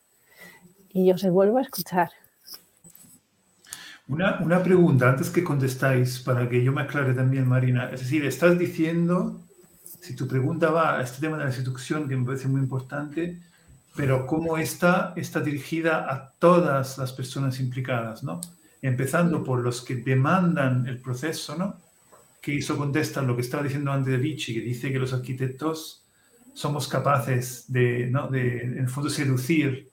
Y 0.89 1.05
yo 1.07 1.17
se 1.17 1.29
vuelvo 1.29 1.59
a 1.59 1.61
escuchar. 1.61 2.11
Una, 4.07 4.39
una, 4.39 4.61
pregunta 4.61 5.09
antes 5.09 5.31
que 5.31 5.43
contestáis 5.43 6.19
para 6.19 6.47
que 6.47 6.63
yo 6.63 6.71
me 6.71 6.81
aclare 6.81 7.13
también, 7.13 7.47
Marina. 7.47 7.89
Es 7.91 8.01
decir, 8.01 8.23
estás 8.25 8.57
diciendo, 8.59 9.41
si 9.99 10.15
tu 10.15 10.27
pregunta 10.27 10.69
va 10.69 10.99
a 10.99 11.01
este 11.01 11.21
tema 11.21 11.37
de 11.37 11.45
la 11.45 11.51
seducción, 11.51 12.07
que 12.07 12.15
me 12.15 12.25
parece 12.25 12.47
muy 12.47 12.61
importante, 12.61 13.41
pero 13.95 14.27
cómo 14.27 14.57
está, 14.57 15.13
está 15.15 15.39
dirigida 15.39 16.11
a 16.11 16.31
todas 16.37 16.97
las 16.97 17.13
personas 17.13 17.59
implicadas, 17.59 18.23
¿no? 18.23 18.41
Empezando 18.81 19.43
por 19.43 19.61
los 19.61 19.81
que 19.81 19.95
demandan 19.95 20.85
el 20.87 20.99
proceso, 20.99 21.55
¿no? 21.57 21.77
Que 22.41 22.57
eso 22.57 22.77
contesta 22.77 23.23
lo 23.23 23.35
que 23.35 23.41
estaba 23.41 23.63
diciendo 23.63 23.91
antes 23.91 24.11
de 24.11 24.17
Vichy, 24.19 24.53
que 24.53 24.61
dice 24.61 24.91
que 24.91 24.99
los 24.99 25.13
arquitectos 25.13 26.05
somos 26.53 26.87
capaces 26.87 27.65
de, 27.67 28.07
¿no? 28.07 28.27
de 28.27 28.61
en 28.61 28.77
el 28.77 28.87
fondo, 28.87 29.09
seducir 29.09 29.91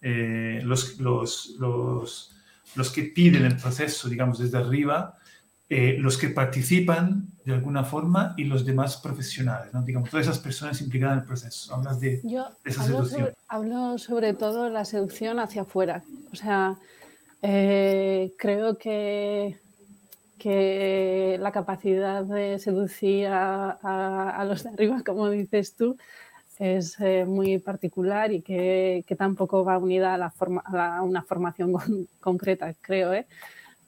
eh, 0.00 0.60
los, 0.64 0.98
los, 1.00 1.56
los, 1.58 2.33
los, 2.74 2.90
que 2.90 3.02
piden 3.04 3.44
el 3.44 3.56
proceso, 3.56 4.08
digamos, 4.08 4.38
desde 4.38 4.58
arriba, 4.58 5.16
eh, 5.68 5.96
los 5.98 6.18
que 6.18 6.28
participan 6.28 7.28
de 7.44 7.54
alguna 7.54 7.84
forma 7.84 8.34
y 8.36 8.44
los 8.44 8.64
demás 8.64 8.96
profesionales, 8.98 9.72
¿no? 9.72 9.82
digamos, 9.82 10.10
todas 10.10 10.26
esas 10.26 10.38
personas 10.38 10.80
implicadas 10.80 11.14
en 11.14 11.20
el 11.20 11.26
proceso. 11.26 11.74
Hablas 11.74 12.00
de, 12.00 12.20
esa 12.64 12.82
hablo 12.82 13.04
seducción. 13.04 13.20
Sobre, 13.20 13.34
hablo 13.48 13.98
sobre 13.98 14.34
todo 14.34 14.68
la 14.68 14.84
seducción 14.84 15.38
hacia 15.38 15.62
afuera. 15.62 16.02
O 16.32 16.36
sea, 16.36 16.76
eh, 17.42 18.32
creo 18.38 18.78
que 18.78 19.58
que 20.44 21.38
la 21.40 21.52
capacidad 21.52 22.22
de 22.22 22.58
seducir 22.58 23.28
a, 23.28 24.44
los 24.46 24.62
de 24.62 24.68
arriba, 24.68 25.00
como 25.02 25.30
dices 25.30 25.74
tú, 25.74 25.96
es 26.58 26.98
eh, 27.00 27.24
muy 27.26 27.58
particular 27.58 28.32
y 28.32 28.40
que, 28.42 29.04
tampoco 29.16 29.64
va 29.64 29.78
unida 29.78 30.14
a, 30.14 31.02
una 31.02 31.22
formación 31.22 31.72
concreta, 32.20 32.74
creo. 32.80 33.12
¿eh? 33.12 33.26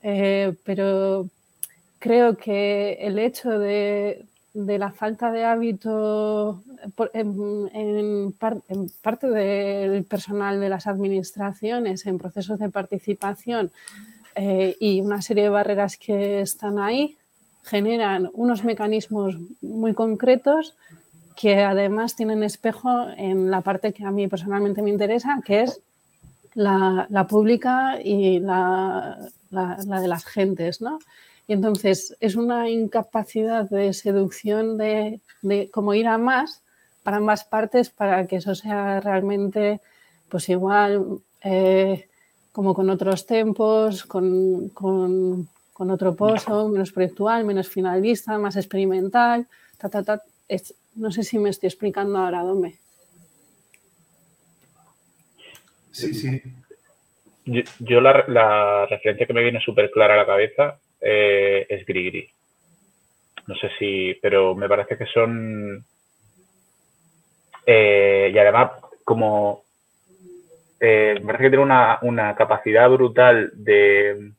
¿eh? 0.02 0.54
pero 0.64 1.28
creo 1.98 2.36
que 2.36 2.98
el 3.00 3.18
hecho 3.18 3.58
de, 3.58 4.24
la 4.54 4.90
falta 4.90 5.30
de 5.30 5.44
hábito 5.44 6.62
en, 7.12 7.70
en, 7.74 8.34
parte 9.02 9.28
del 9.28 10.04
personal 10.04 10.60
de 10.60 10.68
las 10.68 10.86
administraciones 10.86 12.06
en 12.06 12.18
procesos 12.18 12.58
de 12.58 12.70
participación 12.70 13.70
eh, 14.38 14.76
y 14.78 15.00
una 15.00 15.22
serie 15.22 15.44
de 15.44 15.48
barreras 15.48 15.96
que 15.96 16.42
están 16.42 16.78
ahí 16.78 17.16
generan 17.64 18.30
unos 18.34 18.64
mecanismos 18.64 19.34
muy 19.62 19.94
concretos 19.94 20.74
que 21.36 21.62
además 21.62 22.16
tienen 22.16 22.42
espejo 22.42 23.08
en 23.16 23.50
la 23.50 23.60
parte 23.60 23.92
que 23.92 24.04
a 24.04 24.10
mí 24.10 24.26
personalmente 24.26 24.82
me 24.82 24.90
interesa, 24.90 25.40
que 25.44 25.62
es 25.62 25.80
la, 26.54 27.26
pública 27.28 28.00
y 28.02 28.40
la, 28.40 29.18
de 29.50 30.08
las 30.08 30.24
gentes, 30.24 30.80
¿no? 30.80 30.98
Y 31.46 31.52
entonces 31.52 32.16
es 32.18 32.34
una 32.34 32.68
incapacidad 32.68 33.68
de 33.68 33.92
seducción 33.92 34.78
de, 34.78 35.20
de 35.42 35.70
como 35.70 35.94
ir 35.94 36.08
a 36.08 36.18
más 36.18 36.62
para 37.04 37.18
ambas 37.18 37.44
partes 37.44 37.90
para 37.90 38.26
que 38.26 38.36
eso 38.36 38.56
sea 38.56 39.00
realmente 39.00 39.80
pues 40.28 40.48
igual 40.48 41.20
eh, 41.44 42.08
como 42.50 42.74
con 42.74 42.90
otros 42.90 43.26
tempos, 43.26 44.04
con, 44.04 44.72
otro 45.76 46.16
pozo, 46.16 46.68
menos 46.68 46.90
proyectual, 46.90 47.44
menos 47.44 47.68
finalista, 47.68 48.38
más 48.38 48.56
experimental. 48.56 49.46
No 50.94 51.10
sé 51.10 51.22
si 51.22 51.38
me 51.38 51.50
estoy 51.50 51.68
explicando 51.68 52.18
ahora, 52.18 52.42
Dome. 52.42 52.78
Sí, 55.92 56.14
sí. 56.14 56.42
Yo, 57.78 58.00
la, 58.00 58.86
referencia 58.86 59.26
que 59.26 59.32
me 59.32 59.42
viene 59.42 59.60
súper 59.60 59.90
clara 59.90 60.14
a 60.14 60.18
la 60.18 60.26
cabeza 60.26 60.78
eh, 61.00 61.66
es 61.68 61.86
Grigri. 61.86 62.28
No 63.46 63.54
sé 63.54 63.70
si, 63.78 64.14
pero 64.20 64.54
me 64.54 64.68
parece 64.68 64.98
que 64.98 65.06
son... 65.06 65.84
Eh, 67.64 68.30
y 68.34 68.38
además, 68.38 68.72
como... 69.04 69.64
Eh, 70.80 71.14
me 71.20 71.26
parece 71.26 71.44
que 71.44 71.50
tiene 71.50 71.64
una, 71.64 71.98
una 72.02 72.34
capacidad 72.34 72.90
brutal 72.90 73.50
de 73.54 74.32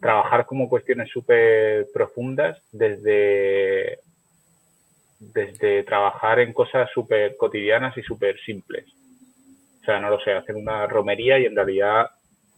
trabajar 0.00 0.44
como 0.44 0.68
cuestiones 0.68 1.08
súper 1.08 1.86
profundas 1.94 2.60
desde, 2.72 4.00
desde 5.32 5.82
trabajar 5.84 6.40
en 6.40 6.52
cosas 6.52 6.90
súper 6.92 7.36
cotidianas 7.36 7.96
y 7.96 8.02
súper 8.02 8.38
simples. 8.40 8.86
O 9.82 9.84
sea, 9.84 10.00
no 10.00 10.10
lo 10.10 10.20
sé, 10.20 10.32
hacer 10.32 10.56
una 10.56 10.86
romería 10.86 11.38
y 11.38 11.46
en 11.46 11.54
realidad 11.54 12.10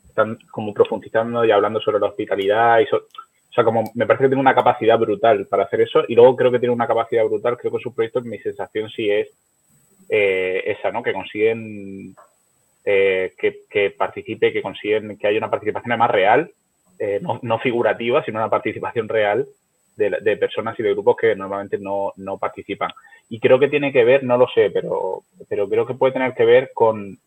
están 0.09 0.39
como 0.51 0.73
profundizando 0.73 1.45
y 1.45 1.51
hablando 1.51 1.81
sobre 1.81 2.01
la 2.01 2.07
hospitalidad 2.07 2.81
y 2.81 2.85
o 2.85 3.53
sea, 3.53 3.65
como 3.65 3.85
me 3.95 4.07
parece 4.07 4.25
que 4.25 4.29
tiene 4.29 4.41
una 4.41 4.55
capacidad 4.55 4.99
brutal 4.99 5.47
para 5.47 5.65
hacer 5.65 5.81
eso 5.81 6.05
y 6.07 6.15
luego 6.15 6.37
creo 6.37 6.53
que 6.53 6.59
tiene 6.59 6.75
una 6.75 6.87
capacidad 6.87 7.25
brutal, 7.25 7.57
creo 7.57 7.73
que 7.73 7.83
su 7.83 7.95
proyecto, 7.95 8.21
mi 8.21 8.39
sensación 8.39 8.91
sí 8.91 9.11
es 9.11 9.29
eh, 10.09 10.63
esa, 10.67 10.91
¿no? 10.91 11.03
Que 11.03 11.13
consiguen 11.13 12.15
eh, 12.85 13.33
que, 13.37 13.91
participe, 13.91 14.53
que 14.53 14.63
consiguen 14.63 15.17
que 15.19 15.27
haya 15.27 15.39
una 15.39 15.51
participación 15.51 15.99
más 15.99 16.11
real, 16.11 16.51
eh, 16.99 17.21
no, 17.43 17.59
figurativa, 17.59 18.25
sino 18.25 18.39
una 18.39 18.51
participación 18.51 19.09
real 19.09 19.47
de, 19.97 20.37
personas 20.37 20.79
y 20.79 20.83
de 20.83 20.93
grupos 20.93 21.17
que 21.17 21.35
normalmente 21.35 21.79
no, 21.79 22.13
no, 22.17 22.39
participan. 22.39 22.91
Y 23.29 23.41
creo 23.41 23.59
que 23.59 23.69
tiene 23.69 23.93
que 23.93 24.05
ver, 24.05 24.23
no 24.23 24.37
lo 24.37 24.47
sé, 24.49 24.71
pero, 24.71 25.23
pero 25.49 25.69
creo 25.69 25.87
que 25.87 25.95
puede 25.95 26.13
tener 26.13 26.35
que 26.35 26.45
ver 26.45 26.71
con, 26.75 27.19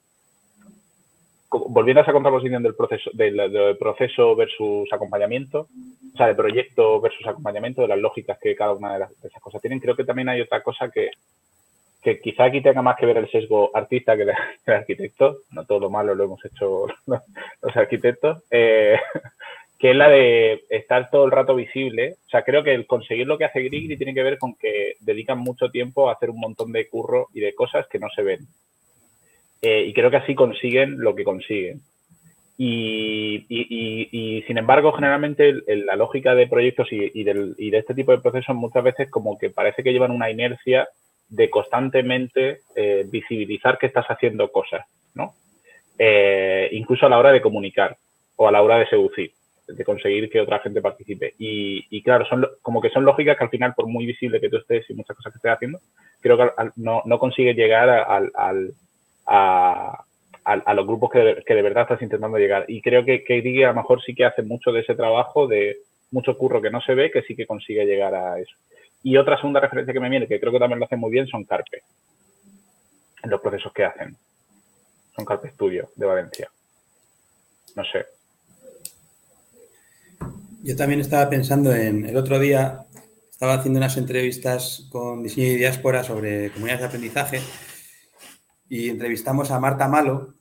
volviendo 1.49 2.01
a 2.01 2.03
esa 2.03 2.13
contraposición 2.13 2.61
del 2.61 2.75
proceso, 2.75 3.09
del, 3.13 3.77
proceso 3.77 4.35
versus 4.35 4.91
acompañamiento, 4.93 5.67
o 6.13 6.17
sea, 6.17 6.27
de 6.27 6.35
proyecto 6.35 7.01
versus 7.01 7.25
acompañamiento, 7.25 7.81
de 7.81 7.87
las 7.87 7.99
lógicas 7.99 8.37
que 8.39 8.55
cada 8.55 8.73
una 8.73 8.97
de, 8.97 9.05
esas 9.23 9.41
cosas 9.41 9.61
tienen, 9.61 9.79
creo 9.79 9.95
que 9.95 10.03
también 10.03 10.29
hay 10.29 10.41
otra 10.41 10.61
cosa 10.61 10.89
que, 10.89 11.09
que 12.03 12.19
quizá 12.19 12.45
aquí 12.45 12.61
tenga 12.61 12.81
más 12.81 12.97
que 12.97 13.05
ver 13.05 13.17
el 13.17 13.31
sesgo 13.31 13.71
artista 13.73 14.15
que 14.15 14.23
el, 14.23 14.31
arquitecto, 14.67 15.39
no 15.51 15.65
todo 15.65 15.79
lo 15.79 15.89
malo 15.89 16.13
lo 16.13 16.25
hemos 16.25 16.45
hecho 16.45 16.85
los, 17.07 17.75
arquitectos, 17.75 18.43
eh, 18.51 18.97
que 19.79 19.91
es 19.91 19.95
la 19.95 20.09
de 20.09 20.65
estar 20.69 21.09
todo 21.09 21.25
el 21.25 21.31
rato 21.31 21.55
visible. 21.55 22.15
O 22.27 22.29
sea, 22.29 22.43
creo 22.43 22.63
que 22.63 22.73
el 22.73 22.85
conseguir 22.85 23.25
lo 23.25 23.37
que 23.37 23.45
hace 23.45 23.63
Grigri 23.63 23.95
tiene 23.95 24.13
que 24.13 24.23
ver 24.23 24.37
con 24.37 24.55
que 24.55 24.95
dedican 24.99 25.39
mucho 25.39 25.71
tiempo 25.71 26.09
a 26.09 26.13
hacer 26.13 26.29
un 26.29 26.39
montón 26.39 26.73
de 26.73 26.89
curro 26.89 27.29
y 27.33 27.39
de 27.39 27.55
cosas 27.55 27.87
que 27.87 27.97
no 27.97 28.07
se 28.13 28.21
ven. 28.21 28.39
Eh, 29.61 29.85
y 29.87 29.93
creo 29.93 30.11
que 30.11 30.17
así 30.17 30.35
consiguen 30.35 30.99
lo 30.99 31.15
que 31.15 31.23
consiguen. 31.23 31.81
Y, 32.61 34.43
sin 34.45 34.57
embargo, 34.57 34.91
generalmente 34.91 35.53
la 35.85 35.95
lógica 35.95 36.35
de 36.35 36.47
proyectos 36.47 36.89
y, 36.91 37.23
de 37.23 37.77
este 37.77 37.93
tipo 37.93 38.11
de 38.11 38.19
procesos 38.19 38.53
muchas 38.53 38.83
veces 38.83 39.09
como 39.09 39.37
que 39.37 39.49
parece 39.49 39.81
que 39.81 39.93
llevan 39.93 40.11
una 40.11 40.29
inercia 40.29 40.89
de 41.29 41.49
constantemente 41.49 42.59
eh, 42.75 43.05
visibilizar 43.09 43.77
que 43.77 43.85
estás 43.85 44.07
haciendo 44.07 44.51
cosas, 44.51 44.85
¿no? 45.13 45.35
Eh, 45.97 46.67
incluso 46.73 47.05
a 47.05 47.09
la 47.09 47.17
hora 47.17 47.31
de 47.31 47.41
comunicar 47.41 47.95
o 48.35 48.49
a 48.49 48.51
la 48.51 48.61
hora 48.61 48.77
de 48.79 48.89
seducir, 48.89 49.31
de 49.73 49.83
conseguir 49.83 50.29
que 50.29 50.41
otra 50.41 50.59
gente 50.59 50.81
participe. 50.81 51.33
Y, 51.37 52.01
claro, 52.03 52.25
son 52.25 52.45
como 52.61 52.81
que 52.81 52.89
son 52.89 53.05
lógicas 53.05 53.37
que 53.37 53.43
al 53.43 53.49
final, 53.49 53.73
por 53.75 53.87
muy 53.87 54.05
visible 54.05 54.41
que 54.41 54.49
tú 54.49 54.57
estés 54.57 54.89
y 54.89 54.93
muchas 54.93 55.15
cosas 55.15 55.33
que 55.33 55.37
estés 55.37 55.51
haciendo, 55.51 55.79
creo 56.21 56.37
que 56.37 56.49
no, 56.75 57.01
no 57.05 57.19
consigues 57.19 57.55
llegar 57.55 57.89
al 57.89 58.31
a, 59.29 60.73
los 60.73 60.87
grupos 60.87 61.11
que 61.11 61.19
de, 61.19 61.61
verdad 61.61 61.83
estás 61.83 62.01
intentando 62.01 62.37
llegar. 62.37 62.65
Y 62.67 62.81
creo 62.81 63.05
que, 63.05 63.23
que 63.23 63.65
a 63.65 63.69
lo 63.69 63.75
mejor 63.75 64.01
sí 64.01 64.15
que 64.15 64.25
hace 64.25 64.41
mucho 64.41 64.71
de 64.71 64.81
ese 64.81 64.95
trabajo, 64.95 65.47
de 65.47 65.77
mucho 66.11 66.37
curro 66.37 66.61
que 66.61 66.71
no 66.71 66.81
se 66.81 66.95
ve, 66.95 67.11
que 67.11 67.21
sí 67.21 67.35
que 67.35 67.45
consigue 67.45 67.85
llegar 67.85 68.15
a 68.15 68.39
eso. 68.39 68.55
Y 69.03 69.17
otra 69.17 69.37
segunda 69.37 69.59
referencia 69.59 69.93
que 69.93 69.99
me 69.99 70.09
viene, 70.09 70.27
que 70.27 70.39
creo 70.39 70.51
que 70.51 70.59
también 70.59 70.79
lo 70.79 70.85
hacen 70.85 70.99
muy 70.99 71.11
bien, 71.11 71.27
son 71.27 71.45
Carpe. 71.45 71.83
En 73.21 73.29
los 73.29 73.41
procesos 73.41 73.71
que 73.73 73.85
hacen. 73.85 74.15
Son 75.15 75.25
Carpe 75.25 75.51
Studio 75.51 75.89
de 75.95 76.05
Valencia. 76.05 76.49
No 77.75 77.83
sé. 77.85 78.05
Yo 80.69 80.75
también 80.75 81.01
estaba 81.01 81.27
pensando 81.31 81.73
en 81.73 82.05
el 82.05 82.15
otro 82.15 82.37
día, 82.37 82.85
estaba 83.27 83.55
haciendo 83.55 83.79
unas 83.79 83.97
entrevistas 83.97 84.87
con 84.91 85.23
diseño 85.23 85.47
y 85.47 85.55
diáspora 85.55 86.03
sobre 86.03 86.51
comunidades 86.51 86.81
de 86.81 86.85
aprendizaje 86.85 87.41
y 88.69 88.89
entrevistamos 88.89 89.49
a 89.49 89.59
Marta 89.59 89.87
Malo. 89.87 90.35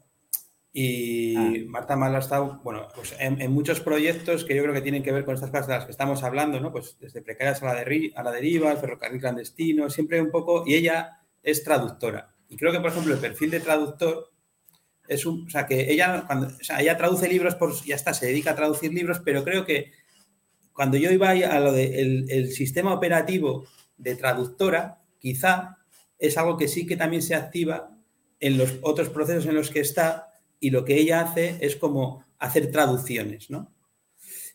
Y 0.70 1.34
ah. 1.34 1.52
Marta 1.68 1.96
Malo 1.96 2.16
ha 2.16 2.20
estado, 2.20 2.60
bueno, 2.62 2.88
pues 2.94 3.16
en, 3.18 3.50
muchos 3.50 3.80
proyectos 3.80 4.44
que 4.44 4.54
yo 4.54 4.62
creo 4.64 4.74
que 4.74 4.82
tienen 4.82 5.02
que 5.02 5.12
ver 5.12 5.24
con 5.24 5.34
estas 5.34 5.50
cosas 5.50 5.66
de 5.66 5.74
las 5.76 5.84
que 5.86 5.92
estamos 5.92 6.22
hablando, 6.22 6.60
¿no? 6.60 6.72
Pues 6.72 6.98
desde 7.00 7.22
precarias 7.22 7.62
a 7.62 7.72
la, 7.72 7.84
a 8.14 8.22
la 8.22 8.30
deriva, 8.30 8.70
el 8.70 8.76
ferrocarril 8.76 9.22
clandestino, 9.22 9.88
siempre 9.88 10.20
un 10.20 10.30
poco, 10.30 10.62
y 10.66 10.74
ella 10.74 11.22
es 11.42 11.64
traductora. 11.64 12.34
Y 12.50 12.58
creo 12.58 12.70
que, 12.70 12.80
por 12.80 12.90
ejemplo, 12.90 13.14
el 13.14 13.20
perfil 13.20 13.50
de 13.50 13.60
traductor 13.60 14.30
es 15.08 15.24
un, 15.24 15.46
o 15.46 15.48
sea, 15.48 15.64
que 15.64 15.90
ella, 15.90 16.24
cuando, 16.26 16.48
o 16.48 16.64
sea, 16.64 16.82
ella 16.82 16.98
traduce 16.98 17.26
libros, 17.28 17.54
por, 17.54 17.72
ya 17.82 17.94
está, 17.94 18.12
se 18.12 18.26
dedica 18.26 18.50
a 18.50 18.56
traducir 18.56 18.92
libros, 18.92 19.22
pero 19.24 19.42
creo 19.42 19.64
que 19.64 19.90
cuando 20.78 20.96
yo 20.96 21.10
iba 21.10 21.30
a 21.30 21.58
lo 21.58 21.72
del 21.72 22.24
de 22.24 22.38
el 22.38 22.52
sistema 22.52 22.94
operativo 22.94 23.66
de 23.96 24.14
traductora, 24.14 25.02
quizá 25.18 25.78
es 26.20 26.38
algo 26.38 26.56
que 26.56 26.68
sí 26.68 26.86
que 26.86 26.96
también 26.96 27.20
se 27.20 27.34
activa 27.34 27.98
en 28.38 28.56
los 28.56 28.76
otros 28.82 29.08
procesos 29.08 29.46
en 29.46 29.56
los 29.56 29.70
que 29.70 29.80
está 29.80 30.28
y 30.60 30.70
lo 30.70 30.84
que 30.84 30.96
ella 30.96 31.22
hace 31.22 31.58
es 31.62 31.74
como 31.74 32.24
hacer 32.38 32.70
traducciones, 32.70 33.50
¿no? 33.50 33.74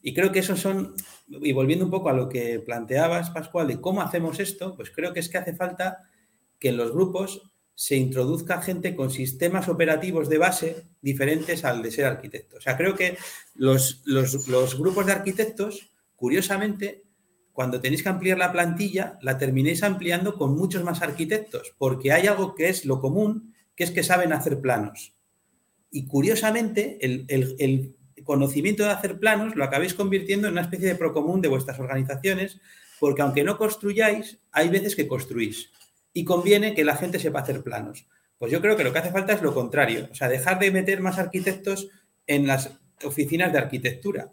Y 0.01 0.13
creo 0.13 0.31
que 0.31 0.39
esos 0.39 0.61
son, 0.61 0.95
y 1.27 1.51
volviendo 1.51 1.83
un 1.83 1.91
poco 1.91 2.07
a 2.07 2.13
lo 2.13 2.29
que 2.29 2.61
planteabas, 2.61 3.31
Pascual, 3.31 3.67
de 3.67 3.81
cómo 3.81 4.01
hacemos 4.01 4.39
esto, 4.39 4.77
pues 4.77 4.91
creo 4.91 5.11
que 5.11 5.19
es 5.19 5.27
que 5.27 5.39
hace 5.39 5.53
falta 5.53 6.09
que 6.57 6.69
en 6.69 6.77
los 6.77 6.93
grupos 6.93 7.51
se 7.75 7.97
introduzca 7.97 8.61
gente 8.61 8.95
con 8.95 9.11
sistemas 9.11 9.67
operativos 9.67 10.29
de 10.29 10.37
base 10.37 10.85
diferentes 11.01 11.65
al 11.65 11.81
de 11.81 11.91
ser 11.91 12.05
arquitecto. 12.05 12.55
O 12.55 12.61
sea, 12.61 12.77
creo 12.77 12.95
que 12.95 13.17
los, 13.55 14.03
los, 14.05 14.47
los 14.47 14.79
grupos 14.79 15.05
de 15.05 15.11
arquitectos, 15.11 15.92
curiosamente, 16.23 17.03
cuando 17.51 17.81
tenéis 17.81 18.01
que 18.01 18.07
ampliar 18.07 18.37
la 18.37 18.53
plantilla, 18.53 19.19
la 19.21 19.37
terminéis 19.37 19.83
ampliando 19.83 20.37
con 20.37 20.55
muchos 20.55 20.81
más 20.81 21.01
arquitectos, 21.01 21.75
porque 21.77 22.13
hay 22.13 22.27
algo 22.27 22.55
que 22.55 22.69
es 22.69 22.85
lo 22.85 23.01
común 23.01 23.53
que 23.75 23.83
es 23.83 23.91
que 23.91 24.03
saben 24.03 24.31
hacer 24.31 24.61
planos. 24.61 25.17
Y 25.91 26.07
curiosamente, 26.07 26.97
el, 27.01 27.97
conocimiento 28.23 28.83
de 28.83 28.91
hacer 28.91 29.19
planos 29.19 29.57
lo 29.57 29.65
acabéis 29.65 29.95
convirtiendo 29.95 30.47
en 30.47 30.53
una 30.53 30.61
especie 30.61 30.87
de 30.87 30.95
procomún 30.95 31.41
de 31.41 31.49
vuestras 31.49 31.77
organizaciones, 31.77 32.61
porque 33.01 33.21
aunque 33.21 33.43
no 33.43 33.57
construyáis, 33.57 34.39
hay 34.53 34.69
veces 34.69 34.95
que 34.95 35.09
construís. 35.09 35.71
Y 36.13 36.23
conviene 36.23 36.73
que 36.73 36.85
la 36.85 36.95
gente 36.95 37.19
sepa 37.19 37.41
hacer 37.41 37.63
planos. 37.63 38.07
Pues 38.37 38.49
yo 38.49 38.61
creo 38.61 38.77
que 38.77 38.85
lo 38.85 38.93
que 38.93 38.99
hace 38.99 39.11
falta 39.11 39.33
es 39.33 39.41
lo 39.41 39.53
contrario, 39.53 40.07
o 40.09 40.15
sea, 40.15 40.29
dejar 40.29 40.57
de 40.57 40.71
meter 40.71 41.01
más 41.01 41.19
arquitectos 41.19 41.89
en 42.27 42.47
las 42.47 42.79
oficinas 43.03 43.51
de 43.51 43.59
arquitectura 43.59 44.31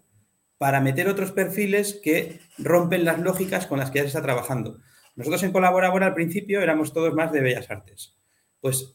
para 0.60 0.82
meter 0.82 1.08
otros 1.08 1.32
perfiles 1.32 1.98
que 2.04 2.38
rompen 2.58 3.06
las 3.06 3.18
lógicas 3.18 3.66
con 3.66 3.78
las 3.78 3.90
que 3.90 4.00
ya 4.00 4.02
se 4.02 4.08
está 4.08 4.20
trabajando. 4.20 4.76
Nosotros 5.16 5.42
en 5.42 5.52
Colaborabora 5.52 6.08
al 6.08 6.14
principio 6.14 6.60
éramos 6.60 6.92
todos 6.92 7.14
más 7.14 7.32
de 7.32 7.40
bellas 7.40 7.70
artes. 7.70 8.18
Pues 8.60 8.94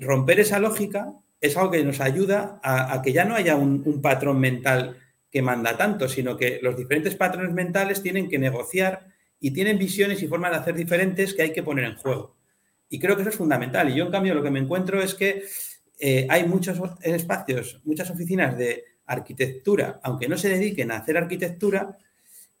romper 0.00 0.40
esa 0.40 0.58
lógica 0.58 1.12
es 1.40 1.56
algo 1.56 1.70
que 1.70 1.84
nos 1.84 2.00
ayuda 2.00 2.58
a, 2.64 3.00
que 3.00 3.12
ya 3.12 3.24
no 3.24 3.36
haya 3.36 3.54
un, 3.54 4.02
patrón 4.02 4.40
mental 4.40 4.96
que 5.30 5.40
manda 5.40 5.76
tanto, 5.76 6.08
sino 6.08 6.36
que 6.36 6.58
los 6.62 6.76
diferentes 6.76 7.14
patrones 7.14 7.54
mentales 7.54 8.02
tienen 8.02 8.28
que 8.28 8.40
negociar 8.40 9.06
y 9.38 9.52
tienen 9.52 9.78
visiones 9.78 10.20
y 10.20 10.26
formas 10.26 10.50
de 10.50 10.56
hacer 10.56 10.74
diferentes 10.74 11.32
que 11.32 11.42
hay 11.42 11.52
que 11.52 11.62
poner 11.62 11.84
en 11.84 11.94
juego. 11.94 12.34
Y 12.88 12.98
creo 12.98 13.14
que 13.14 13.22
eso 13.22 13.30
es 13.30 13.36
fundamental. 13.36 13.88
Y 13.88 13.94
yo, 13.94 14.06
en 14.06 14.10
cambio, 14.10 14.34
lo 14.34 14.42
que 14.42 14.50
me 14.50 14.58
encuentro 14.58 15.00
es 15.00 15.14
que 15.14 15.44
eh, 16.00 16.26
hay 16.28 16.44
muchos 16.48 16.80
espacios, 17.02 17.80
muchas 17.84 18.10
oficinas 18.10 18.58
de 18.58 18.97
arquitectura, 19.08 19.98
aunque 20.04 20.28
no 20.28 20.36
se 20.36 20.48
dediquen 20.48 20.92
a 20.92 20.98
hacer 20.98 21.16
arquitectura, 21.16 21.98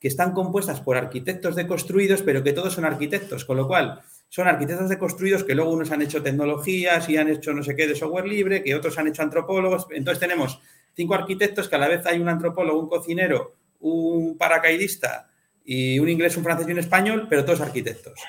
que 0.00 0.08
están 0.08 0.32
compuestas 0.32 0.80
por 0.80 0.96
arquitectos 0.96 1.56
deconstruidos, 1.56 2.22
pero 2.22 2.42
que 2.42 2.52
todos 2.52 2.74
son 2.74 2.84
arquitectos, 2.84 3.44
con 3.44 3.56
lo 3.56 3.66
cual 3.66 4.00
son 4.28 4.46
arquitectos 4.46 4.88
deconstruidos 4.88 5.44
que 5.44 5.54
luego 5.54 5.72
unos 5.72 5.90
han 5.90 6.02
hecho 6.02 6.22
tecnologías 6.22 7.08
y 7.08 7.16
han 7.16 7.28
hecho 7.28 7.52
no 7.52 7.62
sé 7.62 7.74
qué 7.74 7.86
de 7.86 7.96
software 7.96 8.26
libre, 8.26 8.62
que 8.62 8.74
otros 8.74 8.98
han 8.98 9.08
hecho 9.08 9.22
antropólogos. 9.22 9.86
Entonces 9.90 10.20
tenemos 10.20 10.60
cinco 10.94 11.14
arquitectos 11.14 11.68
que 11.68 11.76
a 11.76 11.78
la 11.78 11.88
vez 11.88 12.06
hay 12.06 12.20
un 12.20 12.28
antropólogo, 12.28 12.80
un 12.80 12.88
cocinero, 12.88 13.54
un 13.80 14.36
paracaidista 14.38 15.28
y 15.64 15.98
un 15.98 16.08
inglés, 16.08 16.36
un 16.36 16.44
francés 16.44 16.68
y 16.68 16.72
un 16.72 16.78
español, 16.78 17.26
pero 17.28 17.44
todos 17.44 17.60
arquitectos. 17.60 18.20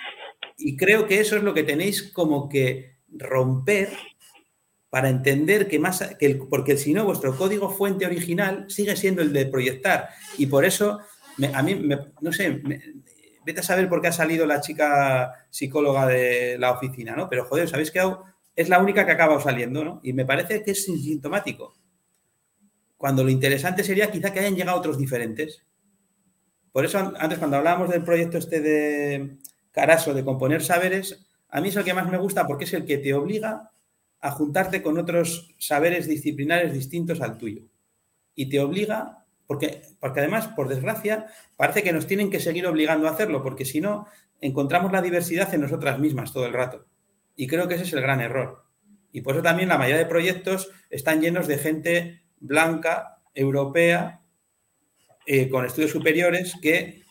Y 0.57 0.75
creo 0.75 1.07
que 1.07 1.19
eso 1.19 1.37
es 1.37 1.43
lo 1.43 1.53
que 1.53 1.63
tenéis 1.63 2.11
como 2.11 2.49
que 2.49 2.97
romper 3.09 3.89
para 4.89 5.09
entender 5.09 5.67
que 5.67 5.77
más, 5.79 6.15
que 6.17 6.35
porque 6.49 6.77
si 6.77 6.93
no, 6.93 7.05
vuestro 7.05 7.37
código 7.37 7.69
fuente 7.69 8.05
original 8.05 8.65
sigue 8.69 8.95
siendo 8.95 9.21
el 9.21 9.31
de 9.31 9.45
proyectar. 9.45 10.09
Y 10.37 10.47
por 10.47 10.65
eso, 10.65 10.99
a 11.53 11.61
mí, 11.61 11.87
no 12.21 12.33
sé, 12.33 12.61
vete 13.45 13.59
a 13.59 13.63
saber 13.63 13.87
por 13.87 14.01
qué 14.01 14.07
ha 14.07 14.11
salido 14.11 14.45
la 14.45 14.61
chica 14.61 15.45
psicóloga 15.49 16.07
de 16.07 16.57
la 16.57 16.71
oficina, 16.71 17.15
¿no? 17.15 17.29
Pero 17.29 17.45
joder, 17.45 17.69
¿sabéis 17.69 17.91
qué? 17.91 18.01
Es 18.55 18.67
la 18.67 18.79
única 18.79 19.05
que 19.05 19.11
ha 19.11 19.13
acabado 19.13 19.39
saliendo, 19.39 19.83
¿no? 19.83 19.99
Y 20.03 20.13
me 20.13 20.25
parece 20.25 20.63
que 20.63 20.71
es 20.71 20.83
sintomático. 20.85 21.75
cuando 22.99 23.23
lo 23.23 23.29
interesante 23.29 23.81
sería 23.81 24.11
quizá 24.11 24.33
que 24.33 24.41
hayan 24.41 24.57
llegado 24.57 24.77
otros 24.77 24.97
diferentes. 24.97 25.63
Por 26.73 26.83
eso 26.83 27.13
antes 27.17 27.39
cuando 27.39 27.55
hablábamos 27.55 27.89
del 27.89 28.03
proyecto 28.03 28.37
este 28.37 28.59
de 28.59 29.37
Caraso, 29.71 30.13
de 30.13 30.25
componer 30.25 30.61
saberes, 30.61 31.25
a 31.47 31.61
mí 31.61 31.69
es 31.69 31.77
el 31.77 31.85
que 31.85 31.93
más 31.93 32.11
me 32.11 32.17
gusta 32.17 32.45
porque 32.45 32.65
es 32.65 32.73
el 32.73 32.85
que 32.85 32.97
te 32.97 33.13
obliga 33.13 33.68
a 34.21 34.31
juntarte 34.31 34.81
con 34.81 34.97
otros 34.97 35.55
saberes 35.57 36.07
disciplinares 36.07 36.73
distintos 36.73 37.21
al 37.21 37.37
tuyo. 37.37 37.63
Y 38.35 38.49
te 38.49 38.59
obliga, 38.59 39.25
porque, 39.47 39.81
porque 39.99 40.19
además, 40.19 40.47
por 40.49 40.67
desgracia, 40.67 41.27
parece 41.57 41.83
que 41.83 41.93
nos 41.93 42.07
tienen 42.07 42.29
que 42.29 42.39
seguir 42.39 42.67
obligando 42.67 43.07
a 43.07 43.11
hacerlo, 43.11 43.41
porque 43.41 43.65
si 43.65 43.81
no, 43.81 44.07
encontramos 44.41 44.91
la 44.91 45.01
diversidad 45.01 45.53
en 45.53 45.61
nosotras 45.61 45.99
mismas 45.99 46.33
todo 46.33 46.45
el 46.45 46.53
rato. 46.53 46.85
Y 47.35 47.47
creo 47.47 47.67
que 47.67 47.75
ese 47.75 47.83
es 47.83 47.93
el 47.93 48.01
gran 48.01 48.21
error. 48.21 48.63
Y 49.11 49.21
por 49.21 49.35
eso 49.35 49.43
también 49.43 49.69
la 49.69 49.77
mayoría 49.77 49.99
de 49.99 50.05
proyectos 50.05 50.69
están 50.89 51.21
llenos 51.21 51.47
de 51.47 51.57
gente 51.57 52.21
blanca, 52.39 53.21
europea, 53.33 54.21
eh, 55.25 55.49
con 55.49 55.65
estudios 55.65 55.91
superiores, 55.91 56.53
que 56.61 57.03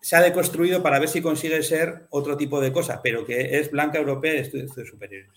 se 0.00 0.16
ha 0.16 0.20
deconstruido 0.20 0.82
para 0.82 0.98
ver 0.98 1.08
si 1.08 1.20
consigue 1.20 1.62
ser 1.62 2.06
otro 2.10 2.36
tipo 2.36 2.60
de 2.60 2.72
cosa, 2.72 3.00
pero 3.02 3.24
que 3.24 3.58
es 3.58 3.70
blanca, 3.70 3.98
europea 3.98 4.34
y 4.34 4.38
estudios 4.38 4.72
superiores. 4.88 5.32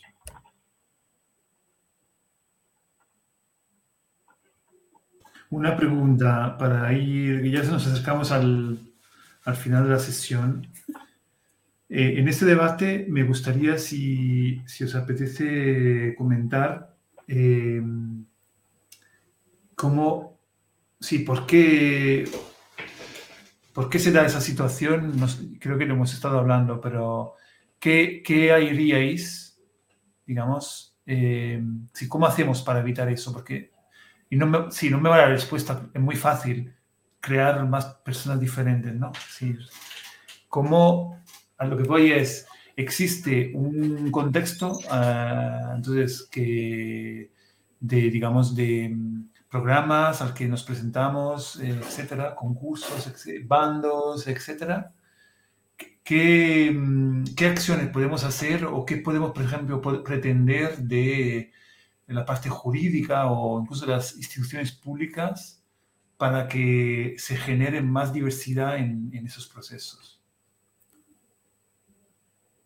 Una 5.51 5.75
pregunta 5.75 6.55
para 6.59 6.93
ir, 6.93 7.43
ya 7.49 7.63
nos 7.63 7.87
acercamos 7.87 8.31
al, 8.31 8.79
final 9.55 9.85
de 9.85 9.89
la 9.89 9.99
sesión. 9.99 10.67
Eh, 11.89 12.15
en 12.17 12.27
este 12.27 12.45
debate 12.45 13.07
me 13.09 13.23
gustaría, 13.23 13.79
si, 13.79 14.61
os 14.83 14.93
apetece 14.93 16.13
comentar, 16.15 16.95
eh, 17.27 17.81
cómo, 19.73 20.39
sí, 20.99 21.19
por 21.19 21.47
qué, 21.47 22.29
por 23.73 23.89
qué 23.89 23.97
se 23.97 24.11
da 24.11 24.27
esa 24.27 24.41
situación, 24.41 25.13
creo 25.59 25.79
que 25.79 25.85
lo 25.85 25.95
hemos 25.95 26.13
estado 26.13 26.37
hablando, 26.37 26.79
pero 26.79 27.33
¿qué, 27.79 28.21
qué 28.23 28.51
haríais, 28.51 29.59
digamos, 30.27 30.95
eh, 31.07 31.59
cómo 32.07 32.27
hacemos 32.27 32.61
para 32.61 32.81
evitar 32.81 33.09
eso? 33.09 33.33
Porque 33.33 33.78
y 34.29 34.37
no 34.37 34.47
me, 34.47 34.71
si 34.71 34.89
no 34.89 34.99
me 34.99 35.09
va 35.09 35.17
la 35.17 35.27
respuesta, 35.29 35.89
es 35.93 36.01
muy 36.01 36.15
fácil 36.15 36.73
crear 37.19 37.67
más 37.67 37.85
personas 37.85 38.39
diferentes, 38.39 38.93
¿no? 38.93 39.11
Sí. 39.29 39.57
¿Cómo, 40.47 41.21
a 41.57 41.65
lo 41.65 41.77
que 41.77 41.83
voy 41.83 42.11
es, 42.11 42.47
existe 42.75 43.51
un 43.53 44.09
contexto, 44.11 44.79
uh, 44.79 45.75
entonces, 45.75 46.27
que 46.31 47.31
de, 47.79 48.09
digamos, 48.09 48.55
de 48.55 48.89
mm, 48.89 49.29
programas 49.49 50.21
al 50.21 50.33
que 50.33 50.47
nos 50.47 50.63
presentamos, 50.63 51.59
eh, 51.59 51.69
etcétera, 51.69 52.35
concursos, 52.35 53.11
bandos, 53.45 54.27
etcétera. 54.27 54.93
¿Qué, 56.03 56.71
mm, 56.73 57.23
¿Qué, 57.35 57.47
acciones 57.47 57.89
podemos 57.89 58.23
hacer 58.23 58.65
o 58.65 58.85
qué 58.85 58.97
podemos, 58.97 59.31
por 59.31 59.43
ejemplo, 59.43 59.81
pretender 60.03 60.77
de 60.77 61.51
en 62.09 62.15
la 62.15 62.25
parte 62.25 62.49
jurídica 62.49 63.31
o 63.31 63.61
incluso 63.61 63.85
las 63.85 64.15
instituciones 64.17 64.71
públicas 64.71 65.63
para 66.17 66.47
que 66.47 67.15
se 67.17 67.37
genere 67.37 67.81
más 67.81 68.11
diversidad 68.11 68.77
en, 68.77 69.11
esos 69.25 69.47
procesos. 69.47 70.19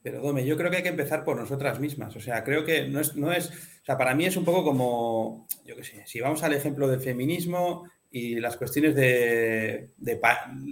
Pero 0.01 0.21
Dome, 0.21 0.45
yo 0.45 0.57
creo 0.57 0.71
que 0.71 0.77
hay 0.77 0.83
que 0.83 0.89
empezar 0.89 1.23
por 1.25 1.37
nosotras 1.37 1.79
mismas. 1.79 2.15
O 2.15 2.21
sea, 2.21 2.43
creo 2.43 2.63
que 2.63 2.87
no 2.87 3.01
es, 3.01 3.15
no 3.15 3.31
es, 3.31 3.49
o 3.49 3.85
sea, 3.85 3.97
para 3.97 4.15
mí 4.15 4.25
es 4.25 4.37
un 4.37 4.45
poco 4.45 4.63
como, 4.63 5.47
yo 5.65 5.75
qué 5.75 5.83
sé, 5.83 6.03
si 6.07 6.21
vamos 6.21 6.41
al 6.43 6.53
ejemplo 6.53 6.87
del 6.87 7.01
feminismo 7.01 7.83
y 8.09 8.39
las 8.39 8.55
cuestiones 8.55 8.95
de, 8.95 9.91
de 9.97 10.21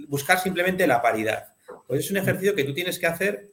buscar 0.08 0.38
simplemente 0.38 0.86
la 0.86 1.02
paridad. 1.02 1.54
Pues 1.86 2.00
es 2.00 2.10
un 2.10 2.16
ejercicio 2.16 2.54
que 2.54 2.64
tú 2.64 2.72
tienes 2.72 2.98
que 2.98 3.06
hacer, 3.06 3.52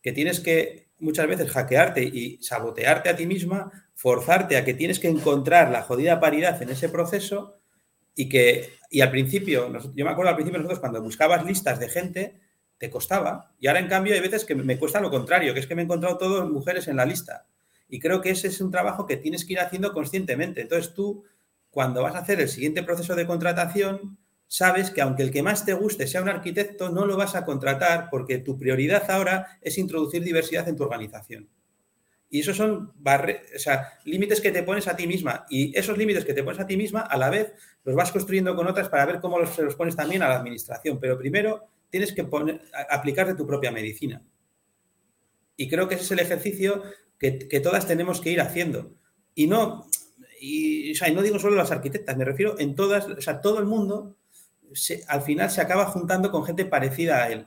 que 0.00 0.12
tienes 0.12 0.38
que 0.38 0.90
muchas 1.00 1.26
veces 1.26 1.50
hackearte 1.50 2.04
y 2.04 2.38
sabotearte 2.40 3.08
a 3.08 3.16
ti 3.16 3.26
misma 3.26 3.70
forzarte 4.00 4.56
a 4.56 4.64
que 4.64 4.72
tienes 4.72 4.98
que 4.98 5.08
encontrar 5.08 5.70
la 5.70 5.82
jodida 5.82 6.20
paridad 6.20 6.62
en 6.62 6.70
ese 6.70 6.88
proceso 6.88 7.60
y 8.14 8.30
que, 8.30 8.78
y 8.88 9.02
al 9.02 9.10
principio, 9.10 9.70
yo 9.94 10.04
me 10.06 10.10
acuerdo 10.10 10.30
al 10.30 10.36
principio 10.36 10.58
nosotros 10.58 10.80
cuando 10.80 11.02
buscabas 11.02 11.44
listas 11.44 11.78
de 11.78 11.90
gente, 11.90 12.40
te 12.78 12.88
costaba. 12.88 13.52
Y 13.60 13.66
ahora 13.66 13.80
en 13.80 13.88
cambio 13.88 14.14
hay 14.14 14.20
veces 14.20 14.46
que 14.46 14.54
me 14.54 14.78
cuesta 14.78 15.02
lo 15.02 15.10
contrario, 15.10 15.52
que 15.52 15.60
es 15.60 15.66
que 15.66 15.74
me 15.74 15.82
he 15.82 15.84
encontrado 15.84 16.16
todas 16.16 16.48
mujeres 16.48 16.88
en 16.88 16.96
la 16.96 17.04
lista. 17.04 17.46
Y 17.90 18.00
creo 18.00 18.22
que 18.22 18.30
ese 18.30 18.48
es 18.48 18.62
un 18.62 18.70
trabajo 18.70 19.04
que 19.04 19.18
tienes 19.18 19.44
que 19.44 19.52
ir 19.52 19.60
haciendo 19.60 19.92
conscientemente. 19.92 20.62
Entonces 20.62 20.94
tú, 20.94 21.24
cuando 21.68 22.02
vas 22.02 22.14
a 22.14 22.20
hacer 22.20 22.40
el 22.40 22.48
siguiente 22.48 22.82
proceso 22.82 23.14
de 23.14 23.26
contratación, 23.26 24.16
sabes 24.46 24.90
que 24.90 25.02
aunque 25.02 25.24
el 25.24 25.30
que 25.30 25.42
más 25.42 25.66
te 25.66 25.74
guste 25.74 26.06
sea 26.06 26.22
un 26.22 26.30
arquitecto, 26.30 26.88
no 26.88 27.04
lo 27.04 27.18
vas 27.18 27.34
a 27.34 27.44
contratar 27.44 28.08
porque 28.10 28.38
tu 28.38 28.56
prioridad 28.56 29.10
ahora 29.10 29.58
es 29.60 29.76
introducir 29.76 30.24
diversidad 30.24 30.66
en 30.70 30.76
tu 30.76 30.84
organización. 30.84 31.50
Y 32.30 32.40
esos 32.40 32.56
son 32.56 32.92
límites 34.04 34.40
que 34.40 34.52
te 34.52 34.62
pones 34.62 34.86
a 34.86 34.96
ti 34.96 35.06
misma. 35.06 35.46
Y 35.50 35.76
esos 35.76 35.98
límites 35.98 36.24
que 36.24 36.32
te 36.32 36.44
pones 36.44 36.60
a 36.60 36.66
ti 36.66 36.76
misma, 36.76 37.00
a 37.00 37.18
la 37.18 37.28
vez, 37.28 37.52
los 37.84 37.96
vas 37.96 38.12
construyendo 38.12 38.54
con 38.54 38.68
otras 38.68 38.88
para 38.88 39.04
ver 39.04 39.20
cómo 39.20 39.38
los, 39.38 39.58
los 39.58 39.74
pones 39.74 39.96
también 39.96 40.22
a 40.22 40.28
la 40.28 40.36
administración. 40.36 41.00
Pero 41.00 41.18
primero 41.18 41.68
tienes 41.90 42.12
que 42.12 42.24
poner, 42.24 42.62
aplicar 42.88 43.26
de 43.26 43.34
tu 43.34 43.46
propia 43.46 43.72
medicina. 43.72 44.22
Y 45.56 45.68
creo 45.68 45.88
que 45.88 45.96
ese 45.96 46.04
es 46.04 46.10
el 46.12 46.20
ejercicio 46.20 46.82
que, 47.18 47.60
todas 47.62 47.86
tenemos 47.86 48.20
que 48.20 48.30
ir 48.30 48.40
haciendo. 48.40 48.94
Y 49.34 49.46
no, 49.46 49.86
y, 50.40 50.94
no 51.12 51.22
digo 51.22 51.38
solo 51.38 51.56
las 51.56 51.70
arquitectas, 51.70 52.16
me 52.16 52.24
refiero 52.24 52.58
en 52.58 52.74
todas, 52.74 53.06
o 53.06 53.20
sea, 53.20 53.42
todo 53.42 53.58
el 53.58 53.66
mundo 53.66 54.16
al 55.08 55.22
final 55.22 55.50
se 55.50 55.60
acaba 55.60 55.84
juntando 55.86 56.30
con 56.30 56.44
gente 56.44 56.64
parecida 56.64 57.24
a 57.24 57.28
él. 57.30 57.46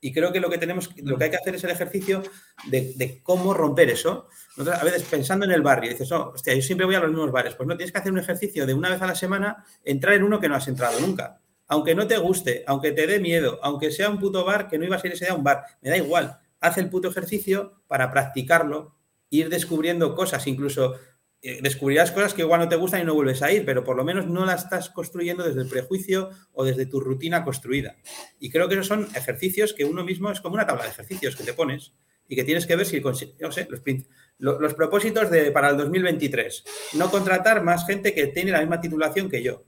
Y 0.00 0.12
creo 0.12 0.32
que 0.32 0.40
lo 0.40 0.48
que 0.48 0.58
tenemos, 0.58 0.90
lo 1.02 1.18
que 1.18 1.24
hay 1.24 1.30
que 1.30 1.36
hacer 1.36 1.56
es 1.56 1.64
el 1.64 1.70
ejercicio 1.70 2.22
de, 2.66 3.20
cómo 3.22 3.52
romper 3.52 3.90
eso. 3.90 4.28
a 4.56 4.84
veces 4.84 5.02
pensando 5.04 5.44
en 5.44 5.50
el 5.50 5.62
barrio, 5.62 5.90
dices, 5.90 6.10
oh, 6.12 6.32
hostia, 6.34 6.54
yo 6.54 6.62
siempre 6.62 6.86
voy 6.86 6.94
a 6.94 7.00
los 7.00 7.10
mismos 7.10 7.32
bares. 7.32 7.54
Pues 7.54 7.66
no, 7.66 7.76
tienes 7.76 7.92
que 7.92 7.98
hacer 7.98 8.12
un 8.12 8.18
ejercicio 8.18 8.66
de 8.66 8.74
una 8.74 8.90
vez 8.90 9.02
a 9.02 9.06
la 9.06 9.14
semana, 9.14 9.64
entrar 9.84 10.14
en 10.14 10.22
uno 10.22 10.38
que 10.38 10.48
no 10.48 10.54
has 10.54 10.68
entrado 10.68 11.00
nunca. 11.00 11.40
Aunque 11.66 11.94
no 11.94 12.06
te 12.06 12.16
guste, 12.16 12.64
aunque 12.66 12.92
te 12.92 13.06
dé 13.06 13.18
miedo, 13.18 13.58
aunque 13.62 13.90
sea 13.90 14.08
un 14.08 14.18
puto 14.18 14.44
bar 14.44 14.68
que 14.68 14.78
no 14.78 14.84
iba 14.84 14.96
a 14.96 15.00
ser 15.00 15.12
ese 15.12 15.26
día 15.26 15.34
un 15.34 15.44
bar, 15.44 15.64
me 15.82 15.90
da 15.90 15.96
igual. 15.96 16.38
Haz 16.60 16.78
el 16.78 16.88
puto 16.88 17.08
ejercicio 17.08 17.82
para 17.88 18.10
practicarlo, 18.10 18.94
ir 19.30 19.48
descubriendo 19.48 20.14
cosas, 20.14 20.46
incluso 20.46 20.94
descubrirás 21.40 22.10
cosas 22.10 22.34
que 22.34 22.42
igual 22.42 22.60
no 22.60 22.68
te 22.68 22.76
gustan 22.76 23.00
y 23.00 23.04
no 23.04 23.14
vuelves 23.14 23.42
a 23.42 23.52
ir, 23.52 23.64
pero 23.64 23.84
por 23.84 23.96
lo 23.96 24.04
menos 24.04 24.26
no 24.26 24.44
las 24.44 24.64
estás 24.64 24.90
construyendo 24.90 25.44
desde 25.44 25.62
el 25.62 25.68
prejuicio 25.68 26.30
o 26.52 26.64
desde 26.64 26.86
tu 26.86 27.00
rutina 27.00 27.44
construida. 27.44 27.96
Y 28.40 28.50
creo 28.50 28.68
que 28.68 28.74
esos 28.74 28.88
son 28.88 29.08
ejercicios 29.14 29.72
que 29.72 29.84
uno 29.84 30.04
mismo 30.04 30.30
es 30.30 30.40
como 30.40 30.54
una 30.54 30.66
tabla 30.66 30.84
de 30.84 30.90
ejercicios 30.90 31.36
que 31.36 31.44
te 31.44 31.52
pones 31.52 31.92
y 32.26 32.36
que 32.36 32.44
tienes 32.44 32.66
que 32.66 32.76
ver 32.76 32.86
si, 32.86 33.00
no 33.00 33.14
sé, 33.52 33.68
los, 34.38 34.60
los 34.60 34.74
propósitos 34.74 35.30
de, 35.30 35.50
para 35.50 35.70
el 35.70 35.76
2023. 35.76 36.64
No 36.94 37.10
contratar 37.10 37.62
más 37.62 37.86
gente 37.86 38.14
que 38.14 38.26
tiene 38.26 38.50
la 38.50 38.60
misma 38.60 38.80
titulación 38.80 39.30
que 39.30 39.42
yo. 39.42 39.64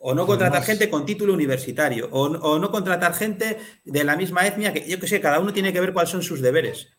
O 0.00 0.14
no 0.14 0.26
contratar 0.26 0.62
gente 0.62 0.88
con 0.88 1.04
título 1.04 1.34
universitario, 1.34 2.08
o, 2.12 2.26
o, 2.26 2.58
no 2.60 2.70
contratar 2.70 3.14
gente 3.14 3.58
de 3.84 4.04
la 4.04 4.16
misma 4.16 4.46
etnia, 4.46 4.72
que 4.72 4.88
yo 4.88 5.00
que 5.00 5.08
sé, 5.08 5.20
cada 5.20 5.40
uno 5.40 5.52
tiene 5.52 5.72
que 5.72 5.80
ver 5.80 5.92
cuáles 5.92 6.10
son 6.10 6.22
sus 6.22 6.40
deberes. 6.40 6.97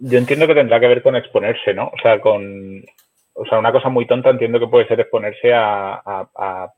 Yo, 0.00 0.18
entiendo 0.18 0.46
que 0.46 0.54
tendrá 0.54 0.80
que 0.80 0.88
ver 0.88 1.02
con 1.02 1.16
exponerse, 1.16 1.74
¿no? 1.74 1.86
O 1.88 1.98
sea, 2.02 2.20
con. 2.20 2.84
O 3.34 3.46
sea, 3.46 3.58
una 3.58 3.72
cosa 3.72 3.88
muy 3.88 4.06
tonta 4.06 4.30
entiendo 4.30 4.60
que 4.60 4.66
puede 4.66 4.86
ser 4.86 5.00
exponerse 5.00 5.52
a, 5.54 6.72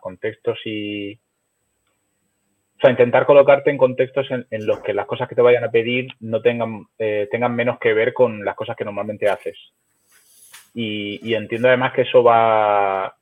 contextos 0.00 0.58
y. 0.64 1.14
O 1.14 2.80
sea, 2.80 2.90
intentar 2.90 3.26
colocarte 3.26 3.70
en 3.70 3.78
contextos 3.78 4.26
en, 4.30 4.66
los 4.66 4.80
que 4.80 4.94
las 4.94 5.06
cosas 5.06 5.28
que 5.28 5.34
te 5.34 5.42
vayan 5.42 5.64
a 5.64 5.70
pedir 5.70 6.08
no 6.20 6.40
tengan, 6.40 6.86
eh, 6.98 7.26
tengan 7.30 7.54
menos 7.54 7.78
que 7.80 7.92
ver 7.92 8.12
con 8.14 8.44
las 8.44 8.54
cosas 8.54 8.76
que 8.76 8.84
normalmente 8.84 9.28
haces. 9.28 9.56
y, 10.74 11.34
entiendo 11.34 11.68
además 11.68 11.92
que 11.92 12.02
eso 12.02 12.22
va, 12.22 13.17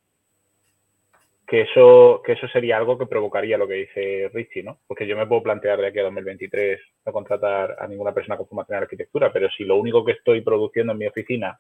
que 1.47 1.62
eso, 1.62 2.22
que 2.24 2.32
eso 2.32 2.49
sería 2.49 2.76
algo 2.76 2.99
que 2.99 3.07
provocaría 3.07 3.57
lo 3.57 3.68
que 3.68 3.74
dice 3.74 4.30
Richie, 4.34 4.64
¿no? 4.64 4.80
Porque 4.86 5.07
yo 5.07 5.16
me 5.16 5.26
puedo 5.26 5.44
plantear 5.44 5.78
de 5.78 5.86
aquí 5.86 6.01
a 6.01 6.05
2023 6.05 6.80
no 7.05 7.12
contratar 7.12 7.76
a 7.78 7.86
ninguna 7.86 8.12
persona 8.12 8.36
con 8.36 8.49
formación 8.49 8.78
en 8.78 8.82
arquitectura, 8.82 9.32
pero 9.32 9.49
si 9.51 9.64
lo 9.64 9.76
único 9.76 10.05
que 10.05 10.12
estoy 10.12 10.40
produciendo 10.40 10.92
en 10.92 10.99
mi 10.99 11.07
oficina 11.07 11.59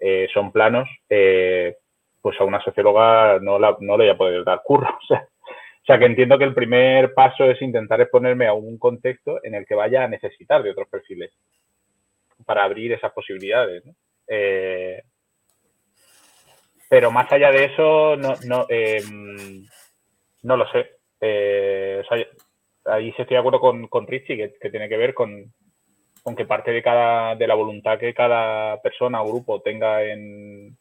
eh, 0.00 0.28
son 0.34 0.50
planos, 0.50 0.88
eh, 1.08 1.76
pues 2.20 2.40
a 2.40 2.44
una 2.44 2.62
socióloga 2.62 3.38
no, 3.40 3.58
la, 3.58 3.76
no 3.80 3.96
le 3.96 4.04
voy 4.04 4.08
a 4.08 4.18
poder 4.18 4.44
dar 4.44 4.62
curro. 4.64 4.98
O 5.82 5.92
sea, 5.92 5.98
que 5.98 6.04
entiendo 6.04 6.38
que 6.38 6.44
el 6.44 6.54
primer 6.54 7.14
paso 7.14 7.44
es 7.46 7.60
intentar 7.62 8.00
exponerme 8.02 8.46
a 8.46 8.52
un 8.52 8.78
contexto 8.78 9.40
en 9.42 9.54
el 9.54 9.64
que 9.66 9.74
vaya 9.74 10.04
a 10.04 10.08
necesitar 10.08 10.62
de 10.62 10.70
otros 10.70 10.86
perfiles 10.88 11.32
para 12.44 12.64
abrir 12.64 12.92
esas 12.92 13.10
posibilidades. 13.12 13.84
¿no? 13.86 13.94
Eh, 14.28 15.02
pero 16.90 17.12
más 17.12 17.30
allá 17.30 17.52
de 17.52 17.66
eso, 17.66 18.16
no, 18.16 18.34
no, 18.48 18.66
em, 18.68 19.64
no 20.42 20.56
lo 20.56 20.66
sé. 20.72 20.90
Eh, 21.20 22.02
ahí 22.84 23.12
sí 23.12 23.22
estoy 23.22 23.36
de 23.36 23.38
acuerdo 23.38 23.60
con, 23.60 23.86
con 23.86 24.08
Richie, 24.08 24.52
que, 24.60 24.70
tiene 24.70 24.88
que 24.88 24.96
ver 24.96 25.14
con, 25.14 25.52
aunque 26.24 26.46
parte 26.46 26.72
de 26.72 26.82
cada 26.82 27.36
de 27.36 27.46
la 27.46 27.54
voluntad 27.54 27.96
que 27.96 28.12
cada 28.12 28.82
persona 28.82 29.22
o 29.22 29.28
grupo 29.28 29.62
tenga 29.62 30.02
en, 30.02 30.76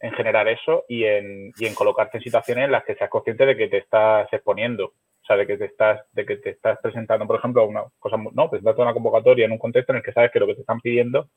en 0.00 0.12
generar 0.14 0.48
eso 0.48 0.86
y 0.88 1.04
en, 1.04 1.52
y 1.56 1.66
en 1.66 1.74
colocarte 1.76 2.18
en 2.18 2.24
situaciones 2.24 2.64
en 2.64 2.72
las 2.72 2.82
que 2.82 2.96
seas 2.96 3.08
consciente 3.08 3.46
de 3.46 3.56
que 3.56 3.68
te 3.68 3.78
estás 3.78 4.26
exponiendo. 4.32 4.86
O 4.86 5.26
sea, 5.26 5.36
de 5.36 5.46
que 5.46 5.56
te 5.56 5.66
estás, 5.66 6.00
de 6.14 6.26
que 6.26 6.36
te 6.38 6.50
estás 6.50 6.80
presentando, 6.82 7.28
por 7.28 7.38
ejemplo, 7.38 7.64
una 7.64 7.84
cosa, 8.00 8.16
no, 8.16 8.50
presentando 8.50 8.82
una 8.82 8.92
convocatoria 8.92 9.44
en 9.44 9.52
un 9.52 9.58
contexto 9.58 9.92
en 9.92 9.98
el 9.98 10.02
que 10.02 10.12
sabes 10.12 10.32
que 10.32 10.40
lo 10.40 10.48
que 10.48 10.56
te 10.56 10.62
están 10.62 10.80
pidiendo 10.80 11.28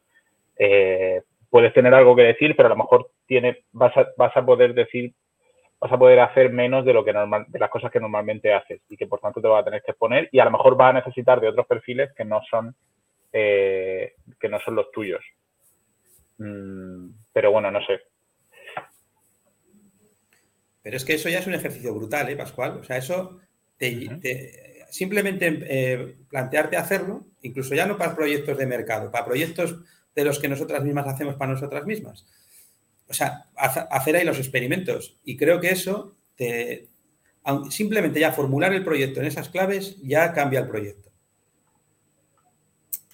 eh, 0.58 1.22
puedes 1.50 1.74
tener 1.74 1.94
algo 1.94 2.16
que 2.16 2.24
decir, 2.24 2.56
pero 2.56 2.68
a 2.68 2.70
lo 2.70 2.78
mejor 2.78 3.12
tiene, 3.26 3.64
vas, 3.72 3.96
a, 3.98 4.08
vas 4.18 4.36
a 4.36 4.46
poder 4.46 4.74
decir, 4.74 5.14
vas 5.80 5.92
a 5.92 5.98
poder 5.98 6.20
hacer 6.20 6.52
menos 6.52 6.86
de 6.86 6.94
lo 6.94 7.06
que 7.06 7.14
normal, 7.14 7.46
de 7.48 7.60
las 7.60 7.70
cosas 7.70 7.92
que 7.92 8.00
normalmente 8.00 8.54
haces 8.54 8.82
y 8.90 8.98
que 8.98 9.08
por 9.08 9.20
tanto 9.20 9.42
te 9.42 9.48
vas 9.48 9.62
a 9.62 9.66
tener 9.66 9.82
que 9.84 9.92
exponer 9.92 10.30
y 10.32 10.40
a 10.40 10.46
lo 10.46 10.52
mejor 10.52 10.76
vas 10.76 10.92
a 10.92 11.00
necesitar 11.00 11.40
de 11.40 11.50
otros 11.50 11.68
perfiles 11.68 12.12
que 12.16 12.26
no 12.26 12.42
son 12.50 12.76
eh, 13.34 14.14
que 14.40 14.50
no 14.50 14.60
son 14.60 14.76
los 14.76 14.92
tuyos. 14.92 15.24
Mm, 16.38 17.10
pero 17.34 17.52
bueno, 17.52 17.70
no 17.70 17.80
sé. 17.86 18.00
Pero 20.82 20.98
es 20.98 21.04
que 21.04 21.16
eso 21.16 21.30
ya 21.30 21.40
es 21.40 21.48
un 21.48 21.54
ejercicio 21.54 21.94
brutal, 21.94 22.30
¿eh, 22.30 22.36
Pascual? 22.36 22.78
O 22.78 22.84
sea, 22.84 22.98
eso 22.98 23.40
simplemente 24.90 25.60
eh, 25.68 26.16
plantearte 26.30 26.78
hacerlo, 26.78 27.26
incluso 27.42 27.76
ya 27.76 27.86
no 27.86 27.98
para 27.98 28.16
proyectos 28.16 28.58
de 28.58 28.66
mercado, 28.66 29.12
para 29.12 29.26
proyectos 29.26 29.84
de 30.18 30.26
los 30.26 30.40
que 30.40 30.50
nosotras 30.50 30.84
mismas 30.84 31.08
hacemos 31.08 31.36
para 31.36 31.54
nosotras 31.54 31.86
mismas. 31.86 32.26
O 33.08 33.14
sea, 33.14 33.46
hacer 33.56 34.16
ahí 34.16 34.26
los 34.26 34.40
experimentos. 34.40 35.16
Y 35.24 35.38
creo 35.38 35.62
que 35.62 35.70
eso, 35.70 36.16
te, 36.36 36.88
simplemente 37.70 38.20
ya 38.20 38.34
formular 38.34 38.74
el 38.74 38.84
proyecto 38.84 39.20
en 39.20 39.28
esas 39.28 39.50
claves, 39.50 39.96
ya 40.02 40.34
cambia 40.34 40.62
el 40.62 40.68
proyecto. 40.68 41.12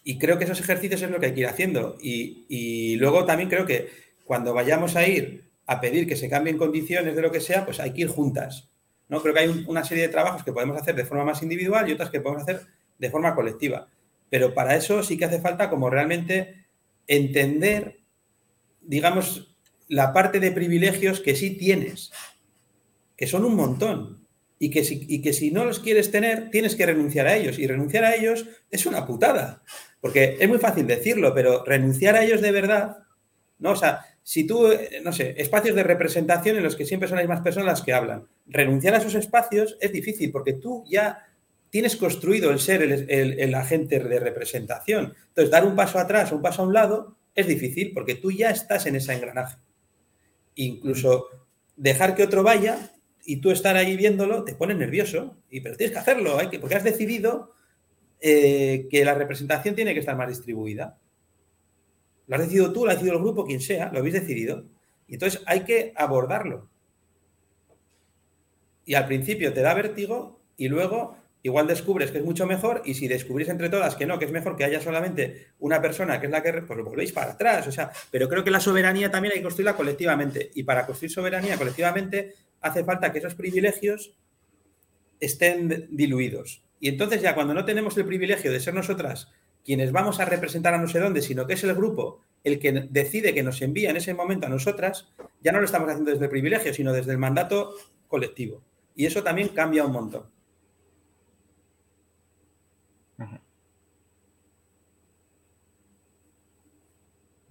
Y 0.06 0.18
creo 0.18 0.38
que 0.38 0.46
esos 0.46 0.62
ejercicios 0.62 1.02
es 1.02 1.10
lo 1.10 1.20
que 1.20 1.26
hay 1.26 1.34
que 1.34 1.42
ir 1.42 1.48
haciendo. 1.48 1.98
Y, 2.02 2.46
y 2.48 2.96
luego 2.96 3.26
también 3.26 3.50
creo 3.50 3.66
que 3.66 3.90
cuando 4.24 4.54
vayamos 4.54 4.96
a 4.96 5.06
ir 5.06 5.44
a 5.66 5.82
pedir 5.82 6.08
que 6.08 6.16
se 6.16 6.30
cambien 6.30 6.58
condiciones 6.58 7.18
de 7.18 7.22
lo 7.22 7.34
que 7.34 7.42
sea, 7.42 7.66
pues 7.66 7.82
hay 7.82 7.92
que 7.92 8.04
ir 8.04 8.08
juntas. 8.08 8.70
¿no? 9.10 9.22
Creo 9.22 9.34
que 9.34 9.42
hay 9.42 9.66
una 9.68 9.84
serie 9.84 10.04
de 10.04 10.10
trabajos 10.10 10.44
que 10.44 10.54
podemos 10.54 10.82
hacer 10.82 10.96
de 10.96 11.04
forma 11.04 11.26
más 11.26 11.44
individual 11.44 11.90
y 11.90 11.94
otras 11.94 12.10
que 12.10 12.22
podemos 12.22 12.44
hacer 12.44 12.62
de 12.98 13.10
forma 13.10 13.36
colectiva. 13.36 13.90
Pero 14.30 14.54
para 14.54 14.78
eso 14.78 15.04
sí 15.04 15.18
que 15.18 15.26
hace 15.26 15.42
falta 15.42 15.70
como 15.70 15.90
realmente 15.90 16.63
entender, 17.08 18.00
digamos, 18.82 19.56
la 19.88 20.14
parte 20.14 20.40
de 20.40 20.52
privilegios 20.52 21.20
que 21.20 21.36
sí 21.36 21.52
tienes, 21.52 22.12
que 23.16 23.28
son 23.28 23.46
un 23.46 23.56
montón, 23.56 24.24
y 24.64 24.70
que, 24.70 24.86
si, 24.86 25.06
y 25.10 25.22
que 25.22 25.34
si 25.34 25.52
no 25.52 25.66
los 25.66 25.80
quieres 25.80 26.10
tener, 26.10 26.50
tienes 26.50 26.76
que 26.78 26.86
renunciar 26.86 27.28
a 27.28 27.36
ellos. 27.36 27.60
Y 27.60 27.68
renunciar 27.68 28.06
a 28.06 28.16
ellos 28.16 28.46
es 28.72 28.86
una 28.86 29.06
putada, 29.06 29.62
porque 30.00 30.38
es 30.40 30.48
muy 30.48 30.58
fácil 30.58 30.88
decirlo, 30.88 31.34
pero 31.34 31.66
renunciar 31.66 32.16
a 32.16 32.24
ellos 32.24 32.40
de 32.40 32.52
verdad, 32.52 33.00
¿no? 33.60 33.72
O 33.72 33.76
sea, 33.76 34.06
si 34.24 34.48
tú, 34.48 34.70
no 35.04 35.12
sé, 35.12 35.36
espacios 35.38 35.76
de 35.76 35.84
representación 35.84 36.56
en 36.56 36.64
los 36.64 36.78
que 36.78 36.86
siempre 36.86 37.10
son 37.10 37.18
las 37.18 37.26
mismas 37.26 37.44
personas 37.44 37.68
las 37.68 37.82
que 37.82 37.92
hablan, 37.92 38.26
renunciar 38.48 38.94
a 38.94 39.00
esos 39.00 39.16
espacios 39.16 39.78
es 39.82 39.92
difícil 39.92 40.32
porque 40.32 40.54
tú 40.54 40.86
ya 40.88 41.28
tienes 41.74 41.96
construido 41.96 42.52
el 42.52 42.60
ser 42.60 42.84
el, 42.84 43.56
agente 43.56 43.98
de 43.98 44.20
representación. 44.20 45.16
Entonces, 45.30 45.50
dar 45.50 45.66
un 45.66 45.76
paso 45.76 45.98
atrás 45.98 46.32
un 46.32 46.40
paso 46.40 46.62
a 46.62 46.66
un 46.68 46.74
lado 46.74 47.16
es 47.34 47.48
difícil 47.48 47.94
porque 47.96 48.14
tú 48.14 48.32
ya 48.32 48.52
estás 48.52 48.86
en 48.86 48.96
ese 48.96 49.12
engranaje. 49.12 49.58
Incluso 50.54 51.30
dejar 51.76 52.14
que 52.14 52.22
otro 52.22 52.44
vaya 52.44 52.94
y 53.26 53.38
tú 53.38 53.50
estar 53.50 53.76
ahí 53.76 53.98
viéndolo 53.98 54.44
te 54.44 54.54
pone 54.54 54.76
nervioso, 54.76 55.36
y, 55.50 55.62
pero 55.62 55.76
tienes 55.76 55.94
que 55.94 56.00
hacerlo, 56.00 56.38
porque 56.62 56.76
has 56.76 56.84
decidido 56.84 57.56
eh, 58.22 58.88
que 58.92 59.04
la 59.04 59.16
representación 59.16 59.74
tiene 59.74 59.96
que 59.96 60.02
estar 60.02 60.16
más 60.16 60.30
distribuida. 60.30 61.00
Lo 62.28 62.36
has 62.36 62.42
decidido 62.44 62.72
tú, 62.72 62.86
lo 62.86 62.92
ha 62.92 62.94
decidido 62.94 63.16
el 63.16 63.24
grupo, 63.24 63.48
quien 63.48 63.62
sea, 63.62 63.92
lo 63.92 63.98
habéis 63.98 64.14
decidido. 64.14 64.66
Y 65.08 65.16
entonces 65.16 65.42
hay 65.48 65.62
que 65.62 65.92
abordarlo. 65.96 66.70
Y 68.86 68.94
al 68.94 69.08
principio 69.08 69.52
te 69.54 69.62
da 69.62 69.74
vértigo 69.74 70.40
y 70.56 70.68
luego 70.68 71.23
igual 71.44 71.68
descubres 71.68 72.10
que 72.10 72.20
es 72.20 72.24
mucho 72.24 72.48
mejor 72.48 72.82
y 72.86 72.94
si 72.94 73.08
descubrís 73.08 73.50
entre 73.50 73.70
todas 73.70 73.96
que 73.96 74.06
no, 74.06 74.18
que 74.18 74.26
es 74.26 74.32
mejor 74.32 74.56
que 74.56 74.64
haya 74.64 74.82
solamente 74.82 75.50
una 75.60 75.82
persona 75.82 76.20
que 76.20 76.28
es 76.28 76.32
la 76.32 76.42
que, 76.42 76.54
pues 76.54 76.78
lo 76.78 76.86
volvéis 76.86 77.12
para 77.12 77.34
atrás. 77.34 77.68
O 77.68 77.72
sea, 77.72 77.92
pero 78.10 78.30
creo 78.30 78.44
que 78.44 78.52
la 78.52 78.62
soberanía 78.62 79.12
también 79.12 79.34
hay 79.34 79.40
que 79.40 79.44
construirla 79.44 79.76
colectivamente 79.76 80.50
y 80.56 80.64
para 80.64 80.86
construir 80.86 81.12
soberanía 81.12 81.58
colectivamente 81.58 82.34
hace 82.62 82.84
falta 82.84 83.12
que 83.12 83.20
esos 83.20 83.36
privilegios 83.36 84.16
estén 85.20 85.88
diluidos. 85.92 86.64
Y 86.80 86.88
entonces 86.88 87.22
ya 87.22 87.36
cuando 87.36 87.54
no 87.54 87.66
tenemos 87.66 87.98
el 87.98 88.06
privilegio 88.06 88.52
de 88.52 88.60
ser 88.60 88.74
nosotras 88.74 89.30
quienes 89.66 89.92
vamos 89.92 90.20
a 90.20 90.26
representar 90.26 90.74
a 90.74 90.78
no 90.78 90.88
sé 90.88 91.00
dónde, 91.00 91.22
sino 91.22 91.46
que 91.46 91.54
es 91.54 91.64
el 91.64 91.74
grupo 91.76 92.22
el 92.44 92.60
que 92.60 92.88
decide 92.90 93.34
que 93.34 93.44
nos 93.44 93.62
envía 93.62 93.90
en 93.90 93.98
ese 93.98 94.14
momento 94.14 94.48
a 94.48 94.50
nosotras, 94.50 95.08
ya 95.42 95.54
no 95.54 95.60
lo 95.60 95.66
estamos 95.66 95.90
haciendo 95.90 96.12
desde 96.12 96.26
el 96.26 96.32
privilegio, 96.32 96.74
sino 96.74 96.92
desde 96.92 97.14
el 97.14 97.18
mandato 97.18 97.74
colectivo. 98.10 98.62
Y 98.96 99.06
eso 99.06 99.24
también 99.24 99.50
cambia 99.50 99.86
un 99.86 99.94
montón. 99.94 100.33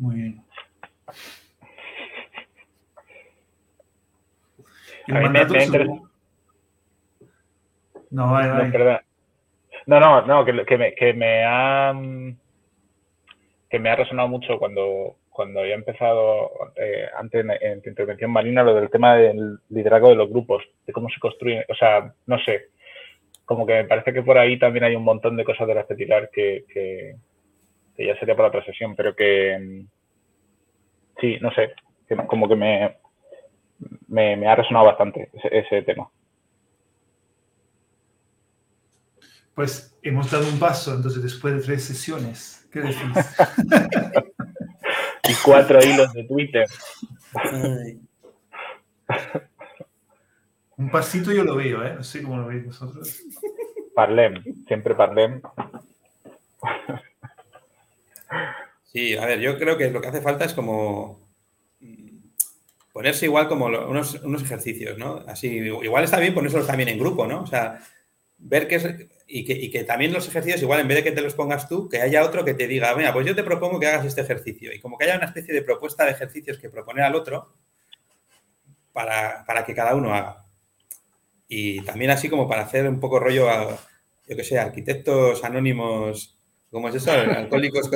Muy 0.03 0.16
bien. 0.16 0.42
No, 8.11 8.32
vaya, 8.32 8.98
no, 9.86 10.00
no, 10.00 10.26
no, 10.26 10.44
que, 10.44 10.64
que, 10.66 10.76
me, 10.76 10.94
que 10.94 11.12
me 11.14 11.44
ha 11.44 11.94
que 13.70 13.78
me 13.78 13.90
ha 13.90 13.96
resonado 13.96 14.28
mucho 14.28 14.59
cuando, 14.59 15.18
cuando 15.30 15.61
había 15.61 15.76
empezado 15.76 16.50
eh, 16.76 17.07
antes 17.16 17.46
en, 17.61 17.80
tu 17.80 17.88
intervención, 17.88 18.32
Marina, 18.32 18.64
lo 18.64 18.74
del 18.74 18.90
tema 18.90 19.14
del 19.14 19.61
liderazgo 19.70 20.09
de 20.09 20.16
los 20.16 20.28
grupos, 20.28 20.64
de 20.84 20.92
cómo 20.92 21.09
se 21.11 21.20
construye, 21.20 21.64
o 21.68 21.74
sea, 21.76 22.12
no 22.26 22.38
sé, 22.40 22.70
como 23.44 23.64
que 23.66 23.74
me 23.74 23.84
parece 23.84 24.12
que 24.12 24.22
por 24.22 24.36
ahí 24.36 24.59
también 24.59 24.84
hay 24.84 24.96
un 24.96 25.05
montón 25.05 25.36
de 25.36 25.44
cosas 25.44 25.68
de 25.68 25.74
las 25.76 25.86
que 25.86 25.94
que, 25.96 26.64
que, 26.68 27.16
ya 27.97 28.18
sería 28.18 28.36
para 28.36 28.49
otra 28.49 28.64
sesión, 28.64 28.97
pero 28.97 29.14
que 29.14 29.84
sí, 31.20 31.38
no 31.40 31.53
sé, 31.53 31.72
como 32.26 32.49
que 32.49 32.57
me, 32.57 32.97
me, 34.09 34.49
ha 34.49 34.55
resonado 34.55 34.86
bastante 34.86 35.30
ese 35.51 35.82
tema. 35.82 36.09
Pues 39.55 39.99
hemos 40.03 40.30
dado 40.30 40.49
un 40.49 40.59
paso, 40.59 40.95
entonces 40.95 41.22
después 41.22 41.55
de 41.55 41.61
tres 41.61 41.84
sesiones, 41.84 42.66
¿qué 42.72 42.80
decís? 42.80 42.99
y 45.28 45.34
cuatro 45.45 45.78
hilos 45.84 46.12
de 46.14 46.24
Twitter. 46.24 46.66
Un 50.76 50.90
pasito 50.90 51.32
yo 51.32 51.45
lo 51.45 51.57
veo, 51.57 51.84
¿eh? 51.84 51.95
No 51.95 52.03
sé 52.03 52.22
cómo 52.22 52.38
lo 52.38 52.47
veis 52.47 52.64
vosotros. 52.64 53.22
Parlem, 53.95 54.43
siempre 54.66 54.95
parlem. 54.95 55.43
Sí, 58.85 59.16
a 59.16 59.26
ver, 59.26 59.41
yo 59.41 59.59
creo 59.59 59.76
que 59.76 59.91
lo 59.91 60.01
que 60.01 60.09
hace 60.09 60.20
falta 60.20 60.45
es 60.45 60.55
como 60.55 61.28
mm, 61.80 62.18
ponerse 62.93 63.26
igual 63.26 63.49
como 63.49 63.66
unos, 63.66 64.14
unos 64.22 64.43
ejercicios, 64.43 64.99
¿no? 64.99 65.24
Así, 65.26 65.49
igual 65.49 66.05
está 66.05 66.18
bien 66.18 66.35
ponérselos 66.35 66.66
también 66.66 66.91
en 66.91 66.99
grupo, 66.99 67.26
¿no? 67.26 67.43
O 67.43 67.47
sea, 67.47 67.80
ver 68.39 68.68
que 68.68 68.74
es, 68.76 68.87
y 69.35 69.70
que, 69.70 69.85
también 69.85 70.12
los 70.12 70.28
ejercicios, 70.28 70.61
igual 70.61 70.80
en 70.80 70.89
vez 70.89 70.99
de 70.99 71.05
que 71.05 71.12
te 71.12 71.22
los 71.22 71.33
pongas 71.33 71.66
tú, 71.66 71.89
que 71.89 72.03
haya 72.03 72.22
otro 72.22 72.45
que 72.45 72.53
te 72.53 72.66
diga, 72.66 72.95
mira, 72.95 73.14
pues 73.14 73.26
yo 73.26 73.35
te 73.35 73.43
propongo 73.43 73.80
que 73.80 73.87
hagas 73.87 74.05
este 74.05 74.20
ejercicio. 74.20 74.70
Y 74.74 74.78
como 74.78 74.99
que 74.99 75.05
haya 75.05 75.16
una 75.16 75.24
especie 75.24 75.55
de 75.55 75.62
propuesta 75.62 76.05
de 76.05 76.11
ejercicios 76.11 76.59
que 76.59 76.68
proponer 76.68 77.05
al 77.05 77.14
otro 77.14 77.55
para, 78.93 79.64
que 79.64 79.74
cada 79.74 79.95
uno 79.95 80.14
haga. 80.14 80.45
Y 81.49 81.80
también 81.80 82.11
así 82.11 82.28
como 82.28 82.47
para 82.47 82.62
hacer 82.62 82.87
un 82.87 83.01
poco 83.01 83.20
rollo 83.20 83.49
a, 83.49 83.78
yo 84.26 84.37
qué 84.37 84.45
sé, 84.45 84.59
arquitectos 84.59 85.43
anónimos, 85.45 86.37
¿cómo 86.72 86.88
es 86.88 86.96
eso? 86.96 87.12
Alcohólicos 87.12 87.88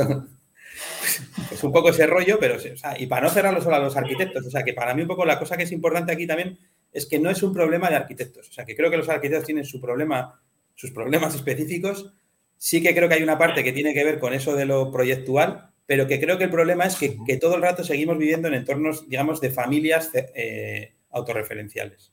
Pues 1.48 1.64
un 1.64 1.72
poco 1.72 1.90
ese 1.90 2.06
rollo, 2.06 2.38
pero, 2.38 2.56
y 2.98 3.06
para 3.06 3.26
no 3.26 3.32
cerrarlo 3.32 3.62
solo 3.62 3.76
a 3.76 3.80
los 3.80 3.96
arquitectos, 3.96 4.46
o 4.46 4.50
sea, 4.50 4.62
que 4.62 4.74
para 4.74 4.94
mí 4.94 5.02
un 5.02 5.08
poco 5.08 5.24
la 5.24 5.38
cosa 5.38 5.56
que 5.56 5.62
es 5.62 5.72
importante 5.72 6.12
aquí 6.12 6.26
también 6.26 6.58
es 6.92 7.06
que 7.06 7.18
no 7.18 7.30
es 7.30 7.42
un 7.42 7.52
problema 7.52 7.88
de 7.88 7.96
arquitectos. 7.96 8.48
O 8.48 8.52
sea, 8.52 8.64
que 8.64 8.76
creo 8.76 8.90
que 8.90 8.96
los 8.96 9.08
arquitectos 9.08 9.46
tienen 9.46 9.64
su 9.64 9.80
problema, 9.80 10.40
sus 10.74 10.90
problemas 10.90 11.34
específicos. 11.34 12.12
Sí 12.58 12.82
que 12.82 12.94
creo 12.94 13.08
que 13.08 13.14
hay 13.14 13.22
una 13.22 13.38
parte 13.38 13.64
que 13.64 13.72
tiene 13.72 13.94
que 13.94 14.04
ver 14.04 14.18
con 14.18 14.34
eso 14.34 14.54
de 14.54 14.66
lo 14.66 14.90
proyectual, 14.90 15.70
pero 15.86 16.06
que 16.06 16.20
creo 16.20 16.36
que 16.38 16.44
el 16.44 16.50
problema 16.50 16.84
es 16.84 16.96
que, 16.96 17.36
todo 17.38 17.56
el 17.56 17.62
rato 17.62 17.84
seguimos 17.84 18.18
viviendo 18.18 18.48
en 18.48 18.54
entornos, 18.54 19.08
digamos, 19.08 19.40
de 19.40 19.50
familias 19.50 20.10
eh, 20.14 20.94
autorreferenciales. 21.10 22.12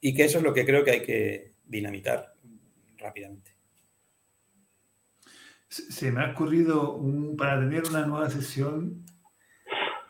Y 0.00 0.14
que 0.14 0.24
eso 0.24 0.38
es 0.38 0.44
lo 0.44 0.54
que 0.54 0.64
creo 0.64 0.84
que 0.84 0.90
hay 0.90 1.02
que 1.02 1.52
dinamitar 1.66 2.34
rápidamente. 2.98 3.57
Se 5.68 6.10
me 6.10 6.24
ha 6.24 6.32
ocurrido 6.32 7.00
para 7.36 7.60
tener 7.60 7.84
una 7.88 8.06
nueva 8.06 8.30
sesión 8.30 9.04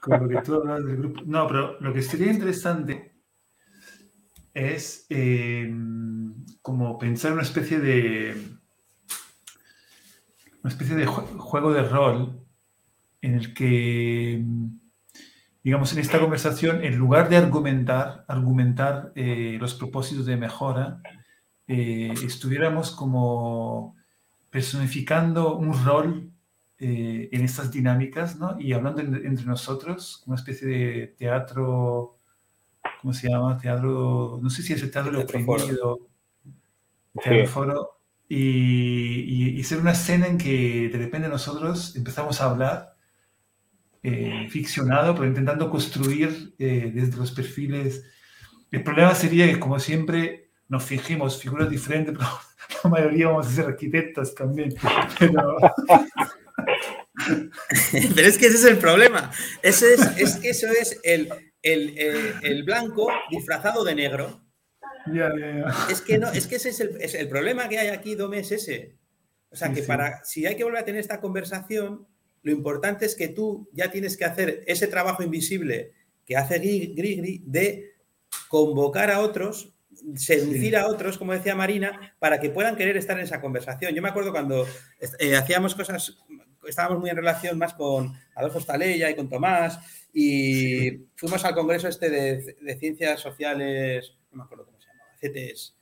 con 0.00 0.22
lo 0.22 0.28
que 0.28 0.42
tú 0.42 0.54
hablas 0.54 0.84
del 0.84 0.96
grupo. 0.96 1.22
No, 1.26 1.46
pero 1.48 1.80
lo 1.80 1.92
que 1.92 2.02
sería 2.02 2.32
interesante 2.32 3.16
es 4.54 5.06
eh, 5.10 5.72
como 6.62 6.98
pensar 6.98 7.32
una 7.32 7.42
especie 7.42 7.78
de 7.80 8.58
una 10.62 10.72
especie 10.72 10.96
de 10.96 11.06
juego 11.06 11.72
de 11.72 11.82
rol 11.82 12.44
en 13.22 13.34
el 13.34 13.54
que, 13.54 14.44
digamos, 15.62 15.92
en 15.92 15.98
esta 15.98 16.20
conversación, 16.20 16.84
en 16.84 16.96
lugar 16.96 17.28
de 17.28 17.36
argumentar, 17.36 18.24
argumentar 18.28 19.12
eh, 19.14 19.56
los 19.60 19.74
propósitos 19.74 20.26
de 20.26 20.36
mejora, 20.36 21.00
eh, 21.66 22.14
estuviéramos 22.24 22.90
como 22.90 23.96
personificando 24.50 25.56
un 25.56 25.84
rol 25.84 26.32
eh, 26.78 27.28
en 27.32 27.44
estas 27.44 27.72
dinámicas, 27.72 28.36
¿no? 28.36 28.56
Y 28.60 28.72
hablando 28.72 29.00
entre 29.00 29.44
nosotros, 29.46 30.22
una 30.26 30.36
especie 30.36 30.68
de 30.68 31.14
teatro, 31.18 32.18
¿cómo 33.00 33.12
se 33.12 33.28
llama? 33.28 33.58
Teatro, 33.58 34.38
no 34.40 34.48
sé 34.48 34.62
si 34.62 34.74
es 34.74 34.82
el 34.82 34.90
teatro, 34.90 35.12
teatro 35.12 35.40
oprimido, 35.40 35.98
teatro 37.20 37.46
foro, 37.48 38.00
y, 38.28 39.62
ser 39.64 39.78
una 39.80 39.92
escena 39.92 40.28
en 40.28 40.38
que 40.38 40.88
de 40.88 40.98
repente 40.98 41.28
nosotros 41.28 41.96
empezamos 41.96 42.40
a 42.40 42.50
hablar 42.50 42.96
eh, 44.02 44.46
ficcionado, 44.48 45.14
pero 45.14 45.26
intentando 45.26 45.70
construir 45.70 46.54
eh, 46.58 46.92
desde 46.94 47.16
los 47.16 47.32
perfiles. 47.32 48.04
El 48.70 48.82
problema 48.82 49.14
sería 49.14 49.46
que, 49.46 49.58
como 49.58 49.78
siempre, 49.78 50.50
nos 50.68 50.84
fingimos 50.84 51.40
figuras 51.40 51.68
diferentes, 51.70 52.14
pero 52.16 52.28
la 52.84 52.90
mayoría 52.90 53.28
vamos 53.28 53.46
a 53.46 53.50
ser 53.50 53.66
arquitectos 53.66 54.34
también. 54.34 54.74
Pero... 55.18 55.56
pero 58.14 58.28
es 58.28 58.38
que 58.38 58.46
ese 58.46 58.56
es 58.56 58.64
el 58.64 58.78
problema. 58.78 59.30
Ese 59.62 59.94
es, 59.94 60.00
es 60.18 60.36
que 60.36 60.50
eso 60.50 60.68
es 60.68 61.00
el, 61.02 61.28
el, 61.62 61.98
el, 61.98 62.34
el 62.42 62.62
blanco 62.62 63.08
disfrazado 63.30 63.82
de 63.84 63.94
negro. 63.96 64.48
Es 65.90 66.00
que 66.00 66.18
no, 66.18 66.30
es 66.30 66.46
que 66.46 66.56
ese 66.56 66.70
es 66.70 67.14
el, 67.14 67.28
problema 67.28 67.68
que 67.68 67.78
hay 67.78 67.88
aquí, 67.88 68.14
Dome, 68.14 68.40
es 68.40 68.52
ese. 68.52 68.96
O 69.50 69.56
sea, 69.56 69.72
que 69.72 69.82
para, 69.82 70.22
si 70.24 70.46
hay 70.46 70.56
que 70.56 70.64
volver 70.64 70.80
a 70.82 70.84
tener 70.84 71.00
esta 71.00 71.20
conversación, 71.20 72.06
lo 72.42 72.52
importante 72.52 73.06
es 73.06 73.14
que 73.14 73.28
tú 73.28 73.68
ya 73.72 73.90
tienes 73.90 74.16
que 74.16 74.24
hacer 74.24 74.62
ese 74.66 74.86
trabajo 74.86 75.22
invisible 75.22 75.92
que 76.26 76.36
hace 76.36 76.58
Grigri 76.58 77.42
de 77.46 77.94
convocar 78.48 79.10
a 79.10 79.20
otros, 79.20 79.74
seducir 80.16 80.76
a 80.76 80.86
otros, 80.86 81.18
como 81.18 81.32
decía 81.32 81.54
Marina, 81.54 82.14
para 82.18 82.40
que 82.40 82.50
puedan 82.50 82.76
querer 82.76 82.96
estar 82.96 83.18
en 83.18 83.24
esa 83.24 83.40
conversación. 83.40 83.94
Yo 83.94 84.02
me 84.02 84.08
acuerdo 84.08 84.32
cuando 84.32 84.66
eh, 85.18 85.36
hacíamos 85.36 85.74
cosas, 85.74 86.18
estábamos 86.66 87.00
muy 87.00 87.10
en 87.10 87.16
relación 87.16 87.58
más 87.58 87.74
con 87.74 88.12
Adolfo 88.34 88.60
Stalella 88.60 89.10
y 89.10 89.16
con 89.16 89.28
Tomás, 89.28 89.78
y 90.12 91.06
fuimos 91.16 91.44
al 91.44 91.54
congreso 91.54 91.88
este 91.88 92.10
de, 92.10 92.56
de 92.60 92.76
ciencias 92.78 93.20
sociales, 93.20 94.14
no 94.30 94.38
me 94.38 94.44
acuerdo 94.44 94.64
cómo 94.64 94.78
CTS. 95.20 95.74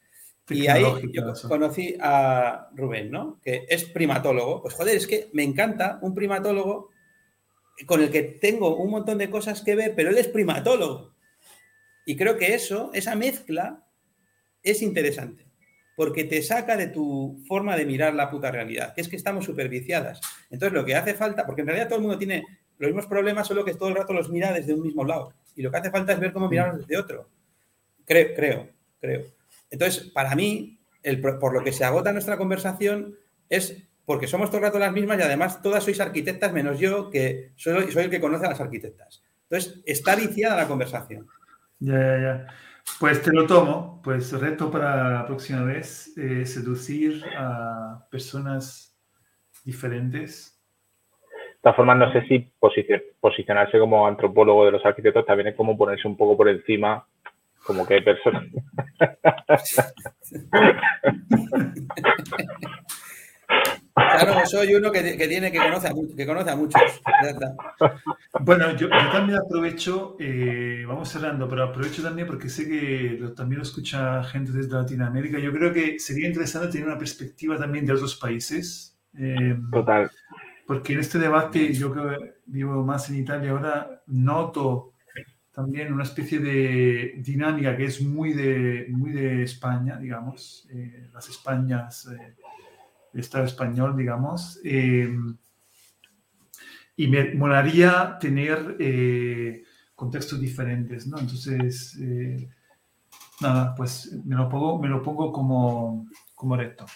Y 0.49 0.69
ahí 0.69 0.85
yo 1.13 1.33
conocí 1.49 1.97
a 2.01 2.69
Rubén, 2.75 3.11
¿no? 3.11 3.41
Que 3.43 3.67
es 3.69 3.85
primatólogo. 3.85 4.63
Pues 4.63 4.75
joder, 4.75 4.97
es 4.97 5.07
que 5.07 5.29
me 5.33 5.43
encanta 5.43 5.99
un 6.03 6.15
primatólogo 6.15 6.91
con 7.85 8.01
el 8.01 8.11
que 8.11 8.23
tengo 8.23 8.77
un 8.77 8.91
montón 8.91 9.19
de 9.19 9.29
cosas 9.29 9.63
que 9.63 9.75
ver, 9.75 9.95
pero 9.97 10.11
él 10.11 10.19
es 10.19 10.29
primatólogo. 10.29 11.13
Y 12.07 12.17
creo 12.17 12.37
que 12.37 12.55
eso, 12.55 12.91
esa 12.95 13.17
mezcla, 13.17 13.85
es 14.71 14.83
interesante. 14.83 15.47
Porque 15.97 16.25
te 16.25 16.43
saca 16.43 16.77
de 16.77 16.89
tu 16.89 17.43
forma 17.49 17.75
de 17.75 17.87
mirar 17.87 18.15
la 18.15 18.31
puta 18.31 18.51
realidad, 18.51 18.95
que 18.95 19.01
es 19.01 19.09
que 19.09 19.17
estamos 19.17 19.47
superviciadas. 19.47 20.21
Entonces, 20.51 20.75
lo 20.75 20.85
que 20.85 20.95
hace 20.95 21.15
falta, 21.15 21.47
porque 21.47 21.63
en 21.63 21.69
realidad 21.69 21.89
todo 21.89 21.97
el 21.97 22.03
mundo 22.03 22.19
tiene 22.19 22.45
los 22.79 22.89
mismos 22.89 23.07
problemas, 23.07 23.47
solo 23.47 23.65
que 23.65 23.75
todo 23.75 23.89
el 23.89 23.95
rato 23.95 24.13
los 24.13 24.29
mira 24.29 24.53
desde 24.53 24.75
un 24.75 24.83
mismo 24.83 25.05
lado. 25.05 25.33
Y 25.55 25.63
lo 25.63 25.71
que 25.71 25.79
hace 25.79 25.91
falta 25.91 26.13
es 26.13 26.21
ver 26.21 26.35
cómo 26.35 26.51
mirarlos 26.51 26.81
desde 26.81 26.99
otro. 26.99 27.31
Creo, 28.05 28.35
creo 28.35 28.77
creo. 29.01 29.25
Entonces, 29.71 30.11
para 30.11 30.35
mí, 30.35 30.79
el, 31.03 31.21
por 31.21 31.53
lo 31.53 31.63
que 31.63 31.73
se 31.73 31.85
agota 31.85 32.13
nuestra 32.13 32.37
conversación 32.37 33.17
es 33.49 33.83
porque 34.05 34.27
somos 34.27 34.51
todo 34.51 34.59
el 34.59 34.65
rato 34.65 34.79
las 34.79 34.93
mismas 34.93 35.19
y 35.19 35.23
además 35.23 35.63
todas 35.63 35.83
sois 35.83 36.01
arquitectas 36.01 36.53
menos 36.53 36.79
yo, 36.79 37.11
que 37.11 37.51
soy, 37.57 37.91
soy 37.91 38.05
el 38.05 38.11
que 38.11 38.21
conoce 38.21 38.47
a 38.47 38.51
las 38.51 38.61
arquitectas. 38.61 39.23
Entonces, 39.49 39.81
está 39.85 40.15
viciada 40.15 40.57
la 40.57 40.69
conversación. 40.69 41.27
Ya, 41.81 41.95
ya, 41.95 42.19
ya. 42.19 42.47
Pues 42.99 43.23
te 43.23 43.33
lo 43.33 43.47
tomo. 43.47 44.01
Pues 44.03 44.33
reto 44.33 44.71
para 44.71 45.11
la 45.11 45.27
próxima 45.27 45.65
vez, 45.65 46.17
eh, 46.17 46.47
seducir 46.47 47.23
a 47.37 48.07
personas 48.11 48.97
diferentes. 49.65 50.59
De 51.21 51.59
todas 51.63 51.77
formas, 51.77 51.99
no 51.99 52.13
sé 52.13 52.23
si 52.29 52.53
posicionarse 53.21 53.79
como 53.79 54.07
antropólogo 54.07 54.67
de 54.67 54.73
los 54.73 54.87
arquitectos 54.87 55.27
también 55.27 55.49
es 55.49 55.57
como 55.57 55.77
ponerse 55.77 56.07
un 56.07 56.17
poco 56.17 56.37
por 56.37 56.49
encima 56.49 57.05
como 57.67 57.85
que 57.85 57.95
hay 57.95 58.03
personas. 58.03 58.45
Claro, 63.95 64.47
soy 64.47 64.75
uno 64.75 64.93
que, 64.93 65.01
tiene 65.29 65.51
que 65.51 65.59
conoce 65.59 65.89
a, 65.89 65.93
que 66.17 66.27
conoce 66.27 66.51
a 66.51 66.57
muchos. 66.57 66.81
Bueno, 68.41 68.77
yo, 68.77 68.89
también 68.89 69.39
aprovecho, 69.39 70.17
eh, 70.21 70.85
vamos 70.87 71.09
cerrando, 71.09 71.49
pero 71.49 71.65
aprovecho 71.65 72.03
también 72.03 72.27
porque 72.27 72.49
sé 72.49 72.69
que 72.69 73.33
también 73.35 73.59
lo 73.59 73.63
escucha 73.63 74.23
gente 74.25 74.53
desde 74.53 74.73
Latinoamérica. 74.73 75.39
Yo 75.39 75.53
creo 75.53 75.73
que 75.73 75.99
sería 75.99 76.29
interesante 76.29 76.69
tener 76.69 76.87
una 76.87 76.99
perspectiva 76.99 77.57
también 77.59 77.87
de 77.87 77.95
otros 77.95 78.17
países. 78.17 78.99
Eh, 79.19 79.57
Total. 79.73 80.11
Porque 80.67 80.93
en 80.93 81.01
este 81.01 81.19
debate, 81.19 81.73
yo 81.73 81.93
que 81.95 82.35
vivo 82.47 82.85
más 82.85 83.09
en 83.09 83.17
Italia 83.17 83.53
ahora, 83.53 84.03
noto 84.07 84.93
también 85.57 85.91
una 85.91 86.03
especie 86.03 86.39
de 86.39 87.15
dinámica 87.17 87.75
que 87.79 87.85
es 87.85 88.03
muy 88.03 88.35
de, 88.35 88.89
muy 88.91 89.11
de 89.11 89.43
España, 89.43 89.97
digamos, 89.97 90.69
eh, 90.71 91.09
las 91.15 91.31
Españas, 91.31 92.07
eh, 92.13 92.35
Estado 93.21 93.45
español, 93.45 93.97
digamos. 93.97 94.61
Eh, 94.65 95.09
y 96.97 97.07
me 97.09 97.35
molaría 97.35 98.17
tener 98.21 98.77
contextos 99.95 100.41
diferentes, 100.41 101.07
¿no? 101.07 101.19
Entonces, 101.19 101.99
nada, 103.41 103.75
pues 103.75 104.13
me 104.25 104.35
lo 104.35 104.49
pongo, 104.49 104.79
me 104.79 104.89
lo 104.89 105.03
pongo 105.03 105.31
como, 105.31 106.09
como 106.35 106.57
reto. 106.57 106.87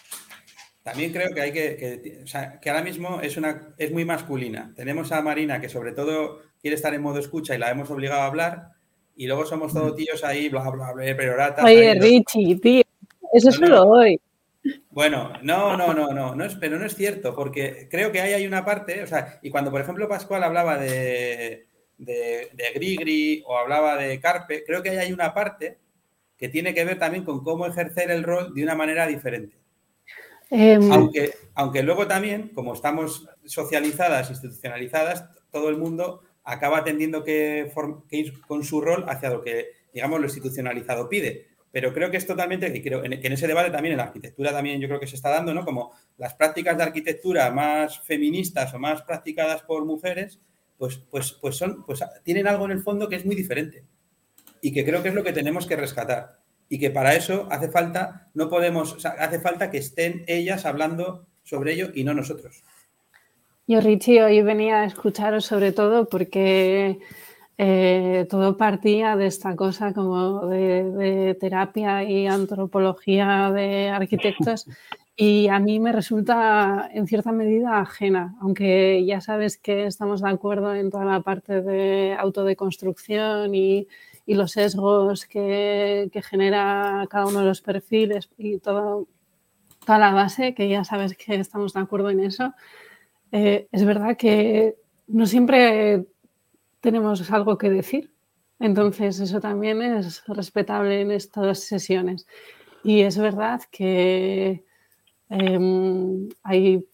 También 0.82 1.12
creo 1.12 1.28
que 1.34 1.40
hay 1.40 1.52
que, 1.52 1.76
que, 1.76 2.20
o 2.24 2.26
sea, 2.26 2.58
que 2.58 2.70
ahora 2.70 2.82
mismo 2.82 3.20
es, 3.20 3.36
una, 3.36 3.74
es 3.76 3.92
muy 3.92 4.06
masculina. 4.06 4.72
Tenemos 4.74 5.12
a 5.12 5.20
Marina, 5.20 5.60
que 5.60 5.68
sobre 5.68 5.92
todo 5.92 6.40
quiere 6.60 6.74
estar 6.74 6.94
en 6.94 7.02
modo 7.02 7.18
escucha 7.18 7.54
y 7.54 7.58
la 7.58 7.70
hemos 7.70 7.90
obligado 7.90 8.22
a 8.22 8.26
hablar, 8.26 8.70
y 9.16 9.26
luego 9.26 9.44
somos 9.44 9.74
todos 9.74 9.94
tíos 9.94 10.24
ahí, 10.24 10.48
bla, 10.48 10.68
bla, 10.70 10.92
bla, 10.92 11.16
peroratas. 11.16 11.64
Oye, 11.64 11.94
Richie, 11.94 12.58
tío, 12.58 12.82
eso 13.34 13.52
solo 13.52 13.82
hoy. 13.82 14.18
Bueno, 14.90 15.32
no, 15.42 15.76
no, 15.76 15.94
no, 15.94 16.12
no, 16.12 16.34
no 16.34 16.44
es, 16.44 16.56
pero 16.56 16.78
no 16.78 16.84
es 16.84 16.96
cierto, 16.96 17.34
porque 17.34 17.88
creo 17.90 18.10
que 18.10 18.20
ahí 18.20 18.32
hay 18.32 18.46
una 18.46 18.64
parte, 18.64 19.02
o 19.02 19.06
sea, 19.06 19.38
y 19.40 19.50
cuando 19.50 19.70
por 19.70 19.80
ejemplo 19.80 20.08
Pascual 20.08 20.42
hablaba 20.42 20.76
de, 20.78 21.68
de, 21.96 22.50
de 22.52 22.72
Grigri 22.74 23.44
o 23.46 23.56
hablaba 23.56 23.96
de 23.96 24.18
Carpe, 24.20 24.64
creo 24.64 24.82
que 24.82 24.90
ahí 24.90 24.98
hay 24.98 25.12
una 25.12 25.32
parte 25.32 25.78
que 26.36 26.48
tiene 26.48 26.74
que 26.74 26.84
ver 26.84 26.98
también 26.98 27.22
con 27.22 27.44
cómo 27.44 27.66
ejercer 27.66 28.10
el 28.10 28.24
rol 28.24 28.54
de 28.54 28.64
una 28.64 28.74
manera 28.74 29.06
diferente. 29.06 29.60
Em, 30.50 30.90
aunque, 30.90 31.34
aunque 31.54 31.82
luego 31.82 32.08
también, 32.08 32.48
como 32.48 32.74
estamos 32.74 33.28
socializadas, 33.44 34.30
institucionalizadas, 34.30 35.28
todo 35.50 35.68
el 35.68 35.76
mundo 35.76 36.22
acaba 36.42 36.82
tendiendo 36.82 37.22
que, 37.22 37.70
ir 38.10 38.40
con 38.42 38.64
su 38.64 38.80
rol 38.80 39.04
hacia 39.08 39.30
lo 39.30 39.42
que, 39.42 39.68
digamos, 39.92 40.18
lo 40.18 40.26
institucionalizado 40.26 41.08
pide. 41.08 41.46
Pero 41.72 41.92
creo 41.92 42.10
que 42.10 42.16
es 42.16 42.26
totalmente, 42.26 42.66
y 42.74 42.82
creo 42.82 43.02
que 43.02 43.06
en 43.06 43.32
ese 43.32 43.46
debate 43.46 43.70
también, 43.70 43.92
en 43.92 43.98
la 43.98 44.04
arquitectura 44.04 44.50
también 44.50 44.80
yo 44.80 44.88
creo 44.88 44.98
que 44.98 45.06
se 45.06 45.16
está 45.16 45.30
dando, 45.30 45.54
¿no? 45.54 45.64
Como 45.64 45.92
las 46.18 46.34
prácticas 46.34 46.76
de 46.76 46.82
arquitectura 46.82 47.50
más 47.50 48.00
feministas 48.00 48.74
o 48.74 48.78
más 48.78 49.02
practicadas 49.02 49.62
por 49.62 49.84
mujeres, 49.84 50.40
pues, 50.76 50.96
pues, 51.10 51.32
pues, 51.32 51.56
son, 51.56 51.84
pues 51.84 52.02
tienen 52.24 52.48
algo 52.48 52.64
en 52.64 52.72
el 52.72 52.80
fondo 52.80 53.08
que 53.08 53.16
es 53.16 53.24
muy 53.24 53.36
diferente. 53.36 53.84
Y 54.60 54.72
que 54.72 54.84
creo 54.84 55.02
que 55.02 55.10
es 55.10 55.14
lo 55.14 55.22
que 55.22 55.32
tenemos 55.32 55.66
que 55.66 55.76
rescatar. 55.76 56.40
Y 56.68 56.78
que 56.78 56.90
para 56.90 57.14
eso 57.14 57.48
hace 57.50 57.70
falta, 57.70 58.30
no 58.34 58.48
podemos, 58.48 59.04
hace 59.04 59.40
falta 59.40 59.70
que 59.70 59.78
estén 59.78 60.24
ellas 60.26 60.64
hablando 60.64 61.26
sobre 61.42 61.74
ello 61.74 61.90
y 61.94 62.04
no 62.04 62.14
nosotros. 62.14 62.62
Yo, 63.66 63.80
Richie, 63.80 64.22
hoy 64.22 64.42
venía 64.42 64.80
a 64.80 64.84
escucharos 64.86 65.44
sobre 65.44 65.72
todo 65.72 66.08
porque 66.08 66.98
eh, 67.62 68.26
todo 68.30 68.56
partía 68.56 69.16
de 69.16 69.26
esta 69.26 69.54
cosa 69.54 69.92
como 69.92 70.46
de, 70.46 71.36
terapia 71.38 72.02
y 72.04 72.26
antropología 72.26 73.50
de 73.50 73.90
arquitectos 73.90 74.66
y 75.14 75.48
a 75.48 75.58
mí 75.58 75.78
me 75.78 75.92
resulta 75.92 76.88
en 76.90 77.06
cierta 77.06 77.32
medida 77.32 77.78
ajena, 77.78 78.34
aunque 78.40 79.04
ya 79.04 79.20
sabes 79.20 79.58
que 79.58 79.84
estamos 79.84 80.22
de 80.22 80.30
acuerdo 80.30 80.74
en 80.74 80.90
toda 80.90 81.04
la 81.04 81.20
parte 81.20 81.60
de 81.60 82.16
autodeconstrucción 82.18 83.54
y, 83.54 83.86
y 84.24 84.34
los 84.36 84.52
sesgos 84.52 85.26
que, 85.26 86.08
que, 86.10 86.22
genera 86.22 87.06
cada 87.10 87.26
uno 87.26 87.40
de 87.40 87.44
los 87.44 87.60
perfiles 87.60 88.30
y 88.38 88.56
todo, 88.56 89.06
toda 89.84 89.98
la 89.98 90.14
base, 90.14 90.54
que 90.54 90.66
ya 90.66 90.84
sabes 90.84 91.14
que 91.14 91.34
estamos 91.34 91.74
de 91.74 91.80
acuerdo 91.80 92.08
en 92.08 92.20
eso. 92.20 92.54
Eh, 93.32 93.68
es 93.70 93.84
verdad 93.84 94.16
que 94.16 94.76
no 95.08 95.26
siempre 95.26 96.06
tenemos 96.80 97.30
algo 97.30 97.58
que 97.58 97.70
decir. 97.70 98.12
Entonces, 98.58 99.20
eso 99.20 99.40
también 99.40 99.80
es 99.82 100.22
respetable 100.26 101.00
en 101.00 101.10
estas 101.10 101.60
sesiones. 101.60 102.26
Y 102.84 103.00
es 103.00 103.18
verdad 103.18 103.62
que 103.70 104.64
em, 105.28 106.28
hay 106.42 106.84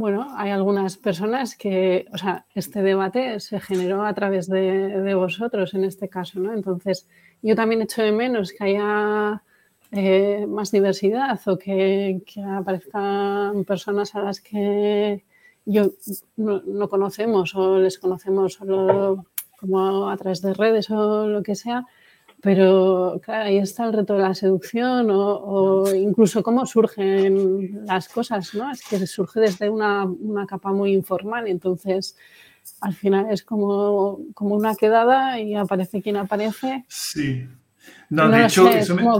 bueno, 0.00 0.28
hay 0.34 0.50
algunas 0.50 0.96
personas 0.96 1.54
que, 1.56 2.06
o 2.10 2.16
sea, 2.16 2.46
este 2.54 2.80
debate 2.80 3.38
se 3.38 3.60
generó 3.60 4.02
a 4.06 4.14
través 4.14 4.48
de, 4.48 5.14
vosotros 5.14 5.74
en 5.74 5.84
este 5.84 6.08
caso, 6.08 6.40
¿no? 6.40 6.54
Entonces, 6.54 7.06
yo 7.42 7.54
también 7.54 7.82
echo 7.82 8.00
de 8.00 8.10
menos 8.10 8.52
que 8.52 8.64
haya 8.64 9.42
eh, 9.92 10.46
más 10.48 10.70
diversidad 10.70 11.38
o 11.46 11.58
que, 11.58 12.22
aparezcan 12.58 13.64
personas 13.66 14.14
a 14.14 14.22
las 14.22 14.40
que 14.40 15.22
yo 15.64 15.90
no, 16.36 16.88
conocemos 16.88 17.54
o 17.54 17.78
les 17.78 17.98
conocemos 17.98 18.54
solo 18.54 19.26
como 19.58 20.08
a 20.08 20.16
través 20.16 20.40
de 20.40 20.54
redes 20.54 20.90
o 20.90 21.26
lo 21.26 21.42
que 21.42 21.54
sea, 21.54 21.86
pero 22.40 23.20
claro, 23.22 23.44
ahí 23.44 23.58
está 23.58 23.84
el 23.84 23.92
reto 23.92 24.14
de 24.14 24.20
la 24.20 24.34
seducción 24.34 25.08
o, 25.10 25.94
incluso 25.94 26.42
cómo 26.42 26.64
surgen 26.64 27.84
las 27.86 28.08
cosas, 28.08 28.54
¿no? 28.54 28.70
Es 28.70 28.82
que 28.88 29.06
surge 29.06 29.40
desde 29.40 29.68
una, 29.68 30.04
una, 30.04 30.46
capa 30.46 30.72
muy 30.72 30.92
informal, 30.92 31.46
entonces 31.46 32.16
al 32.80 32.94
final 32.94 33.30
es 33.30 33.42
como, 33.42 34.20
como 34.34 34.54
una 34.54 34.74
quedada 34.74 35.38
y 35.40 35.54
aparece 35.54 36.00
quien 36.00 36.16
aparece. 36.16 36.84
Sí. 36.88 37.46
No, 38.10 38.28
de 38.28 38.44
hecho, 38.44 38.68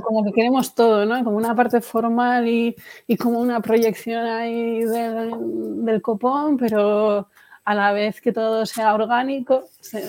como, 0.03 0.25
que 0.25 0.33
queremos 0.33 0.75
todo, 0.75 1.07
¿no? 1.07 1.23
Como 1.23 1.37
una 1.37 1.55
parte 1.55 1.81
formal 1.81 2.49
y, 2.49 2.75
y 3.07 3.17
como 3.17 3.39
una 3.39 3.61
proyección 3.61 4.27
ahí 4.27 4.81
del, 4.85 5.85
del 5.85 6.03
copón, 6.03 6.57
pero 6.57 7.29
a 7.65 7.75
la 7.75 7.93
vez 7.93 8.21
que 8.21 8.33
todo 8.33 8.67
sea 8.67 8.95
orgánico, 8.95 9.65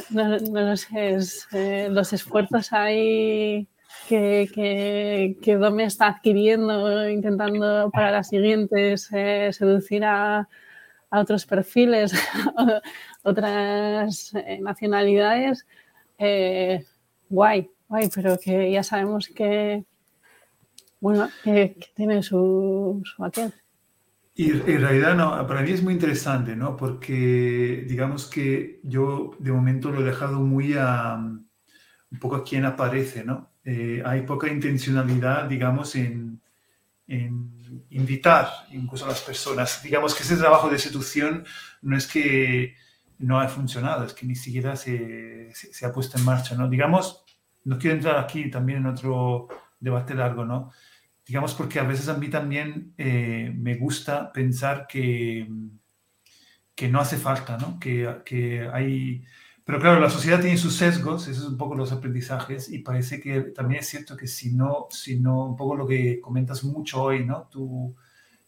no, 0.10 0.40
no 0.40 0.78
sé, 0.78 1.18
eh, 1.54 1.90
los 1.92 2.12
esfuerzos 2.12 2.74
ahí 2.74 3.68
que, 4.08 4.50
que, 4.54 5.38
que, 5.42 5.56
Dome 5.58 5.84
está 5.84 6.08
adquiriendo, 6.08 7.08
intentando 7.08 7.92
para 7.92 8.10
las 8.10 8.30
siguientes 8.30 9.10
eh, 9.14 9.50
seducir 9.54 10.04
a, 10.06 10.48
a, 11.12 11.20
otros 11.20 11.46
perfiles, 11.46 12.14
otras 13.24 14.34
eh, 14.34 14.60
nacionalidades, 14.62 15.68
guay, 17.30 17.70
guay, 17.92 18.10
pero 18.16 18.40
que 18.40 18.72
ya 18.72 18.84
sabemos 18.84 19.28
que, 19.28 19.84
bueno, 21.02 21.30
tiene 21.96 22.24
su, 22.24 23.02
su 23.04 23.24
aquel. 23.24 23.54
Y 24.34 24.52
en 24.52 24.82
realidad 24.82 25.14
no, 25.14 25.46
para 25.46 25.62
mí 25.62 25.72
es 25.72 25.84
muy 25.84 25.94
interesante, 25.94 26.56
¿no? 26.56 26.78
Porque 26.78 27.86
digamos 27.88 28.28
que 28.28 28.80
yo 28.84 29.36
de 29.40 29.52
momento 29.52 29.92
lo 29.92 30.00
he 30.00 30.06
dejado 30.06 30.40
muy 30.40 30.74
a 30.78 31.20
poco 32.20 32.38
a 32.38 32.44
quien 32.46 32.64
aparece, 32.64 33.26
¿no? 33.26 33.52
Eh, 33.66 34.02
hay 34.06 34.22
poca 34.22 34.48
intencionalidad, 34.48 35.50
digamos, 35.50 35.96
en, 35.96 36.42
en, 37.08 37.86
invitar 37.90 38.48
incluso 38.72 39.04
a 39.04 39.10
las 39.10 39.22
personas. 39.22 39.84
Digamos 39.84 40.16
que 40.16 40.24
ese 40.24 40.38
trabajo 40.38 40.70
de 40.70 40.80
seducción 40.80 41.46
no 41.82 41.98
es 41.98 42.08
que 42.08 42.76
no 43.20 43.40
ha 43.40 43.50
funcionado, 43.50 44.06
es 44.06 44.14
que 44.14 44.26
ni 44.26 44.36
siquiera 44.36 44.78
se, 44.78 45.54
se, 45.54 45.74
se 45.74 45.86
ha 45.86 45.92
puesto 45.92 46.18
en 46.18 46.26
marcha, 46.26 46.56
¿no? 46.56 46.70
Digamos, 46.70 47.26
no 47.64 47.78
quiero 47.78 47.96
entrar 47.96 48.18
aquí 48.18 48.50
también 48.50 48.80
en 48.80 48.88
otro 48.88 49.48
debate 49.80 50.14
largo, 50.16 50.46
¿no? 50.46 50.72
digamos, 51.32 51.54
porque 51.54 51.80
a 51.80 51.84
veces 51.84 52.10
a 52.10 52.18
mí 52.18 52.30
también 52.30 52.94
eh, 52.98 53.54
me 53.56 53.76
gusta 53.76 54.34
pensar 54.34 54.86
que, 54.86 55.48
que 56.76 56.90
no 56.90 57.00
hace 57.00 57.16
falta, 57.16 57.58
¿no? 57.58 57.80
Que, 57.80 58.18
que, 58.26 58.68
hay... 58.72 59.24
Pero 59.64 59.80
claro, 59.80 60.02
la 60.02 60.10
sociedad 60.10 60.42
tiene 60.42 60.58
sus 60.58 60.76
sesgos, 60.76 61.30
esos 61.30 61.44
son 61.44 61.54
un 61.54 61.58
poco 61.58 61.76
los 61.76 61.94
aprendizajes, 61.94 62.70
y 62.70 62.80
parece 62.80 63.22
que 63.22 63.42
también 63.42 63.80
es 63.80 63.88
cierto 63.88 64.18
que 64.18 64.28
si 64.28 64.54
no, 64.54 64.88
si 64.90 65.22
no 65.22 65.46
un 65.46 65.56
poco 65.56 65.76
lo 65.78 65.88
que 65.88 66.20
comentas 66.20 66.64
mucho 66.66 67.04
hoy, 67.04 67.24
¿no? 67.26 67.48
Tú, 67.50 67.96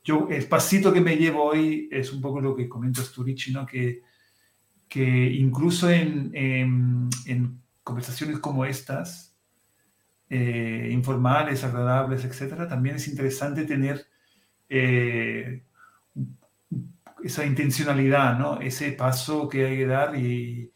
yo, 0.04 0.28
el 0.30 0.46
pasito 0.48 0.92
que 0.92 1.00
me 1.00 1.16
llevo 1.16 1.44
hoy 1.44 1.88
es 1.90 2.12
un 2.12 2.20
poco 2.20 2.42
lo 2.42 2.54
que 2.54 2.68
comentas 2.68 3.14
tú, 3.14 3.24
Richie, 3.24 3.54
¿no? 3.54 3.66
Que, 3.66 4.02
que 4.90 5.02
incluso 5.32 5.90
en, 5.90 6.32
en, 6.34 7.10
en 7.28 7.63
conversaciones 7.84 8.40
como 8.40 8.66
estas, 8.66 9.34
eh, 10.36 10.90
informales, 10.92 11.64
agradables, 11.64 12.26
etcétera, 12.26 12.68
también 12.68 12.96
es 12.96 13.08
interesante 13.08 13.66
tener 13.66 14.08
eh, 14.68 15.64
esa 17.24 17.46
intencionalidad, 17.46 18.40
¿no? 18.40 18.60
ese 18.60 18.94
paso 18.94 19.48
que 19.48 19.66
hay 19.66 19.78
que 19.78 19.86
dar 19.86 20.16
y, 20.16 20.72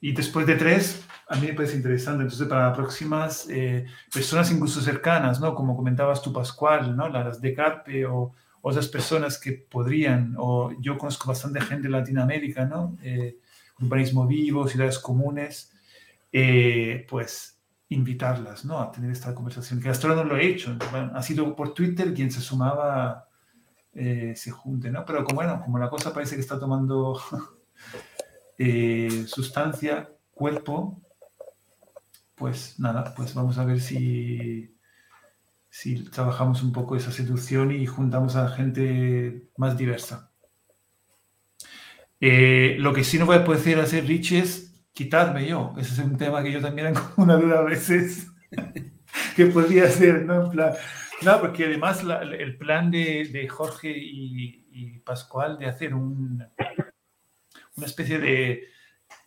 y, 0.00 0.12
después 0.12 0.46
de 0.46 0.54
tres, 0.54 1.04
a 1.28 1.34
mí 1.34 1.48
me 1.48 1.54
parece 1.54 1.76
interesante. 1.76 2.22
Entonces, 2.22 2.46
para 2.46 2.72
próximas 2.74 3.48
eh, 3.50 3.86
personas 4.12 4.52
incluso 4.52 4.80
cercanas, 4.80 5.40
¿no? 5.40 5.54
como 5.54 5.74
comentabas 5.74 6.22
tú, 6.22 6.32
Pascual, 6.32 6.96
¿no? 6.96 7.08
las 7.08 7.40
de 7.40 7.54
Carpe 7.54 8.06
o 8.06 8.34
otras 8.60 8.86
personas 8.86 9.36
que 9.38 9.52
podrían, 9.52 10.34
o 10.38 10.72
yo 10.80 10.96
conozco 10.96 11.28
bastante 11.28 11.60
gente 11.60 11.86
en 11.86 11.92
Latinoamérica, 11.92 12.66
¿no? 12.66 12.96
urbanismo 13.80 14.26
vivo, 14.26 14.68
ciudades 14.68 14.98
comunes, 14.98 15.75
pues 17.08 17.56
invitarlas 17.88 18.64
¿no? 18.64 18.80
a 18.80 18.90
tener 18.90 19.10
esta 19.10 19.34
conversación, 19.34 19.80
que 19.80 19.88
hasta 19.88 20.08
ahora 20.08 20.22
no 20.22 20.30
lo 20.30 20.36
he 20.36 20.46
hecho. 20.46 20.76
ha 20.92 21.22
sido 21.22 21.54
por 21.54 21.72
Twitter 21.72 22.12
quien 22.12 22.30
se 22.30 22.40
sumaba, 22.40 23.28
eh, 23.94 24.34
se 24.36 24.50
junte, 24.50 24.90
¿no? 24.90 25.04
Pero 25.04 25.24
como, 25.24 25.36
bueno, 25.36 25.60
como 25.62 25.78
la 25.78 25.88
cosa 25.88 26.12
parece 26.12 26.34
que 26.34 26.40
está 26.40 26.58
tomando 26.58 27.20
eh, 28.58 29.24
sustancia, 29.26 30.10
cuerpo, 30.32 31.00
pues 32.34 32.78
nada, 32.78 33.14
pues 33.14 33.34
vamos 33.34 33.56
a 33.58 33.64
ver 33.64 33.80
si, 33.80 34.76
si 35.70 36.04
trabajamos 36.10 36.62
un 36.62 36.72
poco 36.72 36.96
esa 36.96 37.12
seducción 37.12 37.70
y 37.70 37.86
juntamos 37.86 38.36
a 38.36 38.48
gente 38.48 39.48
más 39.56 39.78
diversa. 39.78 40.30
Eh, 42.20 42.76
lo 42.78 42.92
que 42.92 43.04
sí 43.04 43.18
no 43.18 43.26
voy 43.26 43.36
a 43.36 43.44
poder 43.44 43.78
hacer, 43.78 44.06
Rich, 44.06 44.32
es 44.32 44.75
quitarme 44.96 45.46
yo. 45.46 45.74
Ese 45.76 45.92
es 45.92 45.98
un 45.98 46.16
tema 46.16 46.42
que 46.42 46.50
yo 46.50 46.60
también 46.60 46.92
tengo 46.94 47.12
una 47.18 47.36
duda 47.36 47.58
a 47.58 47.62
veces 47.62 48.28
que 49.36 49.46
podría 49.46 49.88
ser, 49.90 50.24
¿no? 50.24 50.50
plan, 50.50 50.72
no, 51.22 51.40
porque 51.40 51.66
además 51.66 52.02
el 52.02 52.56
plan 52.56 52.90
de, 52.90 53.28
de 53.30 53.46
Jorge 53.46 53.92
y, 53.94 54.62
Pascual 55.04 55.56
de 55.56 55.66
hacer 55.66 55.94
un, 55.94 56.44
una 57.76 57.86
especie 57.86 58.18
de 58.18 58.64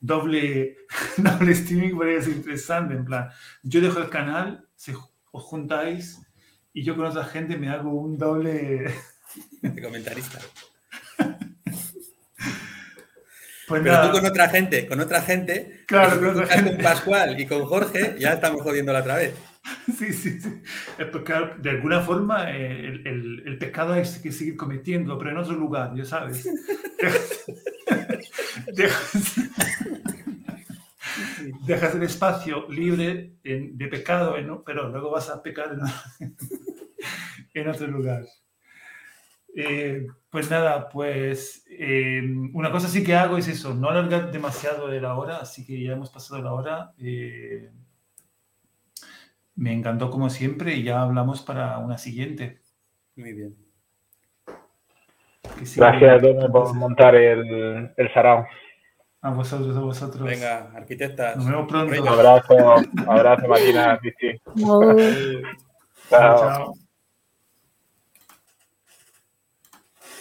doble, 0.01 0.75
doble 1.17 1.53
streaming 1.53 1.95
podría 1.95 2.21
ser 2.21 2.33
interesante, 2.33 2.95
en 2.95 3.05
plan, 3.05 3.29
yo 3.63 3.79
dejo 3.79 3.99
el 3.99 4.09
canal, 4.09 4.67
se, 4.75 4.93
os 5.31 5.43
juntáis 5.43 6.21
y 6.73 6.83
yo 6.83 6.97
con 6.97 7.05
otra 7.05 7.23
gente 7.23 7.57
me 7.57 7.69
hago 7.69 7.91
un 7.93 8.17
doble... 8.17 8.93
Comentarista. 9.61 10.39
Pues 13.69 13.83
Pero 13.83 14.01
tú 14.01 14.11
con 14.17 14.25
otra 14.25 14.49
gente, 14.49 14.87
con 14.87 14.99
otra 14.99 15.21
gente, 15.21 15.83
claro, 15.85 16.19
con, 16.19 16.29
otra 16.29 16.47
gente. 16.47 16.71
con 16.71 16.83
Pascual 16.83 17.39
y 17.39 17.45
con 17.45 17.65
Jorge, 17.65 18.15
ya 18.17 18.33
estamos 18.33 18.63
jodiendo 18.63 18.91
la 18.91 19.01
otra 19.01 19.15
vez. 19.15 19.33
Sí, 19.99 20.13
sí, 20.13 20.39
sí. 20.41 20.61
Porque 21.11 21.33
de 21.59 21.69
alguna 21.69 21.99
forma 22.01 22.49
eh, 22.49 22.87
el, 22.87 23.05
el, 23.05 23.43
el, 23.45 23.57
pescado 23.59 23.93
hay 23.93 24.01
que 24.01 24.31
seguir 24.31 24.55
cometiendo, 24.55 25.15
pero 25.19 25.29
en 25.29 25.37
otro 25.37 25.53
lugar, 25.53 25.93
ya 25.95 26.05
sabes. 26.05 26.43
dejas, 28.73 29.35
dejas, 31.67 31.95
el 31.95 32.03
espacio 32.03 32.67
libre 32.69 33.33
de 33.43 33.87
pecado, 33.89 34.35
pero 34.65 34.89
luego 34.89 35.11
vas 35.11 35.29
a 35.29 35.43
pecar 35.43 35.77
en, 36.19 36.35
en 37.53 37.67
otro 37.67 37.85
lugar. 37.85 38.23
Eh, 39.55 40.07
pues 40.29 40.49
nada, 40.51 40.89
pues 40.89 41.65
eh, 41.69 42.21
una 42.53 42.71
cosa 42.71 42.87
sí 42.87 43.03
que 43.03 43.15
hago 43.15 43.37
es 43.37 43.47
eso, 43.47 43.73
no 43.73 43.89
alargar 43.89 44.31
demasiado 44.31 44.87
de 44.87 45.01
la 45.01 45.15
hora, 45.15 45.37
así 45.37 45.65
que 45.65 45.81
ya 45.81 45.93
hemos 45.93 46.11
pasado 46.11 46.41
la 46.41 46.53
hora. 46.53 46.93
Eh, 46.99 47.71
me 49.55 49.73
encantó 49.73 50.09
como 50.09 50.29
siempre 50.29 50.75
y 50.75 50.83
ya 50.83 51.01
hablamos 51.01 51.41
para 51.41 51.79
una 51.79 51.97
siguiente. 51.97 52.61
Muy 53.15 53.33
bien. 53.33 53.55
Gracias, 55.75 56.21
por 56.51 56.73
montar 56.75 57.15
el, 57.15 57.91
el 57.97 58.13
sarao. 58.13 58.45
A 59.21 59.31
vosotros, 59.31 59.75
a 59.75 59.81
vosotros. 59.81 60.23
Venga, 60.23 60.71
arquitecta. 60.73 61.35
Nos 61.35 61.45
vemos 61.47 61.67
pronto. 61.67 62.01
Un 62.01 62.07
abrazo, 62.07 62.75
abrazo, 63.05 63.47
Marina. 63.47 63.99
chao. 66.09 66.39
chao. 66.39 66.73